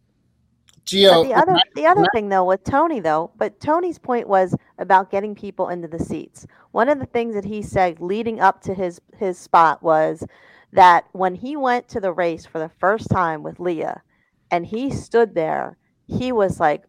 [1.11, 5.11] But the other the other thing though with Tony though, but Tony's point was about
[5.11, 6.47] getting people into the seats.
[6.73, 10.25] One of the things that he said leading up to his his spot was
[10.73, 14.03] that when he went to the race for the first time with Leah
[14.51, 15.77] and he stood there,
[16.07, 16.85] he was like,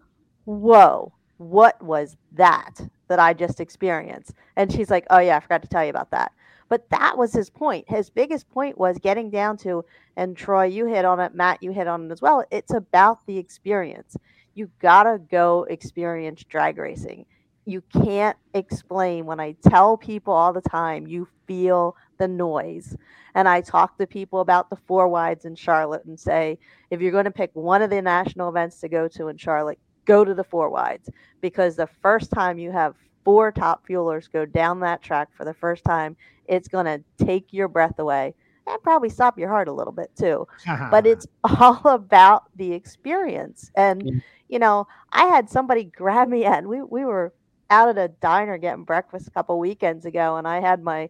[0.46, 5.64] "Whoa, what was that that I just experienced?" And she's like, "Oh yeah, I forgot
[5.64, 6.32] to tell you about that."
[6.70, 7.90] But that was his point.
[7.90, 9.86] His biggest point was getting down to,
[10.16, 12.44] and Troy, you hit on it, Matt, you hit on it as well.
[12.52, 14.18] It's about the experience.
[14.54, 17.26] You gotta go experience drag racing.
[17.66, 22.96] You can't explain when I tell people all the time, you feel the noise.
[23.36, 26.58] And I talk to people about the four wides in Charlotte and say,
[26.90, 29.80] if you're going to pick one of the national events to go to in Charlotte,
[30.06, 31.10] go to the four wides
[31.42, 32.96] because the first time you have
[33.28, 37.52] four top fuelers go down that track for the first time, it's going to take
[37.52, 38.34] your breath away
[38.66, 40.48] and probably stop your heart a little bit too.
[40.92, 43.70] but it's all about the experience.
[43.76, 47.34] And, you know, I had somebody grab me and we, we were
[47.70, 51.10] out at a diner getting breakfast a couple weekends ago, and I had my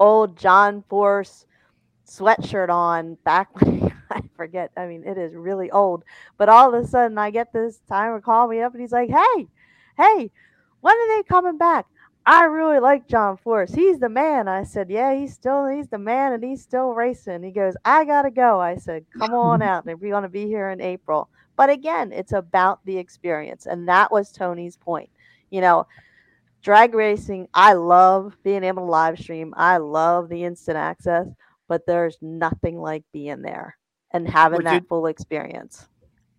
[0.00, 1.46] old John Force
[2.08, 4.72] sweatshirt on back when I forget.
[4.76, 6.02] I mean, it is really old.
[6.38, 9.10] But all of a sudden, I get this timer call me up, and he's like,
[9.10, 9.46] "Hey,
[9.96, 10.32] hey,
[10.82, 11.86] when are they coming back?"
[12.24, 13.72] I really like John Force.
[13.74, 14.46] He's the man.
[14.46, 18.04] I said, "Yeah, he's still he's the man, and he's still racing." He goes, "I
[18.04, 21.68] gotta go." I said, "Come on out, and we're gonna be here in April." But
[21.70, 25.10] again, it's about the experience, and that was Tony's point.
[25.50, 25.86] You know,
[26.62, 27.48] drag racing.
[27.54, 29.52] I love being able to live stream.
[29.56, 31.26] I love the instant access,
[31.68, 33.76] but there's nothing like being there
[34.12, 35.88] and having Would that you- full experience.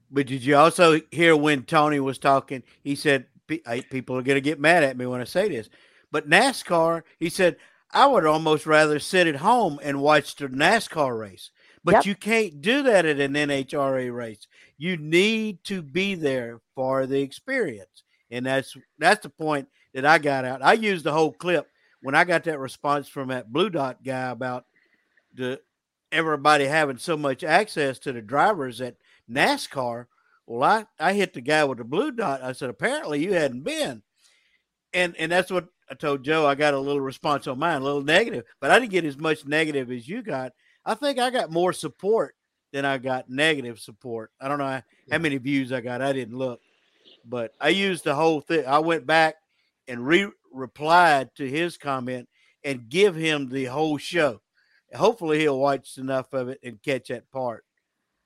[0.10, 2.64] But did you also hear when Tony was talking?
[2.84, 5.50] He said, "Pe- I- "People are going to get mad at me when I say
[5.50, 5.70] this."
[6.12, 7.58] But NASCAR, he said,
[7.92, 11.52] "I would almost rather sit at home and watch the NASCAR race."
[11.84, 12.06] But Yep.
[12.06, 14.48] you can't do that at an NHRA race.
[14.78, 20.18] You need to be there for the experience, and that's that's the point that I
[20.18, 20.62] got out.
[20.62, 21.68] I used the whole clip
[22.02, 24.66] when I got that response from that Blue Dot guy about
[25.34, 25.62] the
[26.12, 28.96] everybody having so much access to the drivers at
[29.30, 30.06] NASCAR.
[30.46, 32.44] Well, I, I hit the guy with the blue dot.
[32.44, 34.04] I said, apparently you hadn't been.
[34.94, 36.46] And and that's what I told Joe.
[36.46, 39.18] I got a little response on mine, a little negative, but I didn't get as
[39.18, 40.52] much negative as you got.
[40.86, 42.36] I think I got more support
[42.72, 44.32] than I got negative support.
[44.40, 46.02] I don't know how, how many views I got.
[46.02, 46.60] I didn't look,
[47.26, 48.66] but I used the whole thing.
[48.68, 49.36] I went back
[49.88, 52.28] and re replied to his comment
[52.64, 54.42] and give him the whole show.
[54.94, 57.66] Hopefully he'll watch enough of it and catch that part.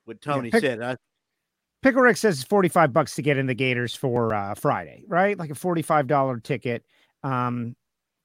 [0.04, 0.82] What Tony pick- said.
[0.82, 0.98] I,
[1.84, 5.38] Pickle Rick says it's 45 bucks to get in the Gators for uh, Friday, right?
[5.38, 6.84] Like a $45 ticket.
[7.24, 7.76] Um,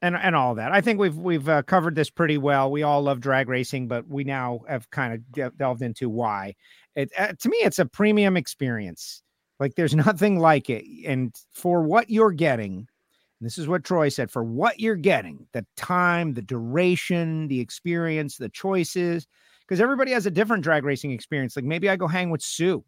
[0.02, 0.72] and, and all that.
[0.72, 2.70] I think we've we've uh, covered this pretty well.
[2.70, 6.56] We all love drag racing, but we now have kind of de- delved into why.
[6.96, 9.22] It uh, to me, it's a premium experience.
[9.60, 10.84] Like there's nothing like it.
[11.06, 12.88] And for what you're getting,
[13.40, 18.36] this is what Troy said: for what you're getting, the time, the duration, the experience,
[18.38, 19.28] the choices.
[19.60, 21.54] because everybody has a different drag racing experience.
[21.54, 22.84] Like maybe I go hang with Sue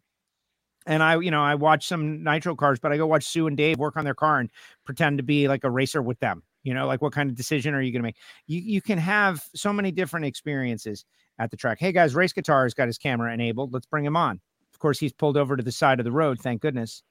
[0.85, 3.57] and I, you know, I watch some nitro cars, but I go watch Sue and
[3.57, 4.49] Dave work on their car and
[4.85, 6.43] pretend to be like a racer with them.
[6.63, 8.17] You know, like what kind of decision are you going to make?
[8.47, 11.05] You you can have so many different experiences
[11.37, 11.77] at the track.
[11.79, 13.73] Hey guys, race guitar has got his camera enabled.
[13.73, 14.39] Let's bring him on.
[14.73, 16.39] Of course, he's pulled over to the side of the road.
[16.39, 17.03] Thank goodness.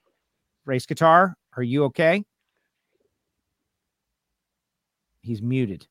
[0.65, 2.23] Race guitar, are you okay?
[5.21, 5.87] He's muted.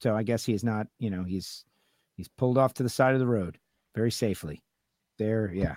[0.00, 1.64] So I guess he is not, you know, he's
[2.16, 3.58] he's pulled off to the side of the road
[3.94, 4.62] very safely.
[5.18, 5.76] There, yeah.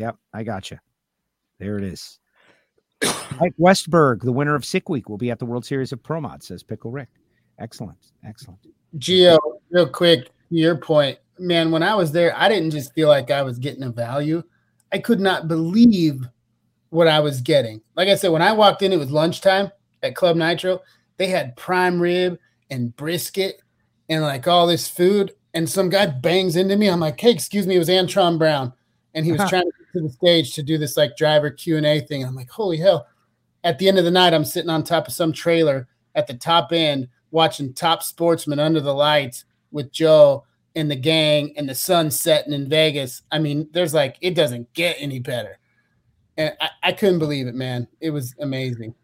[0.00, 0.78] Yep, I got you.
[1.58, 2.18] There it is.
[3.38, 6.22] Mike Westberg, the winner of Sick Week, will be at the World Series of Pro
[6.22, 7.10] Mod, says Pickle Rick.
[7.58, 7.98] Excellent.
[8.24, 8.60] Excellent.
[8.96, 9.38] Geo,
[9.70, 13.30] real quick, to your point, man, when I was there, I didn't just feel like
[13.30, 14.42] I was getting a value.
[14.90, 16.26] I could not believe
[16.88, 17.82] what I was getting.
[17.94, 19.70] Like I said, when I walked in, it was lunchtime
[20.02, 20.80] at Club Nitro.
[21.18, 22.38] They had prime rib
[22.70, 23.60] and brisket
[24.08, 25.32] and like all this food.
[25.52, 26.88] And some guy bangs into me.
[26.88, 28.72] I'm like, hey, excuse me, it was Antron Brown.
[29.14, 32.24] And he was trying to to the stage to do this like driver Q&A thing.
[32.24, 33.06] I'm like, holy hell.
[33.64, 36.34] At the end of the night, I'm sitting on top of some trailer at the
[36.34, 40.44] top end watching top sportsman under the lights with Joe
[40.74, 43.22] and the gang and the sun setting in Vegas.
[43.30, 45.58] I mean, there's like it doesn't get any better.
[46.36, 47.86] And I, I couldn't believe it, man.
[48.00, 48.94] It was amazing.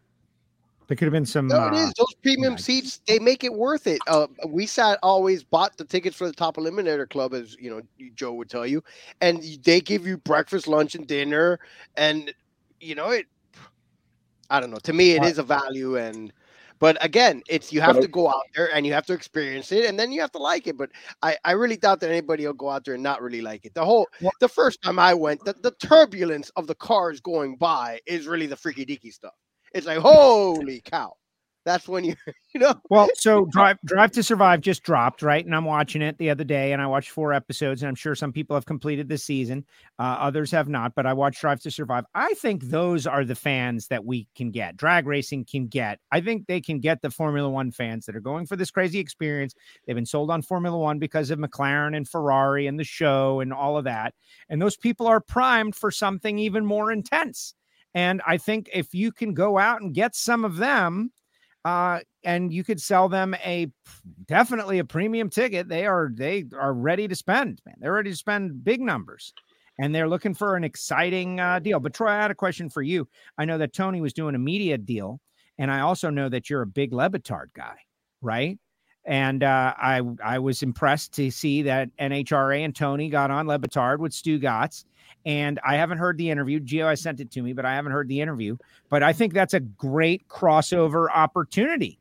[0.87, 1.47] There could have been some.
[1.47, 1.93] No, it uh, is.
[1.97, 3.99] Those premium seats, they make it worth it.
[4.07, 7.81] Uh, we sat always bought the tickets for the top eliminator club, as you know,
[8.15, 8.81] Joe would tell you,
[9.19, 11.59] and they give you breakfast, lunch, and dinner,
[11.97, 12.33] and
[12.79, 13.25] you know it.
[14.49, 14.77] I don't know.
[14.77, 16.31] To me, it is a value, and
[16.79, 19.85] but again, it's you have to go out there and you have to experience it,
[19.85, 20.77] and then you have to like it.
[20.77, 20.91] But
[21.21, 23.73] I, I really doubt that anybody will go out there and not really like it.
[23.73, 24.07] The whole,
[24.39, 28.45] the first time I went, the, the turbulence of the cars going by is really
[28.45, 29.33] the freaky deaky stuff.
[29.73, 31.13] It's like holy cow,
[31.67, 32.15] that's when you,
[32.53, 32.75] you know.
[32.89, 35.45] Well, so Drive Drive to Survive just dropped, right?
[35.45, 38.15] And I'm watching it the other day, and I watched four episodes, and I'm sure
[38.15, 39.65] some people have completed this season,
[39.99, 40.95] uh, others have not.
[40.95, 42.05] But I watched Drive to Survive.
[42.15, 44.77] I think those are the fans that we can get.
[44.77, 45.99] Drag racing can get.
[46.09, 48.99] I think they can get the Formula One fans that are going for this crazy
[48.99, 49.53] experience.
[49.85, 53.51] They've been sold on Formula One because of McLaren and Ferrari and the show and
[53.51, 54.13] all of that,
[54.47, 57.55] and those people are primed for something even more intense.
[57.97, 61.11] And I think if you can go out and get some of them,
[61.65, 63.71] uh, and you could sell them a
[64.27, 65.67] definitely a premium ticket.
[65.67, 67.73] They are they are ready to spend, man.
[67.79, 69.33] They're ready to spend big numbers,
[69.79, 71.79] and they're looking for an exciting uh, deal.
[71.79, 73.07] But Troy, I had a question for you.
[73.39, 75.19] I know that Tony was doing a media deal,
[75.57, 77.77] and I also know that you're a big Le Batard guy,
[78.21, 78.59] right?
[79.05, 83.57] And uh, I I was impressed to see that NHRA and Tony got on Le
[83.57, 84.85] Batard with Stugotz.
[85.27, 86.61] And I haven't heard the interview.
[86.61, 88.55] Gio, I sent it to me, but I haven't heard the interview.
[88.89, 91.99] But I think that's a great crossover opportunity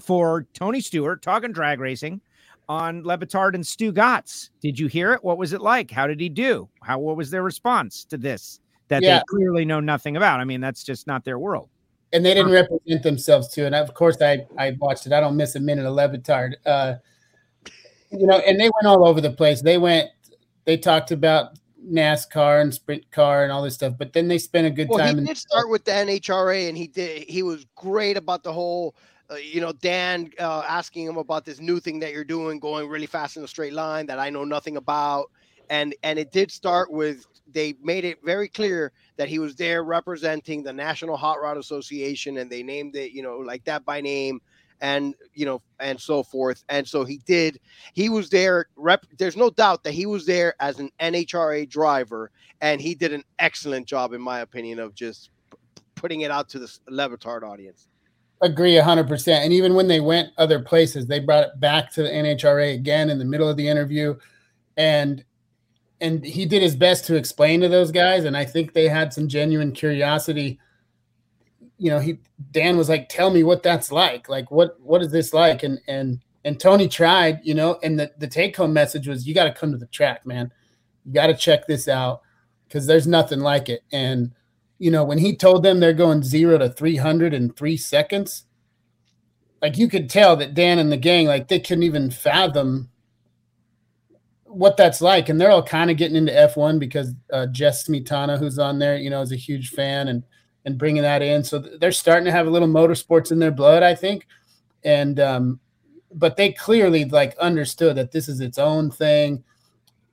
[0.00, 2.22] for Tony Stewart talking drag racing
[2.66, 4.48] on Le Batard and Stugotz.
[4.62, 5.22] Did you hear it?
[5.22, 5.90] What was it like?
[5.90, 6.68] How did he do?
[6.82, 9.18] How what was their response to this that Yeah.
[9.18, 10.40] they clearly know nothing about?
[10.40, 11.68] I mean, that's just not their world.
[12.14, 13.66] and they didn't represent themselves too.
[13.66, 15.12] And of course, I I watched it.
[15.12, 16.54] I don't miss a minute of Le Batard.
[16.64, 16.94] Uh,
[18.10, 19.60] you know, and they went all over the place.
[19.60, 20.08] They went,
[20.64, 24.66] they talked about NASCAR and sprint car and all this stuff, but then they spent
[24.66, 25.18] a good Well, time.
[25.18, 27.24] he did start with the NHRA, and he did.
[27.28, 28.94] He was great about the whole.
[29.30, 32.88] Uh, you know, Dan uh, asking him about this new thing that you're doing, going
[32.88, 35.30] really fast in a straight line that I know nothing about,
[35.68, 39.82] and and it did start with they made it very clear that he was there
[39.82, 44.00] representing the National Hot Rod Association, and they named it, you know, like that by
[44.00, 44.40] name,
[44.80, 46.64] and you know, and so forth.
[46.68, 47.60] And so he did.
[47.94, 48.66] He was there.
[48.76, 49.06] Rep.
[49.18, 52.30] There's no doubt that he was there as an NHRA driver,
[52.60, 56.48] and he did an excellent job, in my opinion, of just p- putting it out
[56.50, 57.88] to the Le Batard audience.
[58.40, 62.08] agree 100% and even when they went other places they brought it back to the
[62.08, 64.14] nhra again in the middle of the interview
[64.76, 65.24] and
[66.00, 69.12] and he did his best to explain to those guys and i think they had
[69.12, 70.60] some genuine curiosity
[71.78, 72.18] you know he
[72.50, 75.62] dan was like tell me what that's like like what what is this like?
[75.62, 79.34] And and and tony tried you know and the, the take home message was you
[79.34, 80.52] got to come to the track man.
[81.04, 82.22] You got to check this out
[82.66, 83.82] because there's nothing like it.
[83.92, 84.32] And
[84.78, 88.44] you know, when he told them they're going zero to 300 in three seconds,
[89.60, 92.90] like you could tell that Dan and the gang, like they couldn't even fathom
[94.44, 95.28] what that's like.
[95.28, 98.96] And they're all kind of getting into F1 because uh, Jess Smetana, who's on there,
[98.96, 100.08] you know, is a huge fan.
[100.08, 100.22] And,
[100.68, 101.42] and bringing that in.
[101.42, 104.26] So they're starting to have a little motorsports in their blood, I think.
[104.84, 105.60] And, um,
[106.12, 109.42] but they clearly like understood that this is its own thing.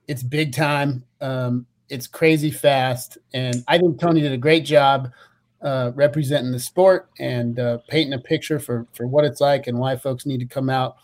[0.08, 1.04] It's big time.
[1.20, 5.12] Um, it's crazy fast, and I think Tony did a great job
[5.62, 9.78] uh, representing the sport and uh, painting a picture for for what it's like and
[9.78, 10.96] why folks need to come out.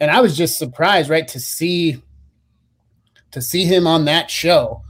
[0.00, 2.02] And I was just surprised, right, to see
[3.30, 4.82] to see him on that show,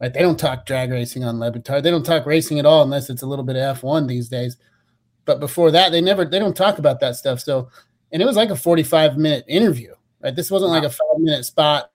[0.00, 0.12] right?
[0.12, 3.22] They don't talk drag racing on Le They don't talk racing at all unless it's
[3.22, 4.56] a little bit of F1 these days.
[5.24, 7.40] But before that, they never they don't talk about that stuff.
[7.40, 7.68] So,
[8.12, 10.34] and it was like a 45 minute interview, right?
[10.34, 11.90] This wasn't like a five minute spot.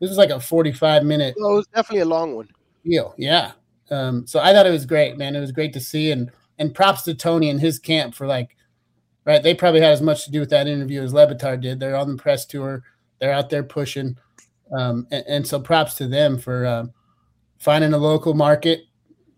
[0.00, 1.34] This was like a 45 minute.
[1.38, 2.48] Well, it was definitely a long one.
[2.84, 3.52] Deal, yeah.
[3.90, 5.36] Um, so I thought it was great, man.
[5.36, 8.56] It was great to see, and and props to Tony and his camp for like,
[9.24, 9.42] right?
[9.42, 11.78] They probably had as much to do with that interview as Le did.
[11.78, 12.82] They're on the press tour.
[13.20, 14.16] They're out there pushing,
[14.76, 16.86] um, and, and so props to them for uh,
[17.62, 18.86] finding a local market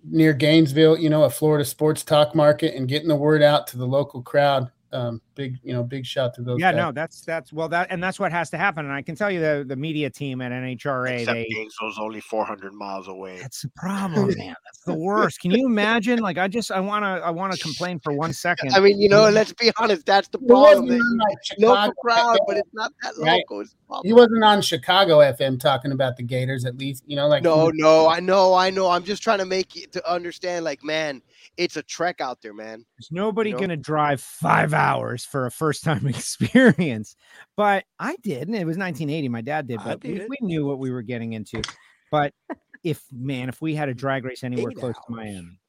[0.03, 3.77] near Gainesville, you know, a Florida sports talk market, and getting the word out to
[3.77, 6.61] the local crowd um, big, you know, big shout to those.
[6.61, 6.78] Yeah, guys.
[6.78, 8.85] no, that's that's well that and that's what has to happen.
[8.85, 12.20] And I can tell you the the media team at NHRA Except they Gainesville's only
[12.20, 13.39] 400 miles away.
[13.40, 14.55] That's the problem, man.
[14.65, 15.40] That's the worst.
[15.40, 16.20] Can you imagine?
[16.20, 18.73] Like, I just I want to I want to complain for one second.
[18.74, 20.06] I mean, you know, let's be honest.
[20.06, 21.01] That's the problem He wasn't problem.
[21.01, 23.44] on, like, Local Chicago crowd, but it's not that right?
[23.48, 23.61] local.
[23.61, 23.74] It's.
[24.02, 27.70] He wasn't on Chicago FM talking about the Gators, at least, you know, like No,
[27.74, 28.90] no, I know, I know.
[28.90, 30.65] I'm just trying to make you to understand.
[30.65, 31.23] Like, man,
[31.56, 32.85] it's a trek out there, man.
[32.98, 33.59] There's nobody You know?
[33.61, 37.17] going to drive five hours for a first time experience.
[37.57, 39.29] But I did, and it was 1980.
[39.29, 40.29] My dad did, but we, did.
[40.29, 41.63] we knew what we were getting into.
[42.11, 42.33] But
[42.83, 45.61] if man, if we had a drag race anywhere Eight close to Miami,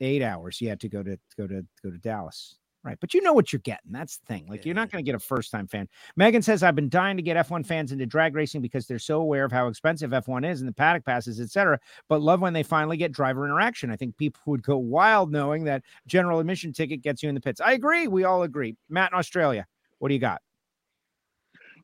[0.00, 2.56] eight hours, you had to go to go to go to Dallas.
[2.88, 2.98] Right.
[3.00, 3.92] But you know what you're getting.
[3.92, 4.46] That's the thing.
[4.48, 5.86] Like, you're not going to get a first time fan.
[6.16, 9.20] Megan says, I've been dying to get F1 fans into drag racing because they're so
[9.20, 11.78] aware of how expensive F1 is and the paddock passes, etc.
[12.08, 13.90] But love when they finally get driver interaction.
[13.90, 17.42] I think people would go wild knowing that general admission ticket gets you in the
[17.42, 17.60] pits.
[17.60, 18.08] I agree.
[18.08, 18.74] We all agree.
[18.88, 19.66] Matt in Australia,
[19.98, 20.40] what do you got?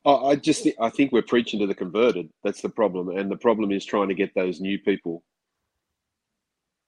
[0.07, 2.31] I I just thi- I think we're preaching to the converted.
[2.45, 5.23] That's the problem, and the problem is trying to get those new people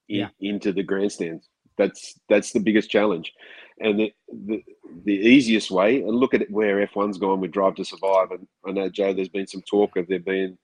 [0.09, 0.29] in, Yeah.
[0.41, 1.51] into the grandstands.
[1.77, 3.35] That's that's the biggest challenge,
[3.81, 4.13] and the,
[4.47, 4.63] the
[5.05, 6.03] the easiest way.
[6.03, 8.31] And look at where F one's gone with Drive to Survive.
[8.31, 10.57] And I know Joe, there's been some talk of there being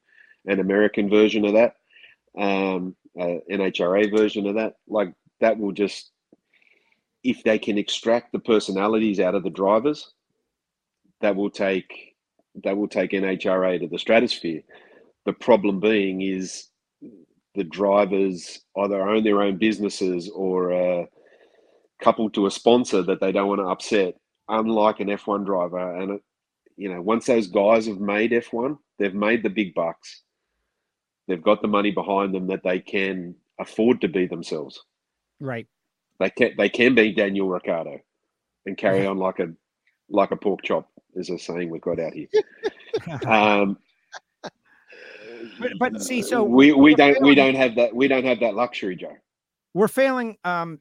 [0.47, 1.77] an American version of that,
[2.37, 4.77] um, uh, NHRA version of that.
[4.89, 6.11] Like that will just
[7.23, 10.13] if they can extract the personalities out of the drivers,
[11.21, 12.17] that will take
[12.65, 14.63] that will take NHRA to the stratosphere.
[15.25, 16.69] The problem being is
[17.55, 21.07] the drivers either own their own businesses or uh,
[22.03, 24.15] coupled to a sponsor that they don't want to upset.
[24.49, 26.21] Unlike an F1 driver, and
[26.77, 30.23] you know, once those guys have made F1, they've made the big bucks.
[31.29, 34.83] They've got the money behind them that they can afford to be themselves.
[35.41, 35.67] Right.
[36.19, 38.01] They can they can be Daniel Ricciardo
[38.67, 39.53] and carry on like a
[40.11, 42.29] like a pork chop, is a saying we've got out here.
[43.27, 43.79] Um,
[45.59, 48.55] But, but see, so we we don't we don't have that we don't have that
[48.55, 49.17] luxury, Joe.
[49.75, 50.81] we're failing um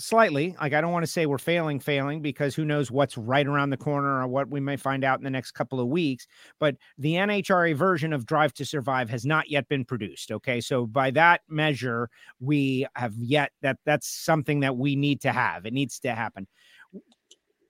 [0.00, 3.46] slightly like i don't want to say we're failing failing because who knows what's right
[3.46, 6.26] around the corner or what we may find out in the next couple of weeks
[6.58, 10.60] but the nhra version of drive to survive has not yet been produced okay?
[10.60, 12.08] So by that measure
[12.40, 15.66] we have yet that that's something that we need to have.
[15.66, 16.46] It needs to happen.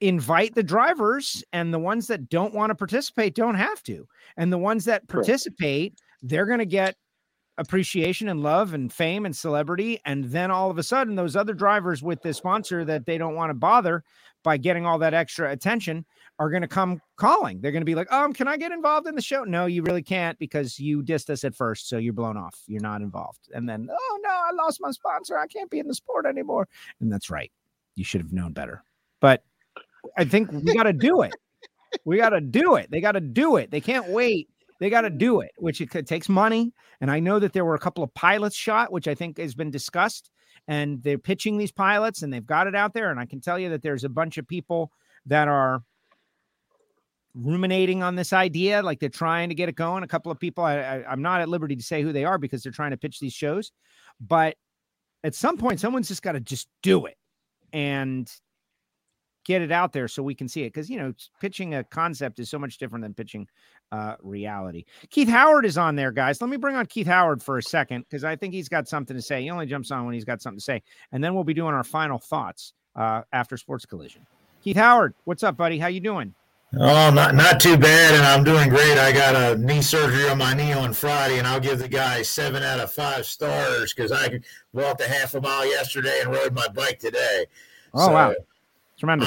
[0.01, 4.07] Invite the drivers and the ones that don't want to participate don't have to.
[4.36, 5.27] And the ones that Correct.
[5.27, 6.97] participate they're going to get
[7.60, 10.00] appreciation and love and fame and celebrity.
[10.06, 13.34] And then all of a sudden those other drivers with the sponsor that they don't
[13.34, 14.02] want to bother
[14.42, 16.06] by getting all that extra attention
[16.38, 17.60] are going to come calling.
[17.60, 19.44] They're going to be like um can i get involved in the show?
[19.44, 22.58] No you really can't because you dissed us at first so you're blown off.
[22.66, 23.50] You're not involved.
[23.52, 25.38] And then oh no i lost my sponsor.
[25.38, 26.66] I can't be in the sport anymore.
[27.00, 27.52] And that's right.
[27.94, 28.82] You should have known better.
[29.20, 29.44] But
[30.16, 31.34] i think we got to do it.
[32.06, 32.90] We got to do it.
[32.90, 33.70] They got to do it.
[33.70, 34.48] They can't wait
[34.81, 35.19] they got to mm-hmm.
[35.19, 38.02] do it which it could, takes money and i know that there were a couple
[38.02, 40.31] of pilots shot which i think has been discussed
[40.66, 43.59] and they're pitching these pilots and they've got it out there and i can tell
[43.59, 44.90] you that there's a bunch of people
[45.27, 45.82] that are
[47.35, 50.65] ruminating on this idea like they're trying to get it going a couple of people
[50.65, 52.97] I, I i'm not at liberty to say who they are because they're trying to
[52.97, 53.70] pitch these shows
[54.20, 54.57] but
[55.23, 57.16] at some point someone's just got to just do it
[57.73, 58.28] and
[59.44, 62.38] get it out there so we can see it because you know pitching a concept
[62.38, 63.46] is so much different than pitching
[63.92, 64.84] uh reality.
[65.10, 66.40] Keith howard is on there guys.
[66.40, 69.16] Let me bring on keith howard for a second because i think he's got something
[69.16, 69.42] to say.
[69.42, 71.74] He only jumps on when he's got something to say and then we'll be doing
[71.74, 74.26] our final thoughts uh after sports collision.
[74.62, 75.78] Keith howard what's up buddy?
[75.78, 76.34] How you doing?
[76.78, 78.96] Oh, not not too bad, and I'm doing great.
[78.96, 82.22] I got a knee surgery on my knee on Friday, and I'll give the guy
[82.22, 84.38] seven out of five stars because I
[84.72, 87.46] walked a half a mile yesterday and rode my bike today.
[87.94, 88.34] oh wow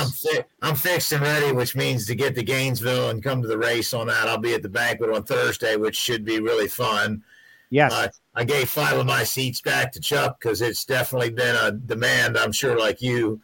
[0.02, 3.48] I'm, fi- I'm fixed and ready, which means to get to Gainesville and come to
[3.48, 4.28] the race on that.
[4.28, 7.24] I'll be at the banquet on Thursday, which should be really fun.
[7.70, 11.56] yes Uh, I gave five of my seats back to Chuck because it's definitely been
[11.56, 12.38] a demand.
[12.38, 13.42] I'm sure, like you,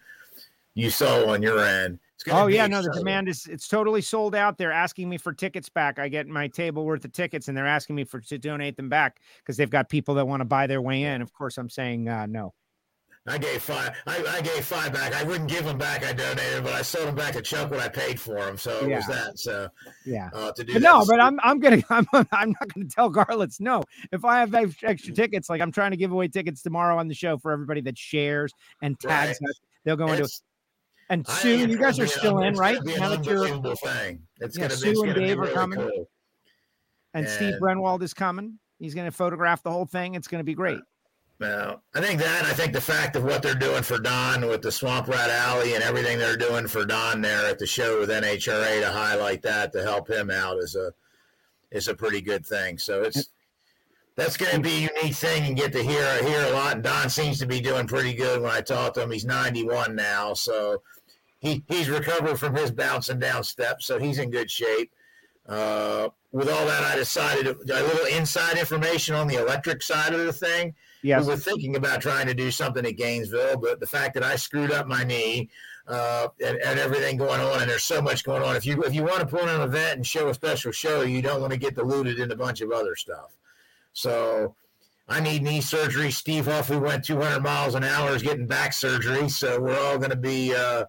[0.74, 2.00] you saw on your end.
[2.30, 4.58] Oh yeah, no, the demand is it's totally sold out.
[4.58, 6.00] They're asking me for tickets back.
[6.00, 8.90] I get my table worth of tickets, and they're asking me for to donate them
[8.90, 11.22] back because they've got people that want to buy their way in.
[11.22, 12.54] Of course, I'm saying uh, no.
[13.28, 13.96] I gave five.
[14.08, 15.14] I, I gave five back.
[15.14, 16.04] I wouldn't give them back.
[16.04, 18.58] I donated, but I sold them back to Chuck what I paid for them.
[18.58, 19.38] So it was that.
[19.38, 19.68] So
[20.06, 20.30] Yeah.
[20.34, 23.60] uh, to do But no, but I'm I'm gonna I'm I'm not gonna tell Garlits
[23.60, 23.84] no.
[24.12, 27.08] If I have ex- extra tickets, like I'm trying to give away tickets tomorrow on
[27.08, 28.52] the show for everybody that shares
[28.82, 29.50] and tags Right.
[29.50, 30.24] us, they'll go into.
[30.24, 30.42] It's-
[31.10, 32.76] And Sue, you guys are still in, right?
[32.78, 34.24] gonna be an Now that you're thing.
[34.40, 34.96] It's Yeah, gonna be.
[34.96, 35.80] Sue and Dave are coming.
[35.80, 36.10] cool.
[37.14, 38.60] and Steve Brenwald is coming.
[38.80, 40.16] He's going to photograph the whole thing.
[40.16, 40.80] It's going to be great.
[41.40, 44.62] Now, I think that, I think the fact of what they're doing for Don with
[44.62, 48.10] the Swamp Rat Alley and everything they're doing for Don there at the show with
[48.10, 50.92] NHRA to highlight that to help him out is a
[51.72, 52.78] is a pretty good thing.
[52.78, 53.30] So it's
[54.18, 56.74] that's going to be a unique thing and get to hear hear a lot.
[56.74, 58.42] And Don seems to be doing pretty good.
[58.42, 60.82] When I talk to him, he's 91 now, so
[61.40, 64.92] he he's recovered from his bouncing down steps, so he's in good shape.
[65.48, 70.20] Uh, with all that, I decided a little inside information on the electric side of
[70.20, 70.76] the thing.
[71.02, 71.26] Yes.
[71.26, 74.36] We were thinking about trying to do something at Gainesville, but the fact that I
[74.36, 75.50] screwed up my knee
[75.88, 78.56] uh, and, and everything going on, and there's so much going on.
[78.56, 81.02] If you if you want to put on an event and show a special show,
[81.02, 83.36] you don't want to get diluted in a bunch of other stuff.
[83.94, 84.56] So
[85.08, 86.12] I need knee surgery.
[86.12, 89.28] Steve Huff, who went 200 miles an hour, is getting back surgery.
[89.30, 90.86] So we're all going to be uh,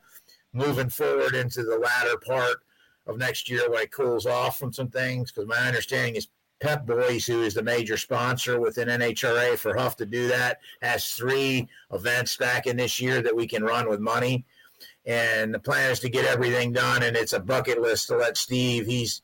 [0.53, 2.59] moving forward into the latter part
[3.07, 5.33] of next year when it cools off from some things.
[5.33, 6.29] Because my understanding is
[6.61, 11.07] Pep Boys, who is the major sponsor within NHRA for Huff to do that, has
[11.13, 14.45] three events back in this year that we can run with money.
[15.07, 17.03] And the plan is to get everything done.
[17.03, 19.23] And it's a bucket list to let Steve, he's,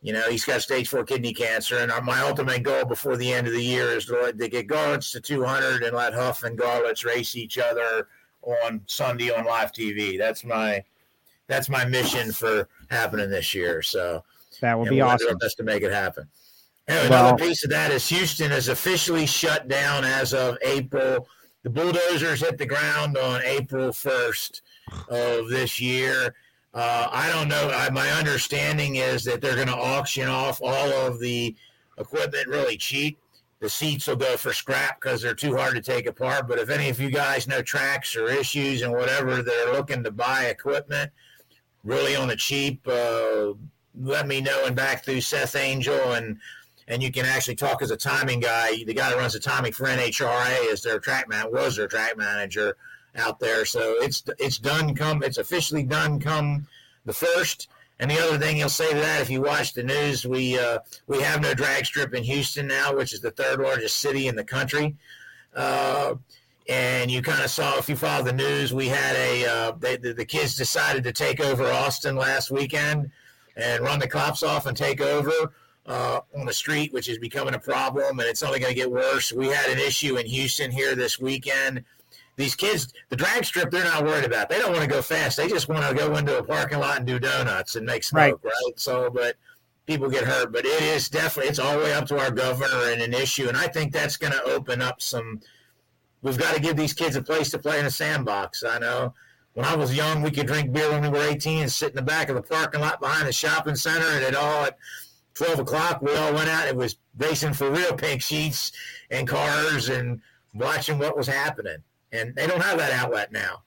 [0.00, 1.78] you know, he's got stage four kidney cancer.
[1.78, 4.48] And uh, my ultimate goal before the end of the year is to, let, to
[4.48, 8.08] get Garlits to 200 and let Huff and Garlits race each other
[8.42, 10.16] on Sunday on live TV.
[10.16, 10.82] That's my,
[11.46, 13.82] that's my mission for happening this year.
[13.82, 14.24] So
[14.62, 15.36] That will be awesome.
[15.36, 16.26] best to make it happen.
[16.90, 21.28] Well- another piece of that is Houston is officially shut down as of April.
[21.62, 24.62] The bulldozers hit the ground on April 1st
[25.08, 26.34] of this year.
[26.72, 27.70] Uh, I don't know.
[27.70, 31.54] I, my understanding is that they're going to auction off all of the
[31.98, 33.18] equipment really cheap.
[33.60, 36.48] The seats will go for scrap because they're too hard to take apart.
[36.48, 40.10] But if any of you guys know tracks or issues and whatever, they're looking to
[40.10, 41.10] buy equipment
[41.84, 43.52] really on the cheap, uh,
[44.00, 46.38] let me know and back through Seth Angel and
[46.90, 48.82] and you can actually talk as a timing guy.
[48.84, 52.16] The guy that runs the timing for NHRA is their track man was their track
[52.16, 52.76] manager
[53.14, 53.64] out there.
[53.64, 54.94] So it's it's done.
[54.96, 56.18] Come it's officially done.
[56.18, 56.66] Come
[57.06, 57.68] the first.
[58.00, 60.80] And the other thing he'll say to that, if you watch the news, we uh,
[61.06, 64.34] we have no drag strip in Houston now, which is the third largest city in
[64.34, 64.96] the country.
[65.54, 66.14] Uh,
[66.68, 69.96] and you kind of saw if you follow the news, we had a uh, they,
[69.96, 73.12] the, the kids decided to take over Austin last weekend
[73.56, 75.52] and run the cops off and take over
[75.90, 78.90] uh, on the street, which is becoming a problem, and it's only going to get
[78.90, 79.32] worse.
[79.32, 81.84] We had an issue in Houston here this weekend.
[82.36, 84.48] These kids, the drag strip, they're not worried about.
[84.48, 85.36] They don't want to go fast.
[85.36, 88.40] They just want to go into a parking lot and do donuts and make smoke,
[88.44, 88.72] right?
[88.76, 89.34] So, but
[89.84, 90.52] people get hurt.
[90.52, 93.48] But it is definitely, it's all the way up to our governor and an issue.
[93.48, 95.40] And I think that's going to open up some.
[96.22, 98.62] We've got to give these kids a place to play in a sandbox.
[98.62, 99.12] I know
[99.54, 101.96] when I was young, we could drink beer when we were 18 and sit in
[101.96, 104.78] the back of the parking lot behind the shopping center, and it all at
[105.40, 106.68] 12 o'clock, we all went out.
[106.68, 108.72] It was racing for real pink sheets
[109.10, 110.20] and cars and
[110.52, 111.78] watching what was happening.
[112.12, 113.62] And they don't have that outlet now,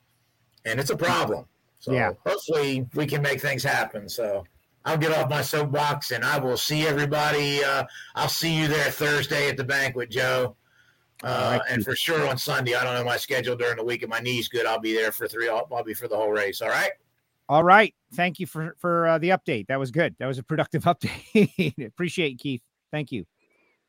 [0.65, 1.45] and it's a problem.
[1.79, 2.11] So Yeah.
[2.27, 4.07] hopefully we can make things happen.
[4.07, 4.45] So
[4.85, 7.63] I'll get off my soapbox and I will see everybody.
[7.63, 10.55] Uh, I'll see you there Thursday at the banquet, Joe.
[11.23, 14.03] Uh, and for sure on Sunday, I don't know my schedule during the week.
[14.03, 15.49] If my knee's good, I'll be there for three.
[15.49, 16.61] I'll, I'll be for the whole race.
[16.61, 16.91] All right.
[17.53, 17.93] All right.
[18.15, 19.67] Thank you for for uh, the update.
[19.67, 20.15] That was good.
[20.17, 21.85] That was a productive update.
[21.85, 22.63] Appreciate it, Keith.
[22.89, 23.25] Thank you.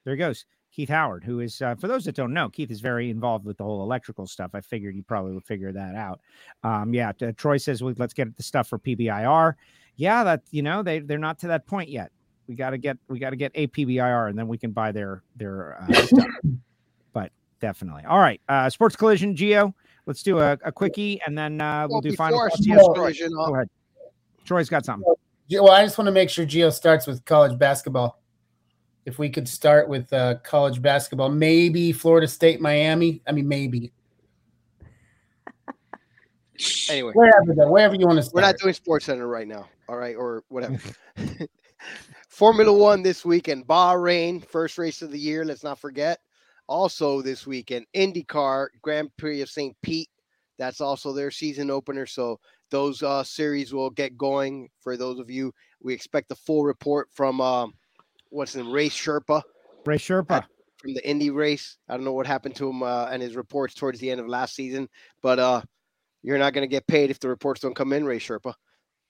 [0.05, 0.45] There he goes.
[0.71, 3.57] Keith Howard, who is, uh, for those that don't know, Keith is very involved with
[3.57, 4.51] the whole electrical stuff.
[4.53, 6.21] I figured he probably would figure that out.
[6.63, 9.55] Um, yeah, t- Troy says, well, let's get the stuff for PBIR.
[9.97, 12.13] Yeah, that you know they they're not to that point yet.
[12.47, 14.93] We got to get we got to get a PBIR, and then we can buy
[14.93, 16.27] their their uh, stuff.
[17.15, 18.43] But definitely, all right.
[18.47, 19.73] Uh, Sports Collision, Gio.
[20.07, 22.39] Let's do a, a quickie, and then uh, we'll Well, do final.
[22.39, 22.57] thoughts.
[22.61, 23.71] Yes, Troy, Go ahead.
[24.45, 25.13] Troy's got something.
[25.51, 28.21] Well, I just want to make sure Gio starts with college basketball.
[29.07, 33.23] If we could start with uh, college basketball, maybe Florida State, Miami.
[33.27, 33.93] I mean, maybe
[36.89, 39.69] Anyway, wherever though, wherever you want to we're not doing Sports Center right now.
[39.89, 40.79] All right, or whatever.
[42.29, 45.45] Formula One this weekend, Bahrain, first race of the year.
[45.45, 46.21] Let's not forget.
[46.69, 49.77] Also this weekend, IndyCar Grand Prix of St.
[49.83, 50.09] Pete.
[50.59, 52.07] That's also their season opener.
[52.07, 52.39] So
[52.71, 54.69] those uh, series will get going.
[54.81, 57.75] For those of you, we expect a full report from um,
[58.31, 59.43] what's his name, Ray Sherpa
[59.85, 60.45] Ray Sherpa.
[60.79, 61.77] from the Indy race.
[61.89, 64.29] I don't know what happened to him uh, and his reports towards the end of
[64.29, 64.89] last season,
[65.23, 65.63] but uh,
[66.23, 68.55] you're not going to get paid if the reports don't come in, Ray Sherpa.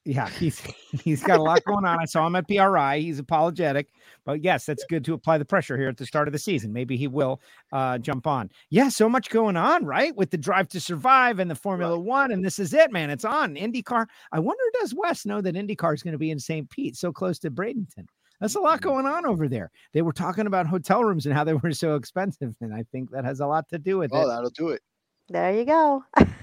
[0.06, 0.60] Yeah, he's
[1.02, 1.98] he's got a lot going on.
[1.98, 2.98] I saw him at PRI.
[2.98, 3.88] He's apologetic,
[4.24, 6.72] but yes, that's good to apply the pressure here at the start of the season.
[6.72, 7.40] Maybe he will
[7.72, 8.50] uh, jump on.
[8.70, 10.14] Yeah, so much going on, right?
[10.14, 13.08] With the Drive to Survive and the Formula One, and this is it, man.
[13.08, 14.06] It's on IndyCar.
[14.32, 16.68] I wonder, does Wes know that IndyCar is going to be in St.
[16.68, 18.06] Pete, so close to Bradenton?
[18.40, 19.70] That's a lot going on over there.
[19.94, 23.10] They were talking about hotel rooms and how they were so expensive, and I think
[23.12, 24.26] that has a lot to do with Oh, it.
[24.26, 24.82] that'll do it.
[25.30, 26.04] There you go.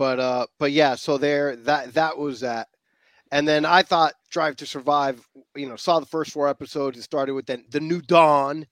[0.00, 2.68] But uh, but yeah, so there that that was that.
[3.32, 5.20] And then I thought Drive to Survive,
[5.56, 6.98] you know, saw the first four episodes.
[6.98, 8.66] It started with the, the new dawn,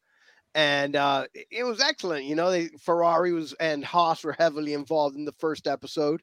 [0.54, 2.24] and uh, it- it was excellent.
[2.26, 6.22] You know, they Ferrari was and Haas were heavily involved in the first episode,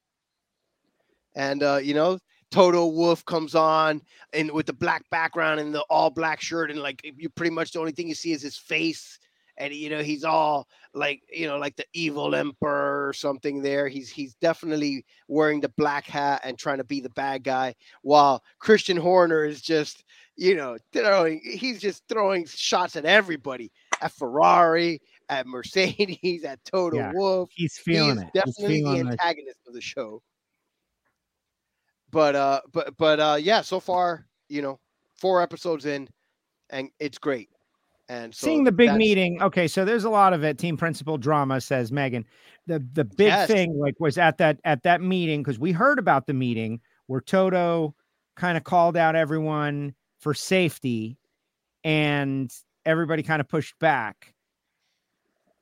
[1.35, 2.19] and uh, you know,
[2.51, 4.01] Toto Wolff comes on
[4.33, 7.71] and with the black background and the all black shirt, and like you pretty much
[7.71, 9.19] the only thing you see is his face,
[9.57, 13.61] and you know he's all like you know like the evil emperor or something.
[13.61, 17.75] There, he's he's definitely wearing the black hat and trying to be the bad guy,
[18.01, 20.03] while Christian Horner is just
[20.35, 23.71] you know throwing he's just throwing shots at everybody,
[24.01, 27.49] at Ferrari, at Mercedes, at Toto Yeah, Wolff.
[27.53, 28.29] he's feeling it.
[28.33, 29.11] He's Definitely the feeling it.
[29.11, 30.21] antagonist of the show.
[32.11, 33.61] But uh, but but uh, yeah.
[33.61, 34.79] So far, you know,
[35.17, 36.07] four episodes in,
[36.69, 37.49] and it's great.
[38.07, 39.41] And so Seeing the big meeting.
[39.41, 40.57] Okay, so there's a lot of it.
[40.59, 42.25] Team principal drama says Megan.
[42.67, 43.47] The the big Yes.
[43.47, 47.21] thing like was at that at that meeting because we heard about the meeting where
[47.21, 47.95] Toto
[48.35, 51.17] kind of called out everyone for safety,
[51.83, 52.53] and
[52.85, 54.33] everybody kind of pushed back.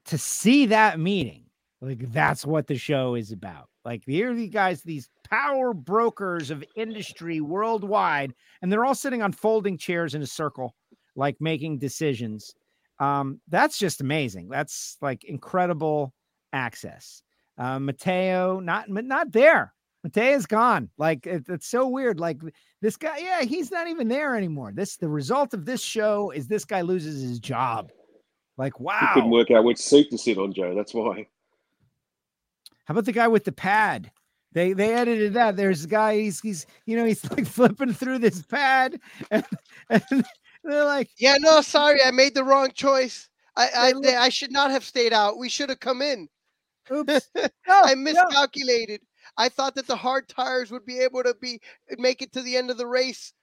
[0.06, 1.45] To see that meeting,
[1.82, 3.70] like that's what the show is about.
[3.86, 9.22] Like here are these guys, these power brokers of industry worldwide, and they're all sitting
[9.22, 10.76] on folding chairs in a circle
[11.15, 12.56] like making decisions.
[12.99, 14.49] Um, that's just amazing.
[14.49, 16.14] That's like incredible
[16.52, 17.22] access.
[17.57, 19.73] Uh, Mateo, not not there.
[20.03, 20.90] Mateo's gone.
[20.98, 22.19] Like it, it's so weird.
[22.19, 22.41] Like
[22.81, 24.72] this guy, yeah, he's not even there anymore.
[24.73, 27.91] This the result of this show is this guy loses his job.
[28.57, 30.76] Like wow, He couldn't work out which seat to sit on, Joe.
[30.76, 31.27] That's why.
[32.85, 34.11] How about the guy with the pad?
[34.52, 35.56] They they edited that.
[35.56, 36.18] There's a guy.
[36.19, 38.99] He's he's you know he's like flipping through this pad,
[39.31, 39.45] and,
[39.90, 40.26] and
[40.64, 43.30] they're like, Yeah, no, sorry, I made the wrong choice.
[43.56, 45.38] I I, I should not have stayed out.
[45.38, 46.27] We should have come in.
[46.91, 47.30] Oops.
[47.68, 49.02] I miscalculated.
[49.38, 51.60] I thought that the hard tires would be able to be
[51.91, 53.34] uh, make it to the end of the race.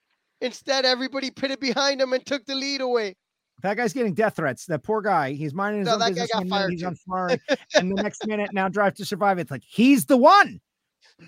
[0.41, 3.15] Instead, everybody pitted behind him and took the lead away.
[3.63, 4.65] That guy's getting death threats.
[4.65, 5.33] That poor guy.
[5.33, 6.31] He's minding his No, own that guy business.
[6.31, 6.87] got fired he's too.
[6.87, 7.37] on fire,
[7.75, 9.37] and the next minute now Drive to Survive.
[9.39, 10.59] It's like he's the one.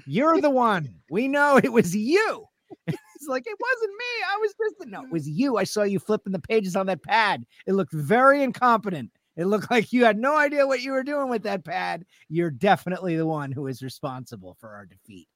[0.08, 0.96] You're the one.
[1.12, 2.46] We know it was you.
[3.24, 4.26] It's like it wasn't me.
[4.34, 5.04] I was just no.
[5.04, 5.58] It was you.
[5.58, 7.46] I saw you flipping the pages on that pad.
[7.66, 9.12] It looked very incompetent.
[9.38, 12.06] It looked like you had no idea what you were doing with that pad.
[12.28, 15.28] You're definitely the one who is responsible for our defeat.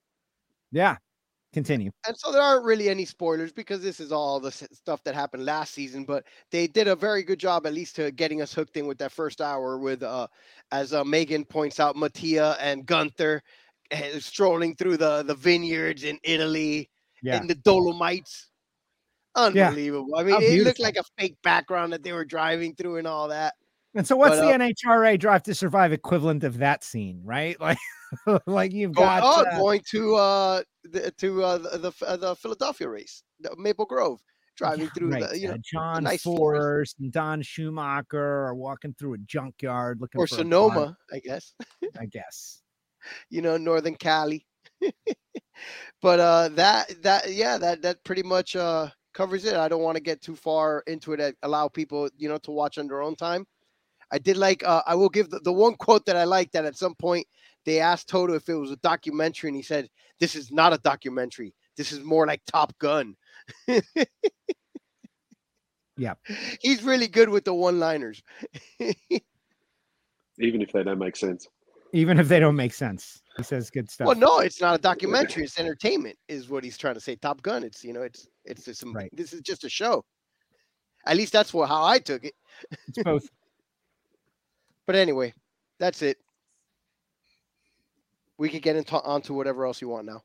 [0.72, 0.98] Yeah.
[1.54, 1.92] Continue.
[2.06, 5.46] And so there aren't really any spoilers because this is all the stuff that happened
[5.46, 6.04] last season.
[6.04, 8.98] But they did a very good job, at least to getting us hooked in with
[8.98, 9.78] that first hour.
[9.80, 10.28] With, uh,
[10.72, 13.42] as uh, Megan points out, Mattia and Gunther
[13.92, 16.90] eh, strolling through the the vineyards in Italy
[17.24, 17.40] Yeah.
[17.42, 18.50] in the Dolomites.
[19.36, 20.16] Unbelievable.
[20.18, 23.28] I mean, it looked like a fake background that they were driving through and all
[23.28, 23.54] that.
[23.94, 27.58] And so, what's But, the uh, NHRA Drive to Survive equivalent of that scene, right?
[28.26, 32.88] Like, like you've got oh, uh, going to uh the, to uh, the the, Philadelphia
[32.88, 34.22] race, the Maple Grove,
[34.56, 36.96] driving through right, the you know John nice forest.
[37.02, 41.54] And Don Schumacher are walking through a junkyard looking or for Sonoma, I guess.
[42.00, 42.62] I guess.
[43.30, 44.46] you know, Northern Cali.
[46.02, 49.56] but uh that that yeah, that that pretty much uh covers it.
[49.56, 51.22] I don't want to get too far into it.
[51.22, 53.46] I allow people, you know, to watch on their own time.
[54.12, 56.66] I did like uh I will give the, the one quote that I like that
[56.66, 57.28] at some point
[57.66, 59.90] they asked Toto if it was a documentary and he said,
[60.20, 61.54] This is not a documentary.
[61.76, 63.16] This is more like Top Gun.
[65.98, 66.14] Yeah.
[66.62, 68.22] He's really good with the one liners.
[70.40, 71.48] Even if they don't make sense.
[71.94, 74.08] Even if they don't make sense, he says good stuff.
[74.08, 75.44] Well, no, it's not a documentary.
[75.44, 77.16] It's entertainment, is what he's trying to say.
[77.16, 77.64] Top Gun.
[77.64, 78.98] It's you know, it's it's just some.
[79.14, 80.04] This is just a show.
[81.06, 82.34] At least that's what how I took it.
[82.88, 83.28] It's both.
[84.86, 85.34] But anyway,
[85.80, 86.16] that's it.
[88.38, 90.22] We could get into onto whatever else you want now.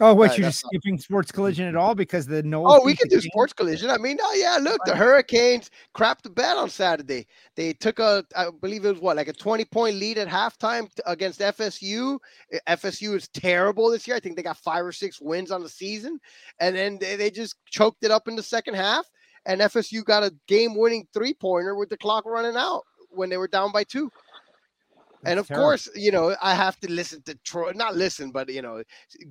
[0.00, 2.66] Oh, what Right, you're just skipping sports collision at all because the no.
[2.66, 3.90] Oh, we can do sports collision.
[3.90, 7.28] I mean, oh yeah, look, the Hurricanes crapped the bed on Saturday.
[7.54, 10.88] They took a, I believe it was what, like a 20 point lead at halftime
[11.06, 12.18] against FSU.
[12.68, 14.16] FSU is terrible this year.
[14.16, 16.18] I think they got five or six wins on the season,
[16.58, 19.06] and then they, they just choked it up in the second half.
[19.46, 23.36] And FSU got a game winning three pointer with the clock running out when they
[23.36, 24.10] were down by two.
[25.26, 25.66] And of terrible.
[25.68, 28.82] course, you know, I have to listen to Troy, not listen, but you know,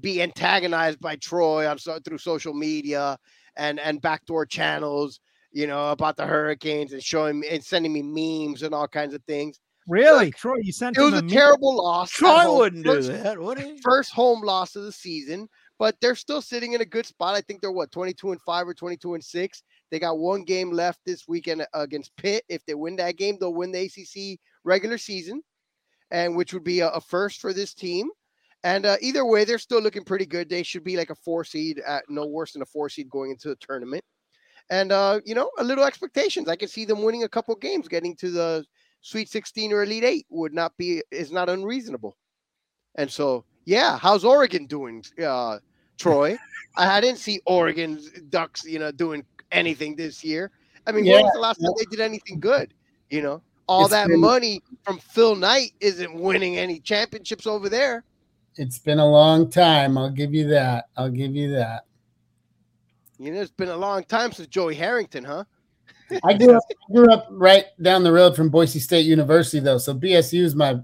[0.02, 3.18] be antagonized by Troy on so, through social media
[3.56, 5.20] and and backdoor channels,
[5.52, 9.14] you know, about the Hurricanes and showing me and sending me memes and all kinds
[9.14, 9.60] of things.
[9.88, 10.56] Really, Troy?
[10.62, 11.28] You sent It was a meme?
[11.28, 12.10] terrible loss.
[12.12, 13.78] Troy wouldn't do that, would he?
[13.82, 17.36] First home loss of the season, but they're still sitting in a good spot.
[17.36, 19.64] I think they're what 22 and 5 or 22 and 6.
[19.92, 22.46] They got one game left this weekend against Pitt.
[22.50, 25.44] If they win that game, they'll win the ACC regular season,
[26.14, 28.08] and which would be a, a first for this team.
[28.64, 30.48] And uh, either way, they're still looking pretty good.
[30.48, 33.32] They should be like a four seed, at no worse than a four seed going
[33.32, 34.06] into the tournament.
[34.70, 36.48] And uh, you know, a little expectations.
[36.48, 38.66] I can see them winning a couple games, getting to the
[39.02, 42.16] Sweet 16 or Elite Eight would not be is not unreasonable.
[42.96, 45.60] And so, yeah, how's Oregon doing, uh,
[45.98, 46.38] Troy?
[46.78, 48.00] I, I didn't see Oregon
[48.30, 50.52] Ducks, you know, doing anything this year.
[50.88, 52.74] I mean, when was the last time they did anything good?
[53.10, 57.70] You know, all It's that been- money from Phil Knight isn't winning any championships over
[57.70, 58.04] there.
[58.56, 59.98] It's been a long time.
[59.98, 60.86] I'll give you that.
[60.96, 61.86] I'll give you that.
[63.18, 65.44] You know, it's been a long time since Joey Harrington, huh?
[66.24, 69.78] I grew up, I grew up right down the road from Boise State University, though.
[69.80, 70.80] So BSU is my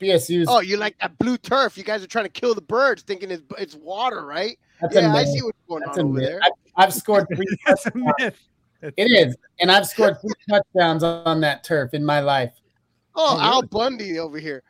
[0.00, 0.46] BSU's.
[0.48, 1.76] Oh, you like that blue turf?
[1.76, 4.58] You guys are trying to kill the birds, thinking it's, it's water, right?
[4.80, 6.28] That's yeah, I see what's going That's on over myth.
[6.28, 6.40] there.
[6.42, 6.50] I,
[6.84, 7.46] I've scored three.
[8.84, 9.10] That's a touchdowns.
[9.10, 9.24] myth.
[9.24, 12.52] It is, and I've scored three touchdowns on that turf in my life.
[13.16, 13.62] Oh, Oh, Al?
[13.62, 14.62] Bundy over here.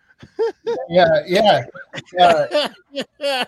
[0.89, 1.65] Yeah, yeah.
[2.21, 2.69] Uh,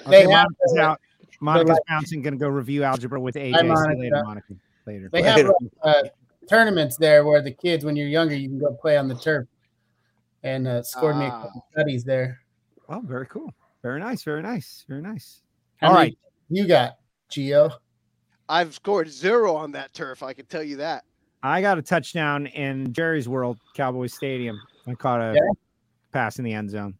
[0.00, 1.00] Okay, They have, Monica's uh, out.
[1.40, 2.20] Monica's like- bouncing.
[2.22, 3.52] Going to go review algebra with AJ.
[3.52, 4.00] Hi, See Monica.
[4.00, 4.54] later, Monica.
[4.86, 5.08] Later.
[5.12, 5.50] they have
[5.82, 6.02] uh,
[6.48, 9.46] tournaments there where the kids, when you're younger, you can go play on the turf,
[10.42, 11.42] and uh, scored me a Ah.
[11.42, 12.40] couple studies there.
[12.88, 13.52] Oh, very cool.
[13.82, 14.22] Very nice.
[14.24, 14.84] Very nice.
[14.88, 15.42] Very nice.
[15.76, 16.18] How All many right.
[16.50, 16.98] you got,
[17.30, 17.70] Geo?
[18.48, 20.22] I've scored zero on that turf.
[20.22, 21.04] I can tell you that.
[21.42, 24.60] I got a touchdown in Jerry's World, Cowboys Stadium.
[24.86, 25.40] I caught a Yeah?
[26.12, 26.94] pass in the end zone.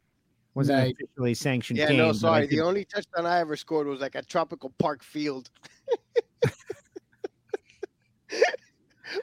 [0.55, 0.91] Wasn't Nice.
[0.91, 1.97] an officially sanctioned Yeah, game.
[1.99, 2.47] no, sorry.
[2.47, 5.51] The only touchdown I ever scored was like a Tropical Park Field.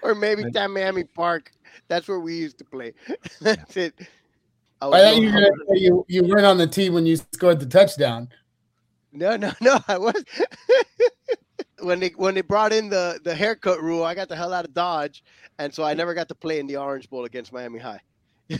[0.04, 0.54] or maybe Nice.
[0.54, 1.52] down Miami Park.
[1.88, 2.94] That's where we used to play.
[3.42, 3.94] That's it.
[4.82, 7.18] I I thought you were gonna say you, you weren't on the team when you
[7.34, 8.30] scored the touchdown.
[9.14, 9.80] No, no, no.
[9.88, 10.24] I was
[11.82, 14.04] when they when they brought in the the haircut rule.
[14.04, 15.24] I got the hell out of Dodge,
[15.60, 18.02] and so I never got to play in the Orange Bowl against Miami High.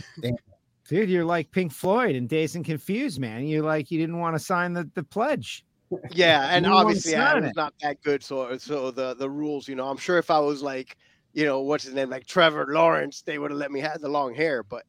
[0.88, 3.46] Dude, you're like Pink Floyd and Dazed and Confused, man.
[3.46, 5.64] You're like you didn't want to sign the, the pledge.
[6.10, 7.56] Yeah, and obviously I was it.
[7.56, 8.22] not that good.
[8.22, 10.96] So so the the rules, you know, I'm sure if I was like,
[11.32, 14.08] you know, what's his name, like Trevor Lawrence, they would have let me have the
[14.08, 14.62] long hair.
[14.62, 14.84] But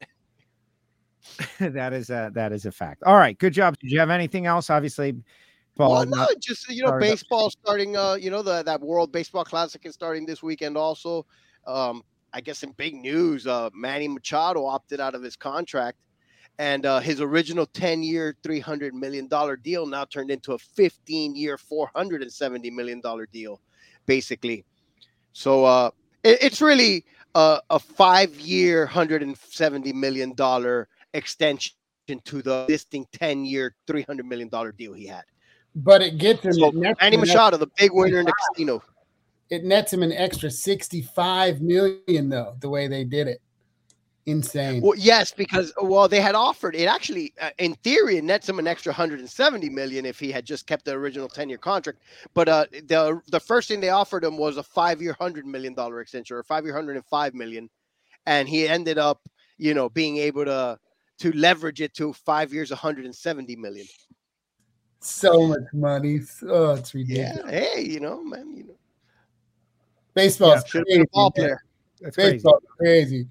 [1.60, 3.04] that is a that is a fact.
[3.04, 3.78] All right, good job.
[3.80, 4.70] Did you have anything else?
[4.70, 5.16] Obviously.
[5.78, 7.98] Well, no, just you know, baseball starting.
[7.98, 10.78] Uh, you know, the that World Baseball Classic is starting this weekend.
[10.78, 11.26] Also,
[11.66, 15.98] um, I guess in big news, uh, Manny Machado opted out of his contract,
[16.60, 21.58] and uh, his original ten-year, three hundred million dollar deal now turned into a fifteen-year,
[21.58, 23.60] four hundred and seventy million dollar deal,
[24.06, 24.66] basically.
[25.34, 25.90] So uh,
[26.24, 31.74] it, it's really a, a five-year, hundred and seventy million dollar extension
[32.26, 35.24] to the existing ten-year, three hundred million dollar deal he had.
[35.76, 36.54] But it gets him.
[36.54, 38.84] So Manny Machado, the big winner in the casino.
[39.50, 43.42] it nets him an extra 65 million though the way they did it
[44.26, 46.86] insane Well, yes, because well, they had offered it.
[46.86, 50.66] Actually, uh, in theory, it nets him an extra 170 million if he had just
[50.66, 52.00] kept the original 10 year contract.
[52.34, 55.74] But uh, the the first thing they offered him was a five year, hundred million
[55.74, 57.70] dollar extension, or five year, 105 million,
[58.26, 59.22] and he ended up,
[59.58, 60.80] you know, being able to
[61.20, 63.86] to leverage it to five years, 170 million.
[65.06, 68.78] So much money oh it's ridiculous Yeah, hey, you know, man, you know,
[70.14, 71.64] baseball's should have crazy, been a ball player.
[72.02, 73.28] That's baseball's crazy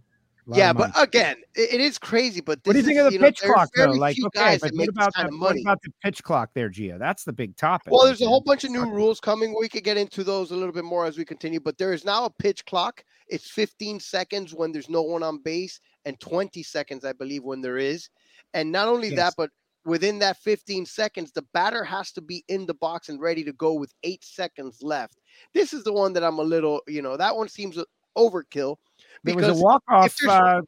[0.47, 2.41] A lot Yeah, but again, it, it is crazy.
[2.41, 3.91] But what do you this think is, of the pitch there's clock though?
[3.93, 6.71] Like, okay, guys but what about kind the, of what about the pitch clock there,
[6.71, 6.99] Gio?
[6.99, 7.93] That's the big topic.
[7.93, 9.55] Well, there's a whole bunch of new rules coming.
[9.59, 12.05] We could get into those a little bit more as we continue, but there is
[12.05, 13.05] now a pitch clock.
[13.29, 17.61] It's 15 seconds when there's no one on base and 20 seconds, I believe, when
[17.61, 18.09] there is.
[18.55, 19.17] And not only Yes.
[19.17, 19.51] that, but
[19.85, 23.53] within that 15 seconds, the batter has to be in the box and ready to
[23.53, 25.21] go with eight seconds left.
[25.55, 27.87] This is the one that I'm a little, you know, that one seems a-
[28.17, 28.77] overkill.
[29.25, 30.61] There was a walk off if there's- uh,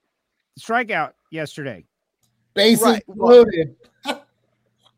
[0.58, 1.84] strikeout yesterday.
[2.54, 3.76] bases Right, loaded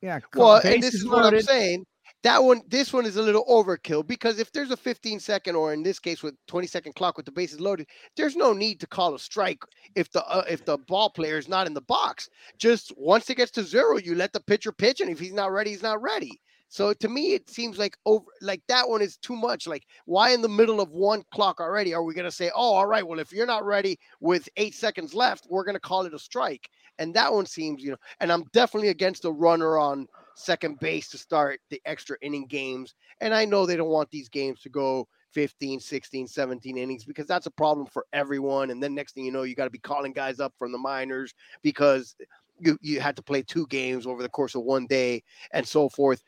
[0.02, 0.20] Yeah.
[0.34, 1.86] Well, and this is what I'm saying.
[2.26, 5.72] That one, this one is a little overkill because if there's a 15 second, or
[5.72, 7.86] in this case, with 20 second clock with the bases loaded,
[8.16, 9.62] there's no need to call a strike
[9.94, 12.28] if the uh, if the ball player is not in the box.
[12.58, 15.52] Just once it gets to zero, you let the pitcher pitch, and if he's not
[15.52, 16.40] ready, he's not ready.
[16.68, 19.68] So to me, it seems like over like that one is too much.
[19.68, 22.86] Like, why in the middle of one clock already are we gonna say, oh, all
[22.88, 26.18] right, well, if you're not ready with eight seconds left, we're gonna call it a
[26.18, 26.70] strike?
[26.98, 31.08] And that one seems, you know, and I'm definitely against a runner on second base
[31.08, 32.94] to start the extra inning games.
[33.20, 37.26] And I know they don't want these games to go 15, 16, 17 innings because
[37.26, 38.70] that's a problem for everyone.
[38.70, 40.78] And then next thing you know, you got to be calling guys up from the
[40.78, 42.14] minors because
[42.58, 45.22] you you had to play two games over the course of one day
[45.52, 46.22] and so forth.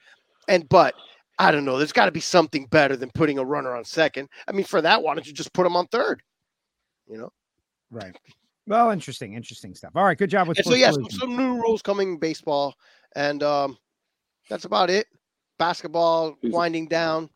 [0.49, 0.95] And but
[1.39, 4.29] I don't know, there's got to be something better than putting a runner on second.
[4.49, 6.23] I mean, for that, why don't you just put him on third?
[7.09, 7.33] You know?
[7.91, 8.15] Right.
[8.67, 9.93] Well, interesting, interesting stuff.
[9.95, 11.21] All right, good job with so yes, some, Collision.
[11.21, 12.75] some new rules coming in baseball,
[13.17, 13.79] and um,
[14.49, 15.07] that's about it.
[15.59, 17.29] Basketball winding down.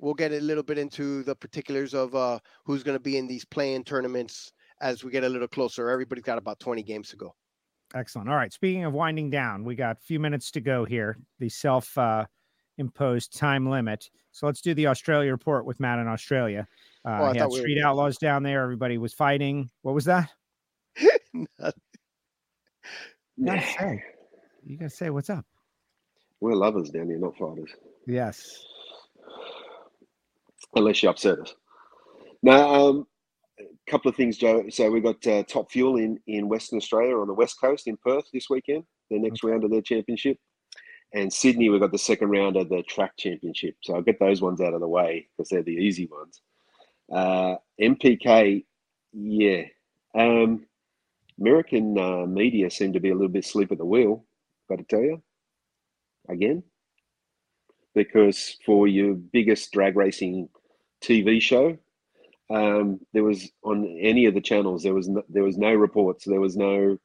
[0.00, 3.26] We'll get a little bit into the particulars of uh, who's going to be in
[3.26, 5.90] these playing tournaments as we get a little closer.
[5.90, 7.34] Everybody's got about 20 games to go.
[7.94, 8.28] Excellent.
[8.28, 8.52] All right.
[8.52, 11.18] Speaking of winding down, we got a few minutes to go here.
[11.40, 12.26] The self uh,
[12.76, 14.08] imposed time limit.
[14.30, 16.66] So let's do the Australia report with Matt in Australia.
[17.04, 18.62] Uh, Oh, I he had thought we were- street outlaws down there.
[18.62, 19.68] Everybody was fighting.
[19.82, 20.30] What was that?
[23.36, 24.02] You gotta say.
[24.64, 25.44] You gotta say what's up.
[26.40, 27.70] We're lovers down here, not fighters.
[28.06, 28.64] Yes.
[30.74, 31.54] Unless you upset us.
[32.42, 33.06] Now, um,
[33.60, 34.64] a couple of things, Joe.
[34.70, 37.96] So we've got uh, Top Fuel in, in Western Australia on the West Coast in
[37.96, 40.38] Perth this weekend, the next round of their championship.
[41.14, 43.76] And Sydney, we've got the second round of the track championship.
[43.82, 46.42] So I'll get those ones out of the way because they're the easy ones.
[47.10, 48.64] Uh, NPK,
[49.12, 49.62] yeah.
[50.14, 50.66] Um,
[51.40, 54.24] American uh, media seem to be a little bit asleep at the wheel,
[54.68, 55.22] got to tell you.
[56.28, 56.62] Again,
[57.94, 60.48] because for your biggest drag racing
[61.02, 61.78] TV show,
[62.50, 66.24] um, there was on any of the channels there was no, there was no reports.
[66.24, 66.98] There was no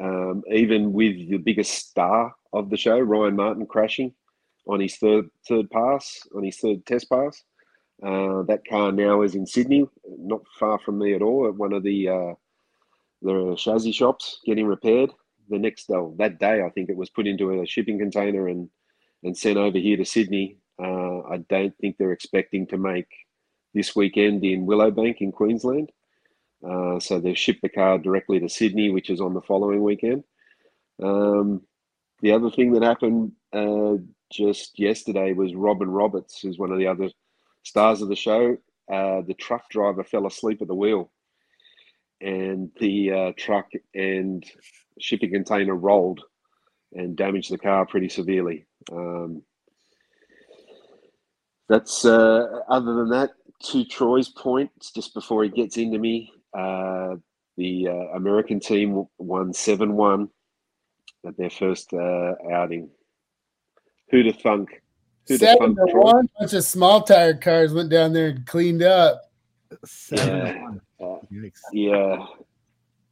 [0.00, 4.12] um, even with the biggest star of the show, Ryan Martin, crashing
[4.66, 7.42] on his third third pass on his third test pass.
[8.02, 9.86] Uh, that car now is in Sydney,
[10.18, 12.34] not far from me at all, at one of the uh,
[13.22, 15.10] the chassis shops getting repaired.
[15.50, 18.68] The next oh, that day, I think it was put into a shipping container and
[19.22, 20.58] and sent over here to Sydney.
[20.78, 23.08] Uh, I don't think they're expecting to make
[23.72, 25.90] this weekend in Willowbank in Queensland.
[26.66, 30.24] Uh, so they've shipped the car directly to Sydney, which is on the following weekend.
[31.02, 31.62] Um,
[32.20, 33.94] the other thing that happened uh,
[34.32, 37.10] just yesterday was Robin Roberts, who's one of the other
[37.64, 38.56] stars of the show.
[38.90, 41.10] Uh, the truck driver fell asleep at the wheel,
[42.20, 44.44] and the uh, truck and
[45.00, 46.20] shipping container rolled
[46.92, 48.66] and damaged the car pretty severely.
[48.92, 49.42] Um,
[51.68, 53.30] that's uh, other than that.
[53.70, 57.14] To Troy's point, just before he gets into me, uh,
[57.56, 60.28] the uh, American team won seven one
[61.26, 62.90] at their first uh, outing.
[64.10, 64.82] Who'd have thunk?
[65.28, 66.02] Who'd have Seven thunk, to Troy?
[66.02, 66.28] one.
[66.38, 69.22] Bunch of small tire cars went down there and cleaned up.
[70.12, 71.16] Yeah, uh,
[71.72, 72.26] yeah.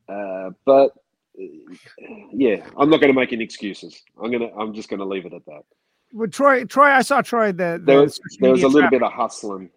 [0.09, 0.91] Uh, but
[2.33, 4.03] yeah, I'm not going to make any excuses.
[4.23, 4.51] I'm gonna.
[4.59, 5.63] I'm just going to leave it at that.
[6.13, 9.01] Well, Troy, Troy, I saw Troy the, the There was there was a little traffic,
[9.01, 9.71] bit of hustling.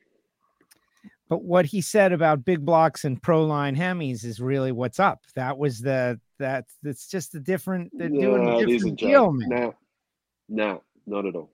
[1.29, 5.21] but what he said about big blocks and pro line Hemis is really what's up.
[5.35, 7.91] That was the that that's just a different.
[7.97, 9.49] They're doing a different isn't, deal, man.
[9.49, 9.75] No,
[10.49, 11.51] no, not at all.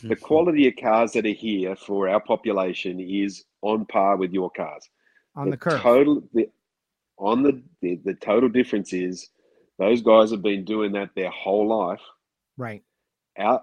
[0.00, 0.08] Hmm.
[0.08, 4.50] The quality of cars that are here for our population is on par with your
[4.50, 4.88] cars.
[5.34, 5.80] On the curve.
[5.80, 6.48] Total, the,
[7.20, 9.28] on the, the the total difference is
[9.78, 12.00] those guys have been doing that their whole life.
[12.56, 12.82] Right.
[13.38, 13.62] Out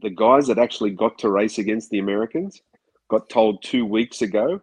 [0.00, 2.60] the guys that actually got to race against the Americans
[3.10, 4.60] got told two weeks ago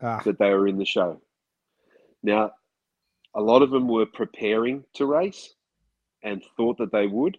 [0.00, 0.20] Ah.
[0.24, 1.20] that they were in the show.
[2.22, 2.52] Now,
[3.34, 5.54] a lot of them were preparing to race
[6.22, 7.38] and thought that they would,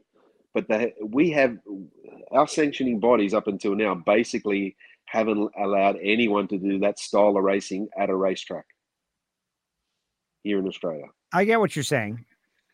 [0.54, 1.58] but they we have
[2.32, 4.76] our sanctioning bodies up until now basically
[5.06, 8.66] haven't allowed anyone to do that style of racing at a racetrack
[10.46, 11.08] here in Australia.
[11.34, 12.24] I get what you're saying.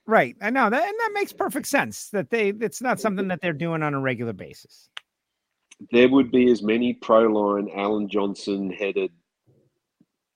[0.06, 0.35] Right.
[0.41, 2.10] I know that, and that makes perfect sense.
[2.10, 4.89] That they it's not something that they're doing on a regular basis.
[5.91, 9.11] There would be as many Proline Alan Johnson headed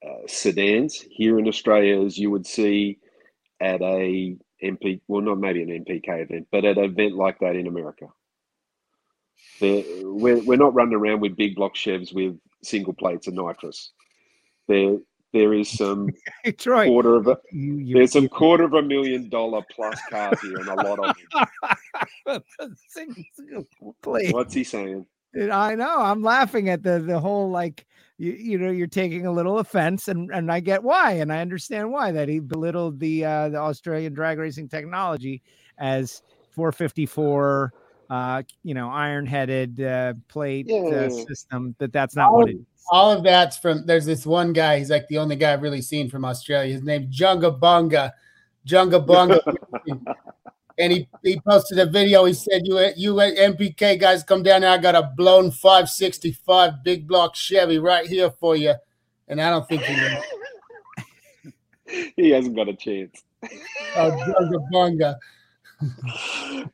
[0.04, 3.00] uh, sedans here in Australia as you would see
[3.60, 7.56] at a MP, well, not maybe an NPK event, but at an event like that
[7.56, 8.08] in America.
[9.60, 13.92] They're, we're, we're not running around with big block Chevs with single plates and nitrous.
[14.68, 14.98] They're,
[15.36, 16.10] there is some
[16.58, 20.40] Troy, quarter of a you, you, there's some quarter of a million dollar plus cars
[20.42, 21.16] here and a lot of
[22.26, 22.42] them.
[24.32, 25.06] What's he saying?
[25.52, 26.00] I know.
[26.00, 27.86] I'm laughing at the the whole like
[28.18, 31.42] you, you know you're taking a little offense and and I get why and I
[31.42, 35.44] understand why that he belittled the uh the Australian drag racing technology
[35.78, 36.22] as
[36.52, 37.74] 454
[38.10, 41.10] uh you know iron headed uh plate uh, Yeah.
[41.10, 42.66] system that that's not all, what it is.
[42.92, 45.82] All of that's from there's this one guy he's like the only guy I've really
[45.82, 46.74] seen from Australia.
[46.74, 48.12] His name's Junga Bunga
[48.68, 49.40] Junga Bunga
[50.78, 52.26] and he, he posted a video.
[52.26, 54.72] He said you you NPK guys come down here.
[54.72, 58.74] I got a blown 565 big block Chevy right here for you.
[59.28, 60.22] And I don't think he will.
[62.16, 63.24] He hasn't got a chance.
[63.96, 64.12] oh
[64.74, 65.16] Junga
[65.82, 66.72] Bunga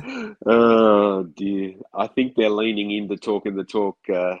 [0.46, 1.74] Oh dear.
[1.94, 4.36] I think they're leaning into talking the talk, uh,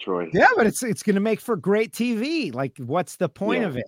[0.00, 0.28] Troy.
[0.32, 2.54] Yeah, but it's it's going to make for great TV.
[2.54, 3.68] Like, what's the point Yeah.
[3.68, 3.86] of it,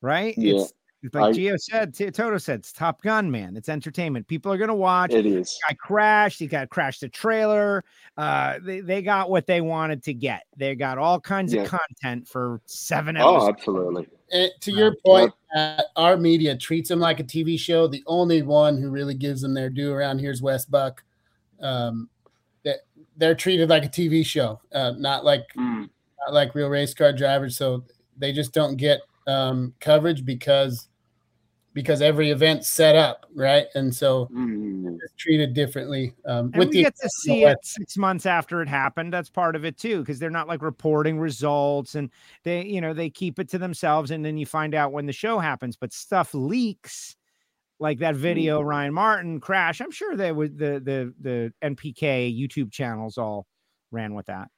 [0.00, 0.34] right?
[0.36, 0.54] Yeah.
[0.56, 3.56] It's, it's like I- Gio said, T- Toto said, it's Top Gun, man.
[3.56, 4.26] It's entertainment.
[4.26, 5.12] People are going to watch.
[5.12, 5.56] It is.
[5.68, 6.38] I crashed.
[6.40, 7.84] He got crashed the trailer.
[8.16, 10.42] Uh, they, they got what they wanted to get.
[10.56, 11.62] They got all kinds Yeah.
[11.62, 13.44] of content for seven episodes.
[13.44, 14.08] Oh, absolutely.
[14.32, 17.86] And to your point, uh, our media treats them like a TV show.
[17.86, 21.04] The only one who really gives them their due around here is Wes Buck.
[21.60, 22.15] Um, that
[23.16, 25.88] they're treated like a TV show, uh, not like Mm.
[26.24, 27.56] not like real race car drivers.
[27.56, 27.84] So
[28.16, 30.88] they just don't get um, coverage because
[31.72, 34.98] because every event's set up right, and so Mm.
[35.02, 36.14] it's treated differently.
[36.24, 39.12] Um, And with we the get to see it six months after it happened.
[39.12, 42.10] That's part of it too, because they're not like reporting results and
[42.44, 44.10] they, you know, they keep it to themselves.
[44.10, 47.14] And then you find out when the show happens, but stuff leaks
[47.78, 49.80] like that video Ryan Martin crash.
[49.80, 53.46] I'm sure that would the the the NPK YouTube channels all
[53.90, 54.48] ran with that.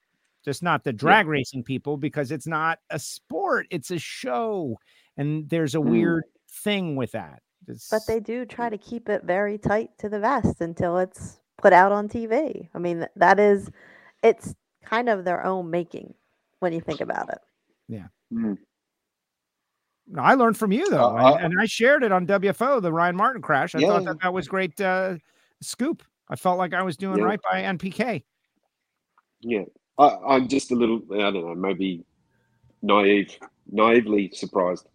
[0.45, 4.79] Just not the drag racing people because it's not a sport, it's a show.
[5.17, 5.91] And there's a Mm.
[5.91, 6.25] weird
[6.63, 7.43] thing with that.
[7.67, 11.41] It's- But they do try to keep it very tight to the vest until it's
[11.59, 12.69] put out on TV.
[12.73, 13.69] I mean, that is,
[14.23, 14.55] it's
[14.85, 16.15] kind of their own making
[16.61, 17.39] when you think about it.
[17.89, 18.07] Yeah.
[18.33, 18.59] Mm.
[20.11, 22.93] No, I learned from you though, Uh, and, and I shared it on WFO, the
[22.93, 23.75] Ryan Martin crash.
[23.75, 25.17] I thought that that was great uh,
[25.61, 26.03] scoop.
[26.31, 27.25] I felt like I was doing Yeah.
[27.25, 28.23] right by NPK.
[29.41, 29.65] Yeah,
[29.99, 32.05] I, I'm just a little, I don't know, maybe
[32.83, 33.37] naive,
[33.71, 34.89] naively surprised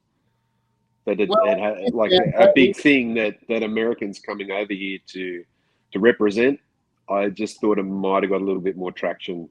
[1.06, 4.52] that it, Well, it had like yeah, a, a big thing that that Americans coming
[4.52, 5.44] over here to
[5.92, 6.60] to represent.
[7.10, 9.50] I just thought it might have got a little bit more traction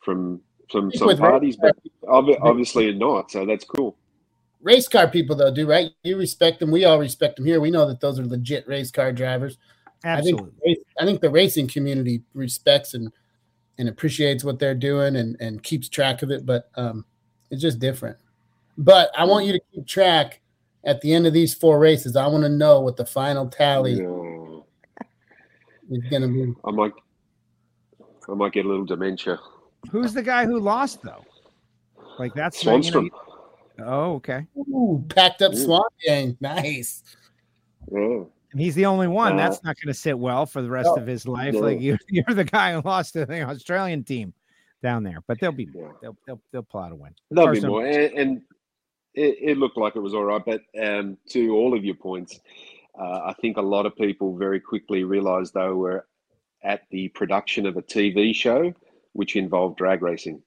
[0.00, 0.40] from
[0.70, 3.30] from some with race parties, but obvi- obviously not.
[3.30, 3.96] So that's cool.
[4.62, 7.70] Race car people though do right you respect them we all respect them here we
[7.70, 9.58] know that those are legit race car drivers
[10.04, 10.50] Absolutely.
[10.56, 13.12] i think i think the racing community respects and
[13.78, 17.04] and appreciates what they're doing and and keeps track of it but um
[17.50, 18.16] it's just different
[18.78, 20.40] but i want you to keep track
[20.84, 23.94] at the end of these four races i want to know what the final tally
[23.94, 24.60] Yeah.
[25.90, 26.92] is going to be I might,
[28.28, 29.38] I might get a little dementia.
[29.90, 31.24] Who's the guy who lost though?
[32.18, 33.04] Like that's not- you know, Swanstrom.
[33.06, 33.31] you-
[33.86, 34.46] oh, okay.
[34.56, 35.64] Ooh, packed up Mm.
[35.64, 37.02] swan gang nice
[37.90, 38.24] Yeah.
[38.52, 39.32] And he's the only one.
[39.34, 41.54] Uh, that's not going to sit well for the rest no, of his life.
[41.54, 41.60] no.
[41.60, 44.34] Like you, you're the guy who lost to the Australian team
[44.82, 45.88] down there, but they'll be Yeah.
[46.02, 47.14] they'll they'll, they'll pull out a win.
[47.30, 48.42] There'll be more, and, and
[49.14, 50.42] it, it looked like it was all right.
[50.44, 52.40] But um, to all of your points,
[52.98, 56.06] uh, I think a lot of people very quickly realised they were
[56.62, 58.72] at the production of a TV show
[59.14, 60.42] which involved drag racing.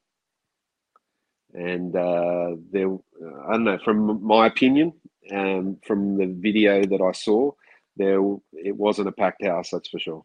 [1.55, 2.91] And uh, there,
[3.47, 3.79] I don't know.
[3.85, 4.91] From my opinion,
[5.31, 7.51] um, from the video that I saw,
[7.95, 8.19] there
[8.51, 9.69] it wasn't a packed house.
[9.71, 10.23] That's for sure.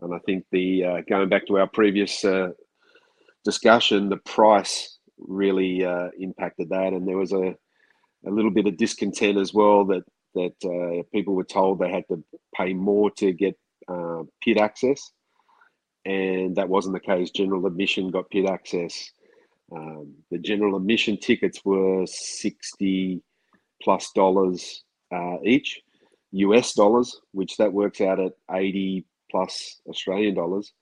[0.00, 2.50] And I think the uh, going back to our previous uh,
[3.44, 7.56] discussion, the price really uh, impacted that, and there was a,
[8.26, 12.06] a little bit of discontent as well that that uh, people were told they had
[12.08, 12.22] to
[12.54, 13.58] pay more to get
[13.88, 15.10] uh, pit access,
[16.04, 17.30] and that wasn't the case.
[17.30, 19.10] General admission got pit access.
[19.74, 23.22] Um, the general admission tickets were sixty
[23.82, 24.84] plus dollars
[25.14, 25.80] uh, each,
[26.32, 30.72] US dollars, which that works out at eighty plus Australian dollars,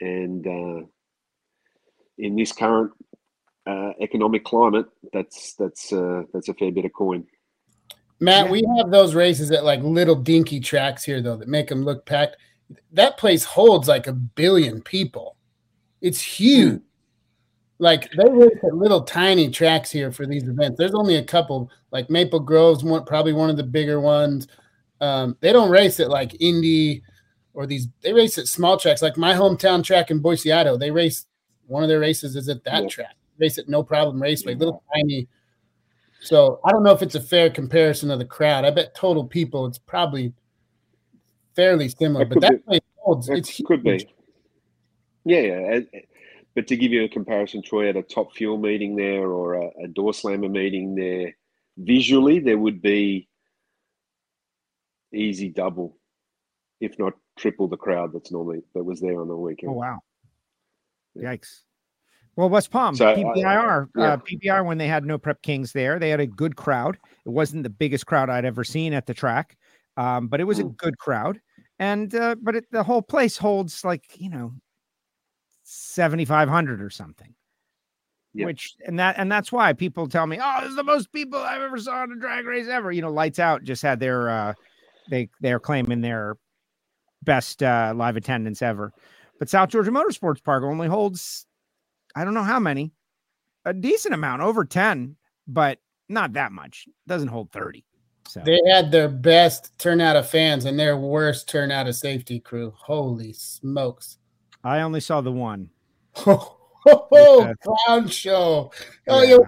[0.00, 0.86] and uh,
[2.18, 2.92] in this current
[3.66, 7.24] uh, economic climate, that's that's uh, that's a fair bit of coin.
[8.20, 11.82] Matt, we have those races at like little dinky tracks here though that make them
[11.82, 12.36] look packed.
[12.92, 15.36] That place holds like a billion people.
[16.00, 16.82] It's huge.
[17.80, 20.78] Like they race at little tiny tracks here for these events.
[20.78, 24.48] There's only a couple, like Maple Grove's one, probably one of the bigger ones.
[25.00, 27.02] Um, they don't race at like Indy
[27.54, 27.86] or these.
[28.02, 30.76] They race at small tracks, like my hometown track in Boise, Idaho.
[30.76, 31.26] They race
[31.68, 32.88] one of their races is at that Yeah.
[32.88, 33.14] track.
[33.38, 35.28] race at No Problem Raceway, little tiny.
[36.20, 38.64] So I don't know if it's a fair comparison of the crowd.
[38.64, 40.32] I bet total people, it's probably
[41.54, 42.54] fairly similar, but that
[42.96, 43.28] holds.
[43.28, 44.06] That It's could huge.
[44.06, 44.14] be.
[45.24, 45.80] Yeah, yeah.
[46.54, 49.68] But to give you a comparison, Troy, at a top fuel meeting there or a,
[49.84, 51.36] a door slammer meeting there,
[51.76, 53.28] visually there would be
[55.12, 55.96] easy double,
[56.80, 59.70] if not triple the crowd that's normally that was there on the weekend.
[59.70, 59.98] Oh wow.
[61.16, 61.60] Yikes.
[62.36, 64.12] Well, West Palm, So, uh, PBIR, yeah.
[64.12, 66.96] uh, PPR, when they had no prep kings there, they had a good crowd.
[67.26, 69.56] It wasn't the biggest crowd I'd ever seen at the track,
[69.96, 71.40] um, but it was a good crowd.
[71.80, 74.52] And uh, but it, the whole place holds like you know
[75.68, 77.34] seventy five hundred or something.
[78.34, 78.46] Yeah.
[78.46, 81.38] Which and that and that's why people tell me, oh, this is the most people
[81.38, 82.92] I've ever saw in a drag race ever.
[82.92, 84.54] You know, Lights Out just had their uh,
[85.10, 86.36] they they're claiming their
[87.22, 88.92] best uh, live attendance ever.
[89.38, 91.46] But South Georgia Motorsports Park only holds,
[92.16, 92.92] I don't know how many,
[93.64, 95.16] a decent amount, over 10,
[95.46, 95.78] but
[96.08, 96.88] not that much.
[97.06, 97.84] Doesn't hold 30.
[98.26, 102.74] So They had their best turnout of fans and their worst turnout of safety crew.
[102.76, 104.18] Holy smokes.
[104.68, 105.70] I only saw the one.
[106.26, 108.70] Oh, clown show.
[109.08, 109.38] Oh, yeah.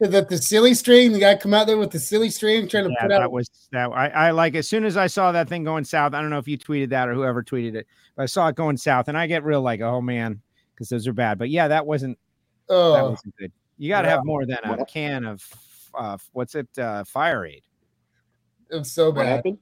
[0.00, 2.90] The, the silly string, the guy come out there with the silly string trying to
[2.90, 3.86] Yeah, put out that was that.
[3.90, 6.14] I, I like as soon as I saw that thing going south.
[6.14, 7.86] I don't know if you tweeted that or whoever tweeted it,
[8.16, 10.42] but I saw it going south, and I get real like, oh man,
[10.74, 11.38] because those are bad.
[11.38, 12.18] But yeah, that wasn't
[12.68, 13.52] Oh, that wasn't good.
[13.78, 15.42] You got to have more than a What- can of
[15.96, 17.62] uh, what's it, uh, fire aid.
[18.70, 19.26] It was so What bad.
[19.36, 19.58] happened?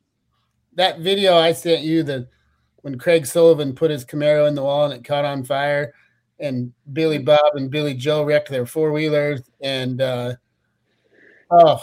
[0.74, 2.28] That video I sent you, the
[2.82, 5.94] when Craig Sullivan put his Camaro in the wall and it caught on fire,
[6.38, 10.34] and Billy Bob and Billy Joe wrecked their four wheelers, and uh,
[11.50, 11.82] oh,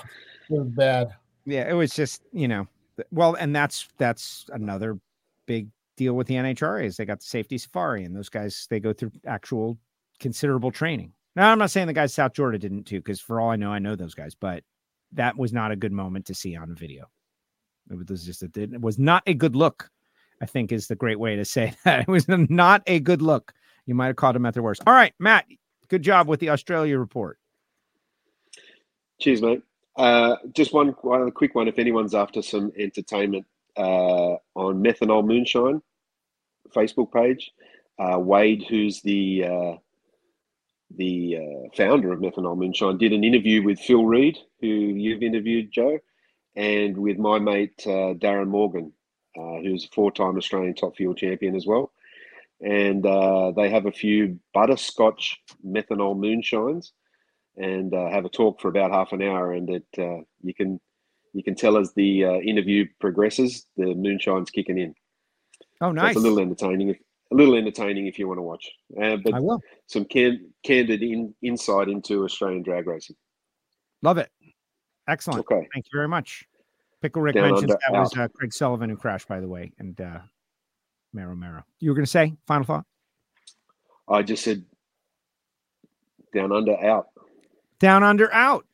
[0.49, 1.15] it was bad.
[1.45, 2.67] Yeah, it was just you know,
[3.11, 4.99] well, and that's that's another
[5.45, 8.79] big deal with the NHRA is they got the safety safari, and those guys they
[8.79, 9.77] go through actual
[10.19, 11.13] considerable training.
[11.35, 13.71] Now, I'm not saying the guys South Georgia didn't too, because for all I know,
[13.71, 14.63] I know those guys, but
[15.13, 17.09] that was not a good moment to see on video.
[17.89, 19.89] It was just it was not a good look.
[20.41, 22.01] I think is the great way to say that.
[22.01, 23.53] It was not a good look.
[23.85, 24.83] You might have caught them at their worst.
[24.85, 25.45] All right, Matt,
[25.87, 27.39] good job with the Australia report.
[29.19, 29.63] Cheers, mate.
[29.95, 31.67] Uh, just one, one quick one.
[31.67, 33.45] If anyone's after some entertainment
[33.75, 35.81] uh, on Methanol Moonshine
[36.73, 37.51] Facebook page,
[37.99, 39.77] uh, Wade, who's the uh,
[40.95, 45.71] the uh, founder of Methanol Moonshine, did an interview with Phil Reed, who you've interviewed,
[45.71, 45.99] Joe,
[46.55, 48.93] and with my mate uh, Darren Morgan,
[49.37, 51.91] uh, who's a four-time Australian top fuel champion as well.
[52.61, 56.91] And uh, they have a few butterscotch methanol moonshines
[57.55, 59.53] and uh, have a talk for about half an hour.
[59.53, 60.79] And it uh, you can
[61.33, 64.93] you can tell as the uh, interview progresses, the moonshine's kicking in.
[65.81, 66.15] Oh, So nice.
[66.15, 66.95] it's a little entertaining.
[67.31, 68.67] A little entertaining if you want to watch.
[68.99, 69.61] Uh, but I will.
[69.85, 73.15] some can, candid in, insight into Australian drag racing.
[74.01, 74.31] Love it.
[75.07, 75.41] Excellent.
[75.41, 75.67] Okay.
[75.73, 76.45] Thank you very much.
[77.01, 79.99] Pickle Rick Down mentions that was uh, Craig Sullivan who crashed, by the way, and
[80.01, 80.19] uh,
[81.13, 81.63] Mero Mero.
[81.79, 82.85] You were going to say final thought?
[84.07, 84.63] I just said
[86.33, 87.07] down under out.
[87.79, 88.65] Down under out.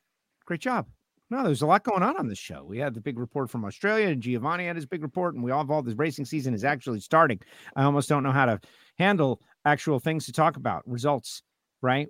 [0.46, 0.88] Great job.
[1.30, 2.64] No, there's a lot going on on this show.
[2.64, 5.52] We had the big report from Australia, and Giovanni had his big report, and we
[5.52, 5.88] all involved.
[5.88, 7.40] This racing season is actually starting.
[7.76, 8.60] I almost don't know how to
[9.00, 11.42] handle actual things to talk about, results,
[11.82, 12.08] right?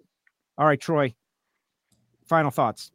[0.57, 1.13] All right, Troy.
[2.27, 2.91] Final thoughts.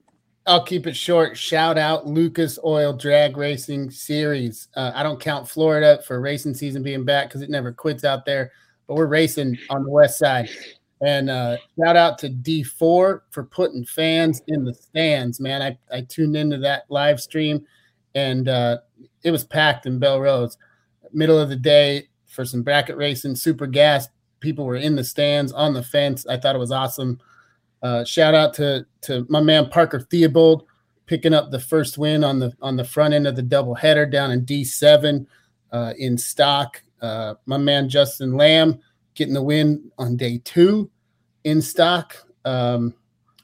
[0.47, 1.37] I'll keep it short.
[1.37, 4.69] Shout out Lucas Oil Drag Racing Series.
[4.75, 8.25] Uh, I don't count Florida for racing season being back because it never quits out
[8.25, 8.51] there,
[8.87, 10.49] but we're racing on the west side.
[11.03, 15.63] And uh, shout out to D4 for putting fans in the stands, man.
[15.63, 17.65] I, I tuned into that live stream
[18.15, 18.79] and uh,
[19.23, 20.59] it was packed in Belle Rose.
[21.13, 24.09] Middle of the day for some bracket racing, super gas.
[24.41, 26.27] People were in the stands on the fence.
[26.27, 27.19] I thought it was awesome.
[27.83, 30.65] Uh, shout out to to my man Parker Theobald
[31.07, 34.07] picking up the first win on the on the front end of the double header
[34.07, 35.27] down in D7
[35.73, 36.83] uh, in stock.
[37.01, 38.79] Uh, my man Justin Lamb
[39.15, 40.91] getting the win on day two
[41.45, 42.17] in stock.
[42.45, 42.95] Um,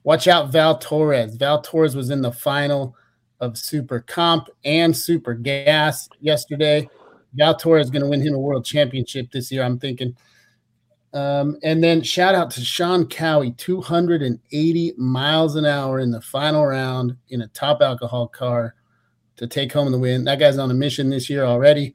[0.04, 1.36] watch out, Val Torres.
[1.36, 2.94] Val Torres was in the final
[3.40, 6.88] of Super Comp and Super Gas yesterday.
[7.34, 10.16] Val Torres is going to win him a world championship this year, I'm thinking.
[11.16, 16.66] Um, and then shout out to Sean Cowie, 280 miles an hour in the final
[16.66, 18.74] round in a top alcohol car
[19.36, 20.24] to take home the win.
[20.24, 21.94] That guy's on a mission this year already.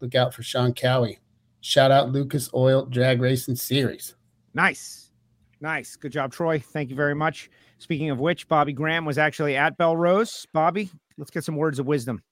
[0.00, 1.20] Look out for Sean Cowie.
[1.60, 4.16] Shout out Lucas Oil Drag Racing Series.
[4.54, 5.12] Nice.
[5.60, 5.94] Nice.
[5.94, 6.58] Good job, Troy.
[6.58, 7.50] Thank you very much.
[7.78, 10.48] Speaking of which, Bobby Graham was actually at Belle Rose.
[10.52, 12.24] Bobby, let's get some words of wisdom.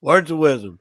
[0.00, 0.80] Words of wisdom.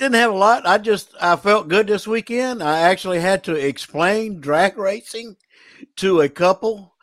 [0.00, 0.66] Didn't have a lot.
[0.66, 2.62] I just I felt good this weekend.
[2.62, 5.36] I actually had to explain drag racing
[5.96, 6.94] to a couple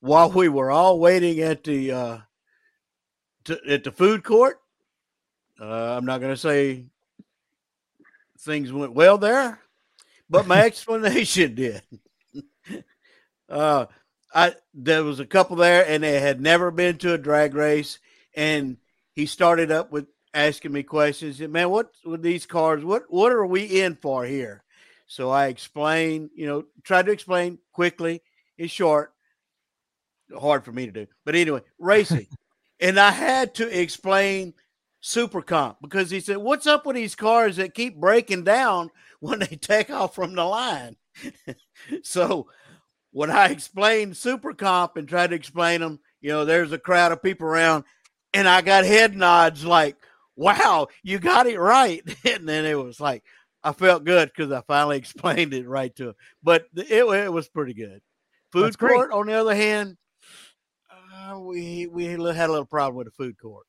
[0.00, 2.18] while we were all waiting at the uh,
[3.44, 4.58] to, at the food court,
[5.60, 6.86] uh, I'm not going to say
[8.40, 9.60] things went well there,
[10.30, 11.82] but my explanation did.
[13.50, 13.84] uh,
[14.34, 17.98] I there was a couple there, and they had never been to a drag race,
[18.34, 18.78] and
[19.12, 20.06] he started up with
[20.36, 21.40] asking me questions.
[21.40, 22.84] Man, what with these cars?
[22.84, 24.62] What what are we in for here?
[25.06, 28.22] So I explained, you know, tried to explain quickly
[28.58, 29.12] and short.
[30.38, 32.26] Hard for me to do, but anyway, racing,
[32.80, 34.54] and I had to explain
[35.00, 38.90] super comp because he said, "What's up with these cars that keep breaking down
[39.20, 40.96] when they take off from the line?"
[42.02, 42.48] so
[43.12, 47.12] when I explained super comp and tried to explain them, you know, there's a crowd
[47.12, 47.84] of people around,
[48.34, 49.96] and I got head nods like,
[50.36, 53.24] "Wow, you got it right," and then it was like.
[53.64, 57.48] I felt good because I finally explained it right to him, but it, it was
[57.48, 58.00] pretty good.
[58.52, 58.94] Food That's great.
[58.94, 59.96] court, on the other hand,
[61.12, 63.66] uh, we we had a little problem with the food court.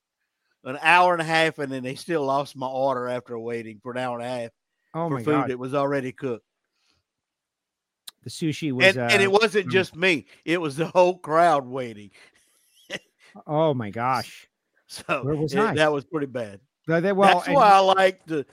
[0.63, 3.91] An hour and a half, and then they still lost my order after waiting for
[3.93, 4.51] an hour and a half
[4.93, 6.45] Oh for my food god, that was already cooked.
[8.23, 8.85] the sushi was.
[8.85, 9.71] And, uh, and it wasn't mm.
[9.71, 12.11] just me; it was the whole crowd waiting.
[13.45, 14.47] Oh my gosh.
[15.07, 15.75] So Well, was it- nice.
[15.77, 16.59] that was pretty bad.
[16.87, 18.45] Well, they- well, That's and- why I like the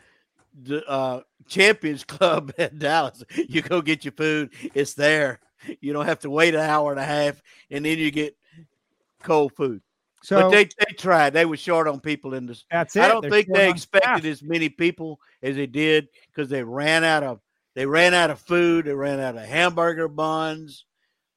[0.63, 3.23] the uh, Champions Club in Dallas.
[3.49, 5.41] You go get your food; it's there.
[5.81, 7.41] You don't have to wait an hour and a half,
[7.71, 8.37] and then you get
[9.23, 9.81] cold food.
[10.23, 11.35] So- but they they tried.
[11.35, 12.65] They were short on people in this.
[12.71, 13.03] That's it.
[13.03, 14.25] I don't They're think they expected staff.
[14.25, 17.41] as many people as they did because they ran out of
[17.75, 18.87] they ran out of food.
[18.87, 20.85] They ran out of hamburger buns,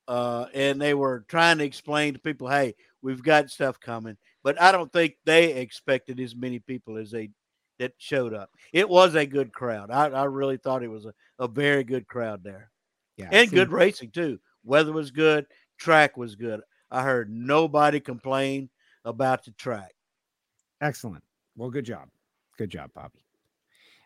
[0.08, 4.18] uh, and they were trying to explain to people, "Hey, we've got stuff coming."
[4.48, 7.32] But I don't think they expected as many people as they
[7.80, 8.50] that showed up.
[8.72, 9.92] It was a good crowd.
[9.92, 12.72] I, I really thought it was a, a very good crowd there.
[13.18, 14.40] Yeah, and good racing too.
[14.64, 15.48] Weather was good,
[15.78, 16.62] track was good.
[16.90, 18.70] I heard nobody complain
[19.04, 19.94] about the track.
[20.80, 21.26] Excellent.
[21.58, 22.08] Well, good job.
[22.58, 23.26] Good job, Bobby.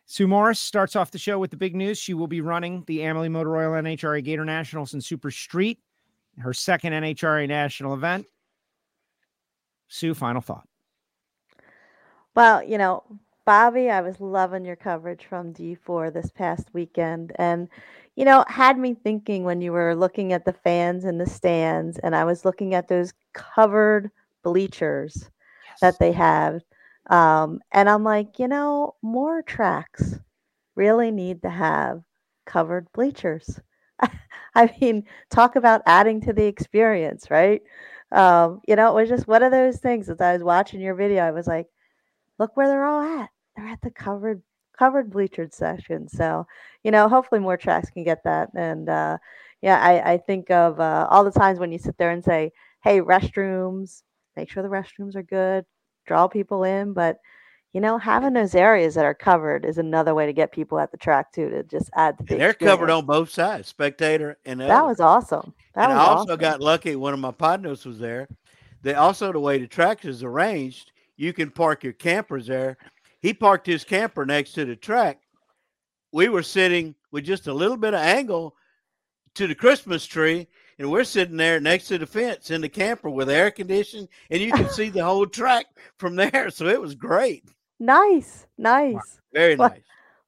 [0.07, 1.99] Sue Morris starts off the show with the big news.
[1.99, 5.77] She will be running the Amalie Motor Oil NHRA Gatornationals in Super Street,
[6.39, 8.25] her second NHRA national event.
[9.91, 10.67] Sue, final thought.
[12.33, 13.03] Well, you know,
[13.45, 17.33] Bobby, I was loving your coverage from D4 this past weekend.
[17.35, 17.67] And,
[18.15, 21.97] you know, had me thinking when you were looking at the fans in the stands,
[21.99, 24.09] and I was looking at those covered
[24.43, 25.29] bleachers
[25.81, 26.61] that they have.
[27.09, 30.17] Um, and I'm like, you know, more tracks
[30.75, 32.01] really need to have
[32.45, 33.59] covered bleachers.
[34.55, 37.61] I mean, talk about adding to the experience, right?
[38.11, 40.09] Um, you know, it was just one of those things.
[40.09, 41.67] As I was watching your video, I was like,
[42.39, 43.29] look where they're all at.
[43.55, 44.41] They're at the covered
[44.77, 46.07] covered bleachered section.
[46.07, 46.47] So,
[46.83, 48.49] you know, hopefully more tracks can get that.
[48.55, 49.17] And uh,
[49.61, 52.51] yeah, I, I think of uh, all the times when you sit there and say,
[52.83, 54.01] hey, restrooms,
[54.35, 55.65] make sure the restrooms are good,
[56.07, 56.93] draw people in.
[56.93, 57.17] But
[57.73, 60.91] you know, having those areas that are covered is another way to get people at
[60.91, 64.37] the track too to just add to the And they're covered on both sides, spectator
[64.45, 64.85] and That other.
[64.85, 65.53] was awesome.
[65.75, 66.37] That and was I also awesome.
[66.37, 66.95] got lucky.
[66.95, 68.27] One of my partners was there.
[68.81, 72.77] They also the way the track is arranged, you can park your campers there.
[73.21, 75.21] He parked his camper next to the track.
[76.11, 78.55] We were sitting with just a little bit of angle
[79.35, 80.47] to the Christmas tree,
[80.79, 84.41] and we're sitting there next to the fence in the camper with air conditioning, and
[84.41, 85.67] you can see the whole track
[85.97, 86.49] from there.
[86.51, 87.45] So it was great.
[87.81, 89.19] Nice, nice.
[89.33, 89.81] Very Well- nice.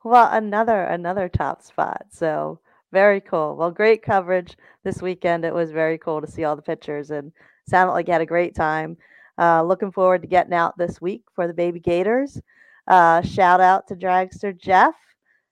[0.04, 2.08] Well, another another top spot.
[2.10, 2.60] So
[2.92, 3.56] very cool.
[3.56, 5.46] Well, great coverage this weekend.
[5.46, 7.32] It was very cool to see all the pictures and
[7.70, 8.98] sounded like you had a great time.
[9.38, 12.42] Uh, looking forward to getting out this week for the baby gators.
[12.88, 14.96] Uh, shout out to dragster Jeff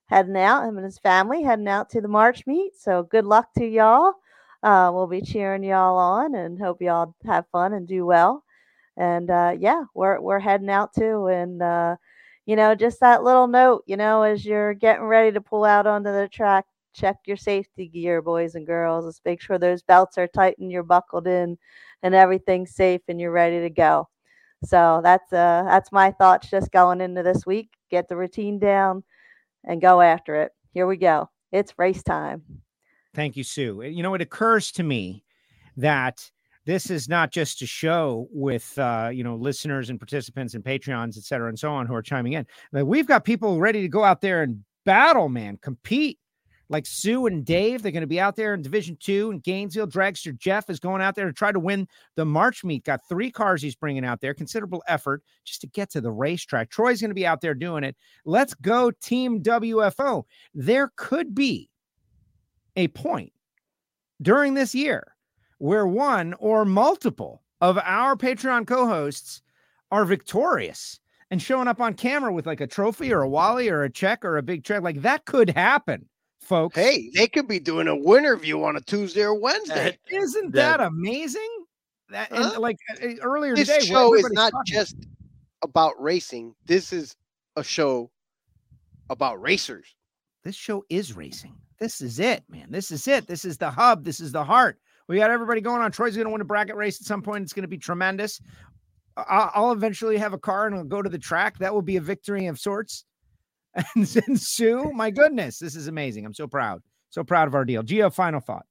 [0.06, 2.76] heading out, him and his family heading out to the March meet.
[2.76, 4.14] So good luck to y'all.
[4.62, 8.44] Uh, we'll be cheering y'all on and hope y'all have fun and do well.
[8.96, 11.26] And uh, yeah, we're we're heading out too.
[11.28, 11.96] And uh,
[12.46, 15.86] you know, just that little note, you know, as you're getting ready to pull out
[15.86, 19.04] onto the track, check your safety gear, boys and girls.
[19.04, 21.56] Let's make sure those belts are tightened, you're buckled in,
[22.02, 24.08] and everything's safe and you're ready to go.
[24.64, 27.70] So that's uh that's my thoughts just going into this week.
[27.90, 29.04] Get the routine down
[29.64, 30.52] and go after it.
[30.72, 31.30] Here we go.
[31.50, 32.42] It's race time.
[33.14, 33.82] Thank you, Sue.
[33.82, 35.24] You know, it occurs to me
[35.76, 36.30] that
[36.64, 41.16] this is not just a show with uh, you know listeners and participants and Patreons,
[41.16, 42.46] et cetera, and so on who are chiming in.
[42.72, 46.18] But we've got people ready to go out there and battle, man, compete.
[46.68, 49.88] Like Sue and Dave, they're going to be out there in Division Two in Gainesville.
[49.88, 51.86] Dragster Jeff is going out there to try to win
[52.16, 52.84] the March meet.
[52.84, 54.32] Got three cars he's bringing out there.
[54.32, 56.70] Considerable effort just to get to the racetrack.
[56.70, 57.94] Troy's going to be out there doing it.
[58.24, 60.24] Let's go, Team WFO.
[60.54, 61.68] There could be
[62.76, 63.34] a point
[64.22, 65.11] during this year
[65.62, 69.42] where one or multiple of our Patreon co hosts
[69.92, 70.98] are victorious
[71.30, 74.24] and showing up on camera with like a trophy or a Wally or a check
[74.24, 74.82] or a big check.
[74.82, 76.08] Like that could happen,
[76.40, 76.74] folks.
[76.74, 79.96] Hey, they could be doing a winter view on a Tuesday or Wednesday.
[80.10, 81.48] Isn't that amazing?
[82.10, 82.58] That, and Huh?
[82.60, 84.96] like uh, uh, earlier this today, show is not talking- just
[85.62, 86.56] about racing.
[86.66, 87.14] This is
[87.54, 88.10] a show
[89.10, 89.94] about racers.
[90.42, 91.54] this show is racing.
[91.78, 92.66] This is it, man.
[92.70, 93.28] This is it.
[93.28, 94.04] This is the hub.
[94.04, 94.78] This is the heart.
[95.08, 95.92] We got everybody going on.
[95.92, 97.42] Troy's going to win a bracket race at some point.
[97.42, 98.40] It's going to be tremendous.
[99.16, 101.58] I'll eventually have a car and I'll go to the track.
[101.58, 103.04] That will be a victory of sorts.
[103.94, 106.26] And then Sue, my goodness, this is amazing.
[106.26, 106.82] I'm so proud.
[107.08, 107.82] So proud of our deal.
[107.82, 108.66] Gio, final thought.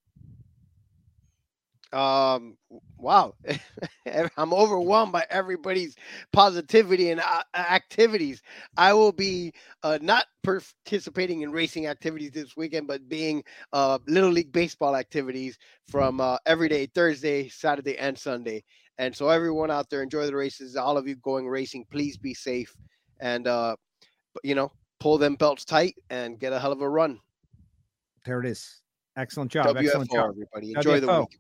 [1.91, 2.56] Um,
[3.02, 3.34] wow,
[4.38, 5.95] I'm overwhelmed by everybody's
[6.32, 8.41] positivity and uh, activities.
[8.78, 9.53] I will be
[9.84, 15.57] uh, not participating in racing activities this weekend, but being uh, little league baseball activities
[15.88, 18.64] from uh, every day, Thursday, Saturday, and Sunday.
[18.98, 20.76] And so, everyone out there, enjoy the races.
[20.76, 22.76] All of you going racing, please be safe
[23.19, 23.76] and uh,
[24.44, 27.19] you know, pull them belts tight and get a hell of a run.
[28.26, 28.82] There it is.
[29.18, 29.76] Excellent job.
[29.78, 30.32] Excellent job.
[30.32, 30.73] everybody.
[30.73, 31.40] Enjoy the week.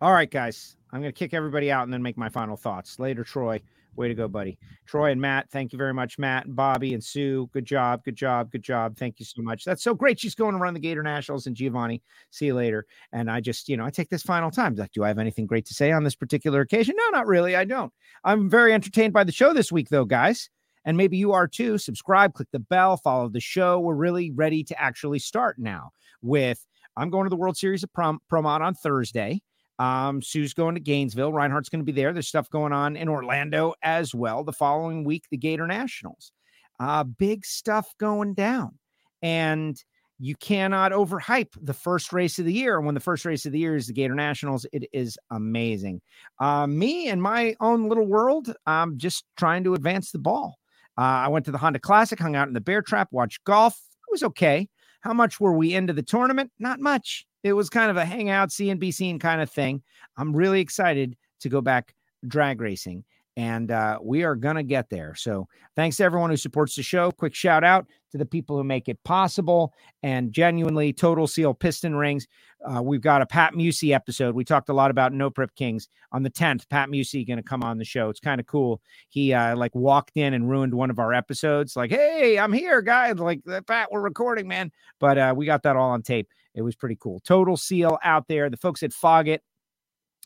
[0.00, 0.77] All right, guys.
[0.92, 2.98] I'm going to kick everybody out and then make my final thoughts.
[2.98, 3.60] Later, Troy.
[3.96, 4.58] Way to go, buddy.
[4.86, 6.20] Troy and Matt, thank you very much.
[6.20, 8.04] Matt and Bobby and Sue, good job.
[8.04, 8.52] Good job.
[8.52, 8.96] Good job.
[8.96, 9.64] Thank you so much.
[9.64, 10.20] That's so great.
[10.20, 12.00] She's going to run the Gatornationals and Giovanni.
[12.30, 12.86] See you later.
[13.12, 14.76] And I just, you know, I take this final time.
[14.76, 16.94] Like, do I have anything great to say on this particular occasion?
[16.96, 17.56] No, not really.
[17.56, 17.92] I don't.
[18.22, 20.48] I'm very entertained by the show this week, though, guys.
[20.84, 21.76] And maybe you are too.
[21.76, 23.80] Subscribe, click the bell, follow the show.
[23.80, 25.90] We're really ready to actually start now
[26.22, 26.64] with
[26.96, 29.40] I'm going to the World Series of Prom- Pro Mod on Thursday.
[29.78, 31.32] Um, Sue's going to Gainesville.
[31.32, 32.12] Reinhart's going to be there.
[32.12, 34.44] There's stuff going on in Orlando as well.
[34.44, 36.32] The following week, the Gatornationals.
[36.80, 38.78] Uh, big stuff going down.
[39.22, 39.82] And
[40.20, 42.76] you cannot overhype the first race of the year.
[42.76, 46.00] And when the first race of the year is the Gatornationals, it is amazing.
[46.40, 50.58] Uh, me and my own little world, I'm just trying to advance the ball.
[50.96, 53.74] Uh, I went to the Honda Classic, hung out in the Bear Trap, watched golf.
[53.74, 54.68] It was okay.
[55.02, 56.50] How much were we into the tournament?
[56.58, 57.24] Not much.
[57.48, 58.80] It was kind of a hangout, see and
[59.18, 59.82] kind of thing.
[60.16, 61.94] I'm really excited to go back
[62.26, 63.04] drag racing,
[63.36, 65.14] and uh, we are going to get there.
[65.16, 67.10] So, thanks to everyone who supports the show.
[67.10, 71.94] Quick shout out to the people who make it possible and genuinely Total Seal Piston
[71.94, 72.26] Rings.
[72.64, 74.34] Uh, we've got a Pat Musi episode.
[74.34, 76.68] We talked a lot about No Prep Kings on the 10th.
[76.68, 78.08] Pat Musi going to come on the show.
[78.08, 78.80] It's kind of cool.
[79.08, 81.76] He uh, like walked in and ruined one of our episodes.
[81.76, 83.18] Like, hey, I'm here, guys.
[83.18, 84.72] Like, Pat, we're recording, man.
[84.98, 86.28] But uh, we got that all on tape.
[86.54, 87.20] It was pretty cool.
[87.20, 88.50] Total Seal out there.
[88.50, 89.42] The folks at Foggett.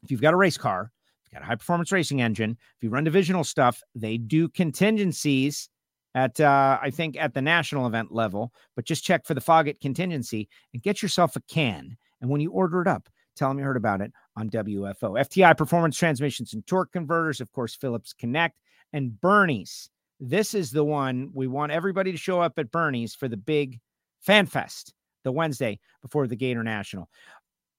[0.03, 0.91] If you've got a race car,
[1.33, 5.69] got a high performance racing engine, if you run divisional stuff, they do contingencies
[6.15, 8.53] at uh, I think at the national event level.
[8.77, 11.97] But just check for the Foggett contingency and get yourself a can.
[12.21, 15.21] And when you order it up, tell them you heard about it on WFO.
[15.21, 18.59] FTI Performance Transmissions and Torque Converters, of course, Phillips Connect
[18.93, 19.91] and Bernie's.
[20.21, 23.81] This is the one we want everybody to show up at Bernie's for the big
[24.21, 24.95] fan fest
[25.25, 27.07] the Wednesday before the Gatornational.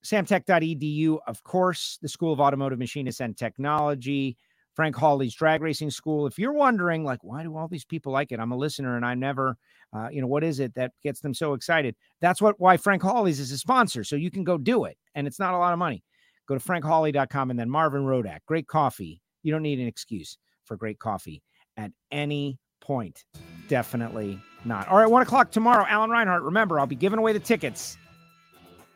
[0.04, 4.38] Samtech.edu, of course, the School of Automotive Machinists and Technology,
[4.74, 6.26] Frank Hawley's Drag Racing School.
[6.26, 8.40] If you're wondering, like, why do all these people like it?
[8.40, 9.56] I'm a listener and I never,
[9.94, 11.96] uh, you know, what is it that gets them so excited?
[12.22, 14.04] That's what why Frank Hawley's is a sponsor.
[14.04, 14.98] So you can go do it.
[15.16, 16.04] And it's not a lot of money.
[16.48, 18.40] Go to frankhawley.com and then Marvin Rodak.
[18.48, 19.22] Great coffee.
[19.44, 21.42] You don't need an excuse for great coffee
[21.78, 23.24] at any point.
[23.68, 24.88] Definitely not.
[24.88, 25.86] All right, one o'clock tomorrow.
[25.88, 26.44] Alan Reinhart.
[26.44, 27.98] Remember, I'll be giving away the tickets.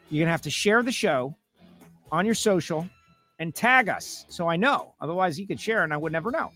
[0.09, 1.35] You're gonna have to share the show
[2.11, 2.87] on your social
[3.39, 4.93] and tag us so I know.
[5.01, 6.51] Otherwise, you could share and I would never know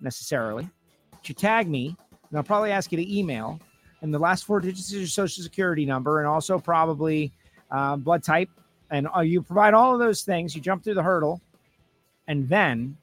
[0.00, 0.68] necessarily.
[1.10, 1.96] But you tag me,
[2.28, 3.60] and I'll probably ask you to email.
[4.02, 7.32] And the last four digits is your social security number, and also probably
[7.70, 8.50] uh, blood type.
[8.90, 10.54] And uh, you provide all of those things.
[10.54, 11.40] You jump through the hurdle,
[12.28, 12.96] and then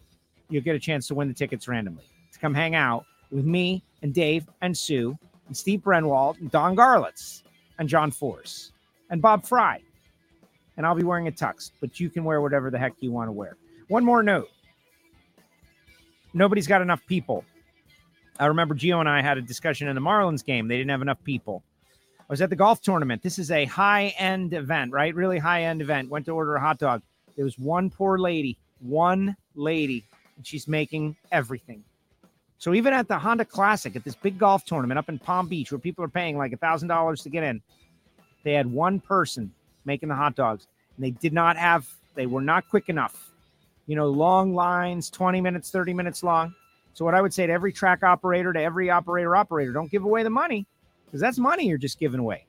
[0.49, 3.83] you'll get a chance to win the tickets randomly to come hang out with me
[4.01, 5.17] and Dave and Sue
[5.47, 7.43] and Steve Brenwald and Don Garlits
[7.79, 8.71] and John Force
[9.09, 9.83] and Bob Frey.
[10.81, 13.27] And I'll be wearing a tux, but you can wear whatever the heck you want
[13.27, 13.55] to wear.
[13.87, 14.49] One more note
[16.33, 17.45] nobody's got enough people.
[18.39, 20.67] I remember Gio and I had a discussion in the Marlins game.
[20.67, 21.61] They didn't have enough people.
[22.21, 23.21] I was at the golf tournament.
[23.21, 25.13] This is a high end event, right?
[25.13, 26.09] Really high end event.
[26.09, 27.03] Went to order a hot dog.
[27.35, 30.03] There was one poor lady, one lady,
[30.35, 31.83] and she's making everything.
[32.57, 35.71] So even at the Honda Classic, at this big golf tournament up in Palm Beach,
[35.71, 37.61] where people are paying like a thousand dollars to get in,
[38.41, 39.53] they had one person
[39.85, 41.87] making the hot dogs, and they did not have.
[42.15, 43.31] They were not quick enough.
[43.87, 46.53] You know, long lines, twenty minutes, thirty minutes long.
[46.93, 50.03] So what I would say to every track operator, to every operator operator, don't give
[50.03, 50.65] away the money
[51.05, 52.45] because that's money you're just giving away.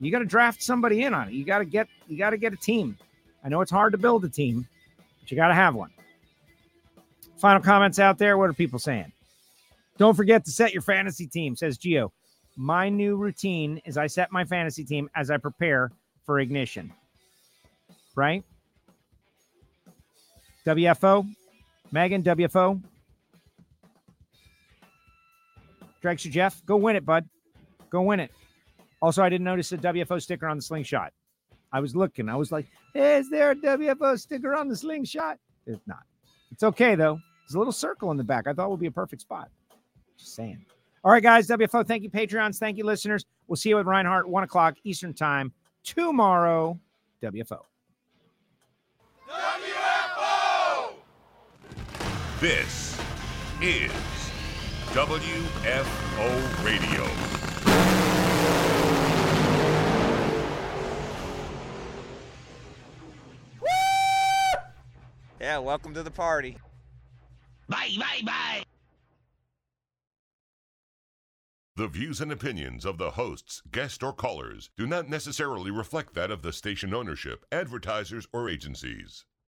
[0.00, 1.34] You got to draft somebody in on it.
[1.34, 2.96] You got to get you got to get a team.
[3.44, 4.66] I know it's hard to build a team,
[5.20, 5.90] but you got to have one.
[7.38, 8.36] Final comments out there.
[8.36, 9.12] What are people saying?
[9.96, 12.10] Don't forget to set your fantasy team, says Gio.
[12.56, 15.92] My new routine is I set my fantasy team as I prepare
[16.24, 16.92] for ignition.
[18.18, 18.42] Right?
[20.66, 21.24] WFO?
[21.92, 22.82] Megan, WFO?
[26.02, 27.28] Dragster Jeff, go win it, bud.
[27.90, 28.32] Go win it.
[29.00, 31.12] Also, I didn't notice a WFO sticker on the slingshot.
[31.72, 32.28] I was looking.
[32.28, 35.38] I was like, is there a WFO sticker on the slingshot?
[35.68, 36.02] It's not.
[36.50, 37.20] It's okay, though.
[37.46, 38.48] There's a little circle in the back.
[38.48, 39.48] I thought would be a perfect spot.
[40.18, 40.64] Just saying.
[41.04, 41.46] All right, guys.
[41.46, 42.58] WFO, thank you, Patreons.
[42.58, 43.26] Thank you, listeners.
[43.46, 45.52] We'll see you at Reinhart, 1 o'clock Eastern Time
[45.84, 46.80] tomorrow.
[47.22, 47.60] WFO.
[52.40, 52.96] This
[53.60, 53.90] is
[54.92, 57.04] WFO Radio.
[65.40, 66.56] Yeah, welcome to the party.
[67.68, 68.62] Bye, bye, bye.
[71.74, 76.30] The views and opinions of the hosts, guests, or callers do not necessarily reflect that
[76.30, 79.24] of the station ownership, advertisers, or agencies.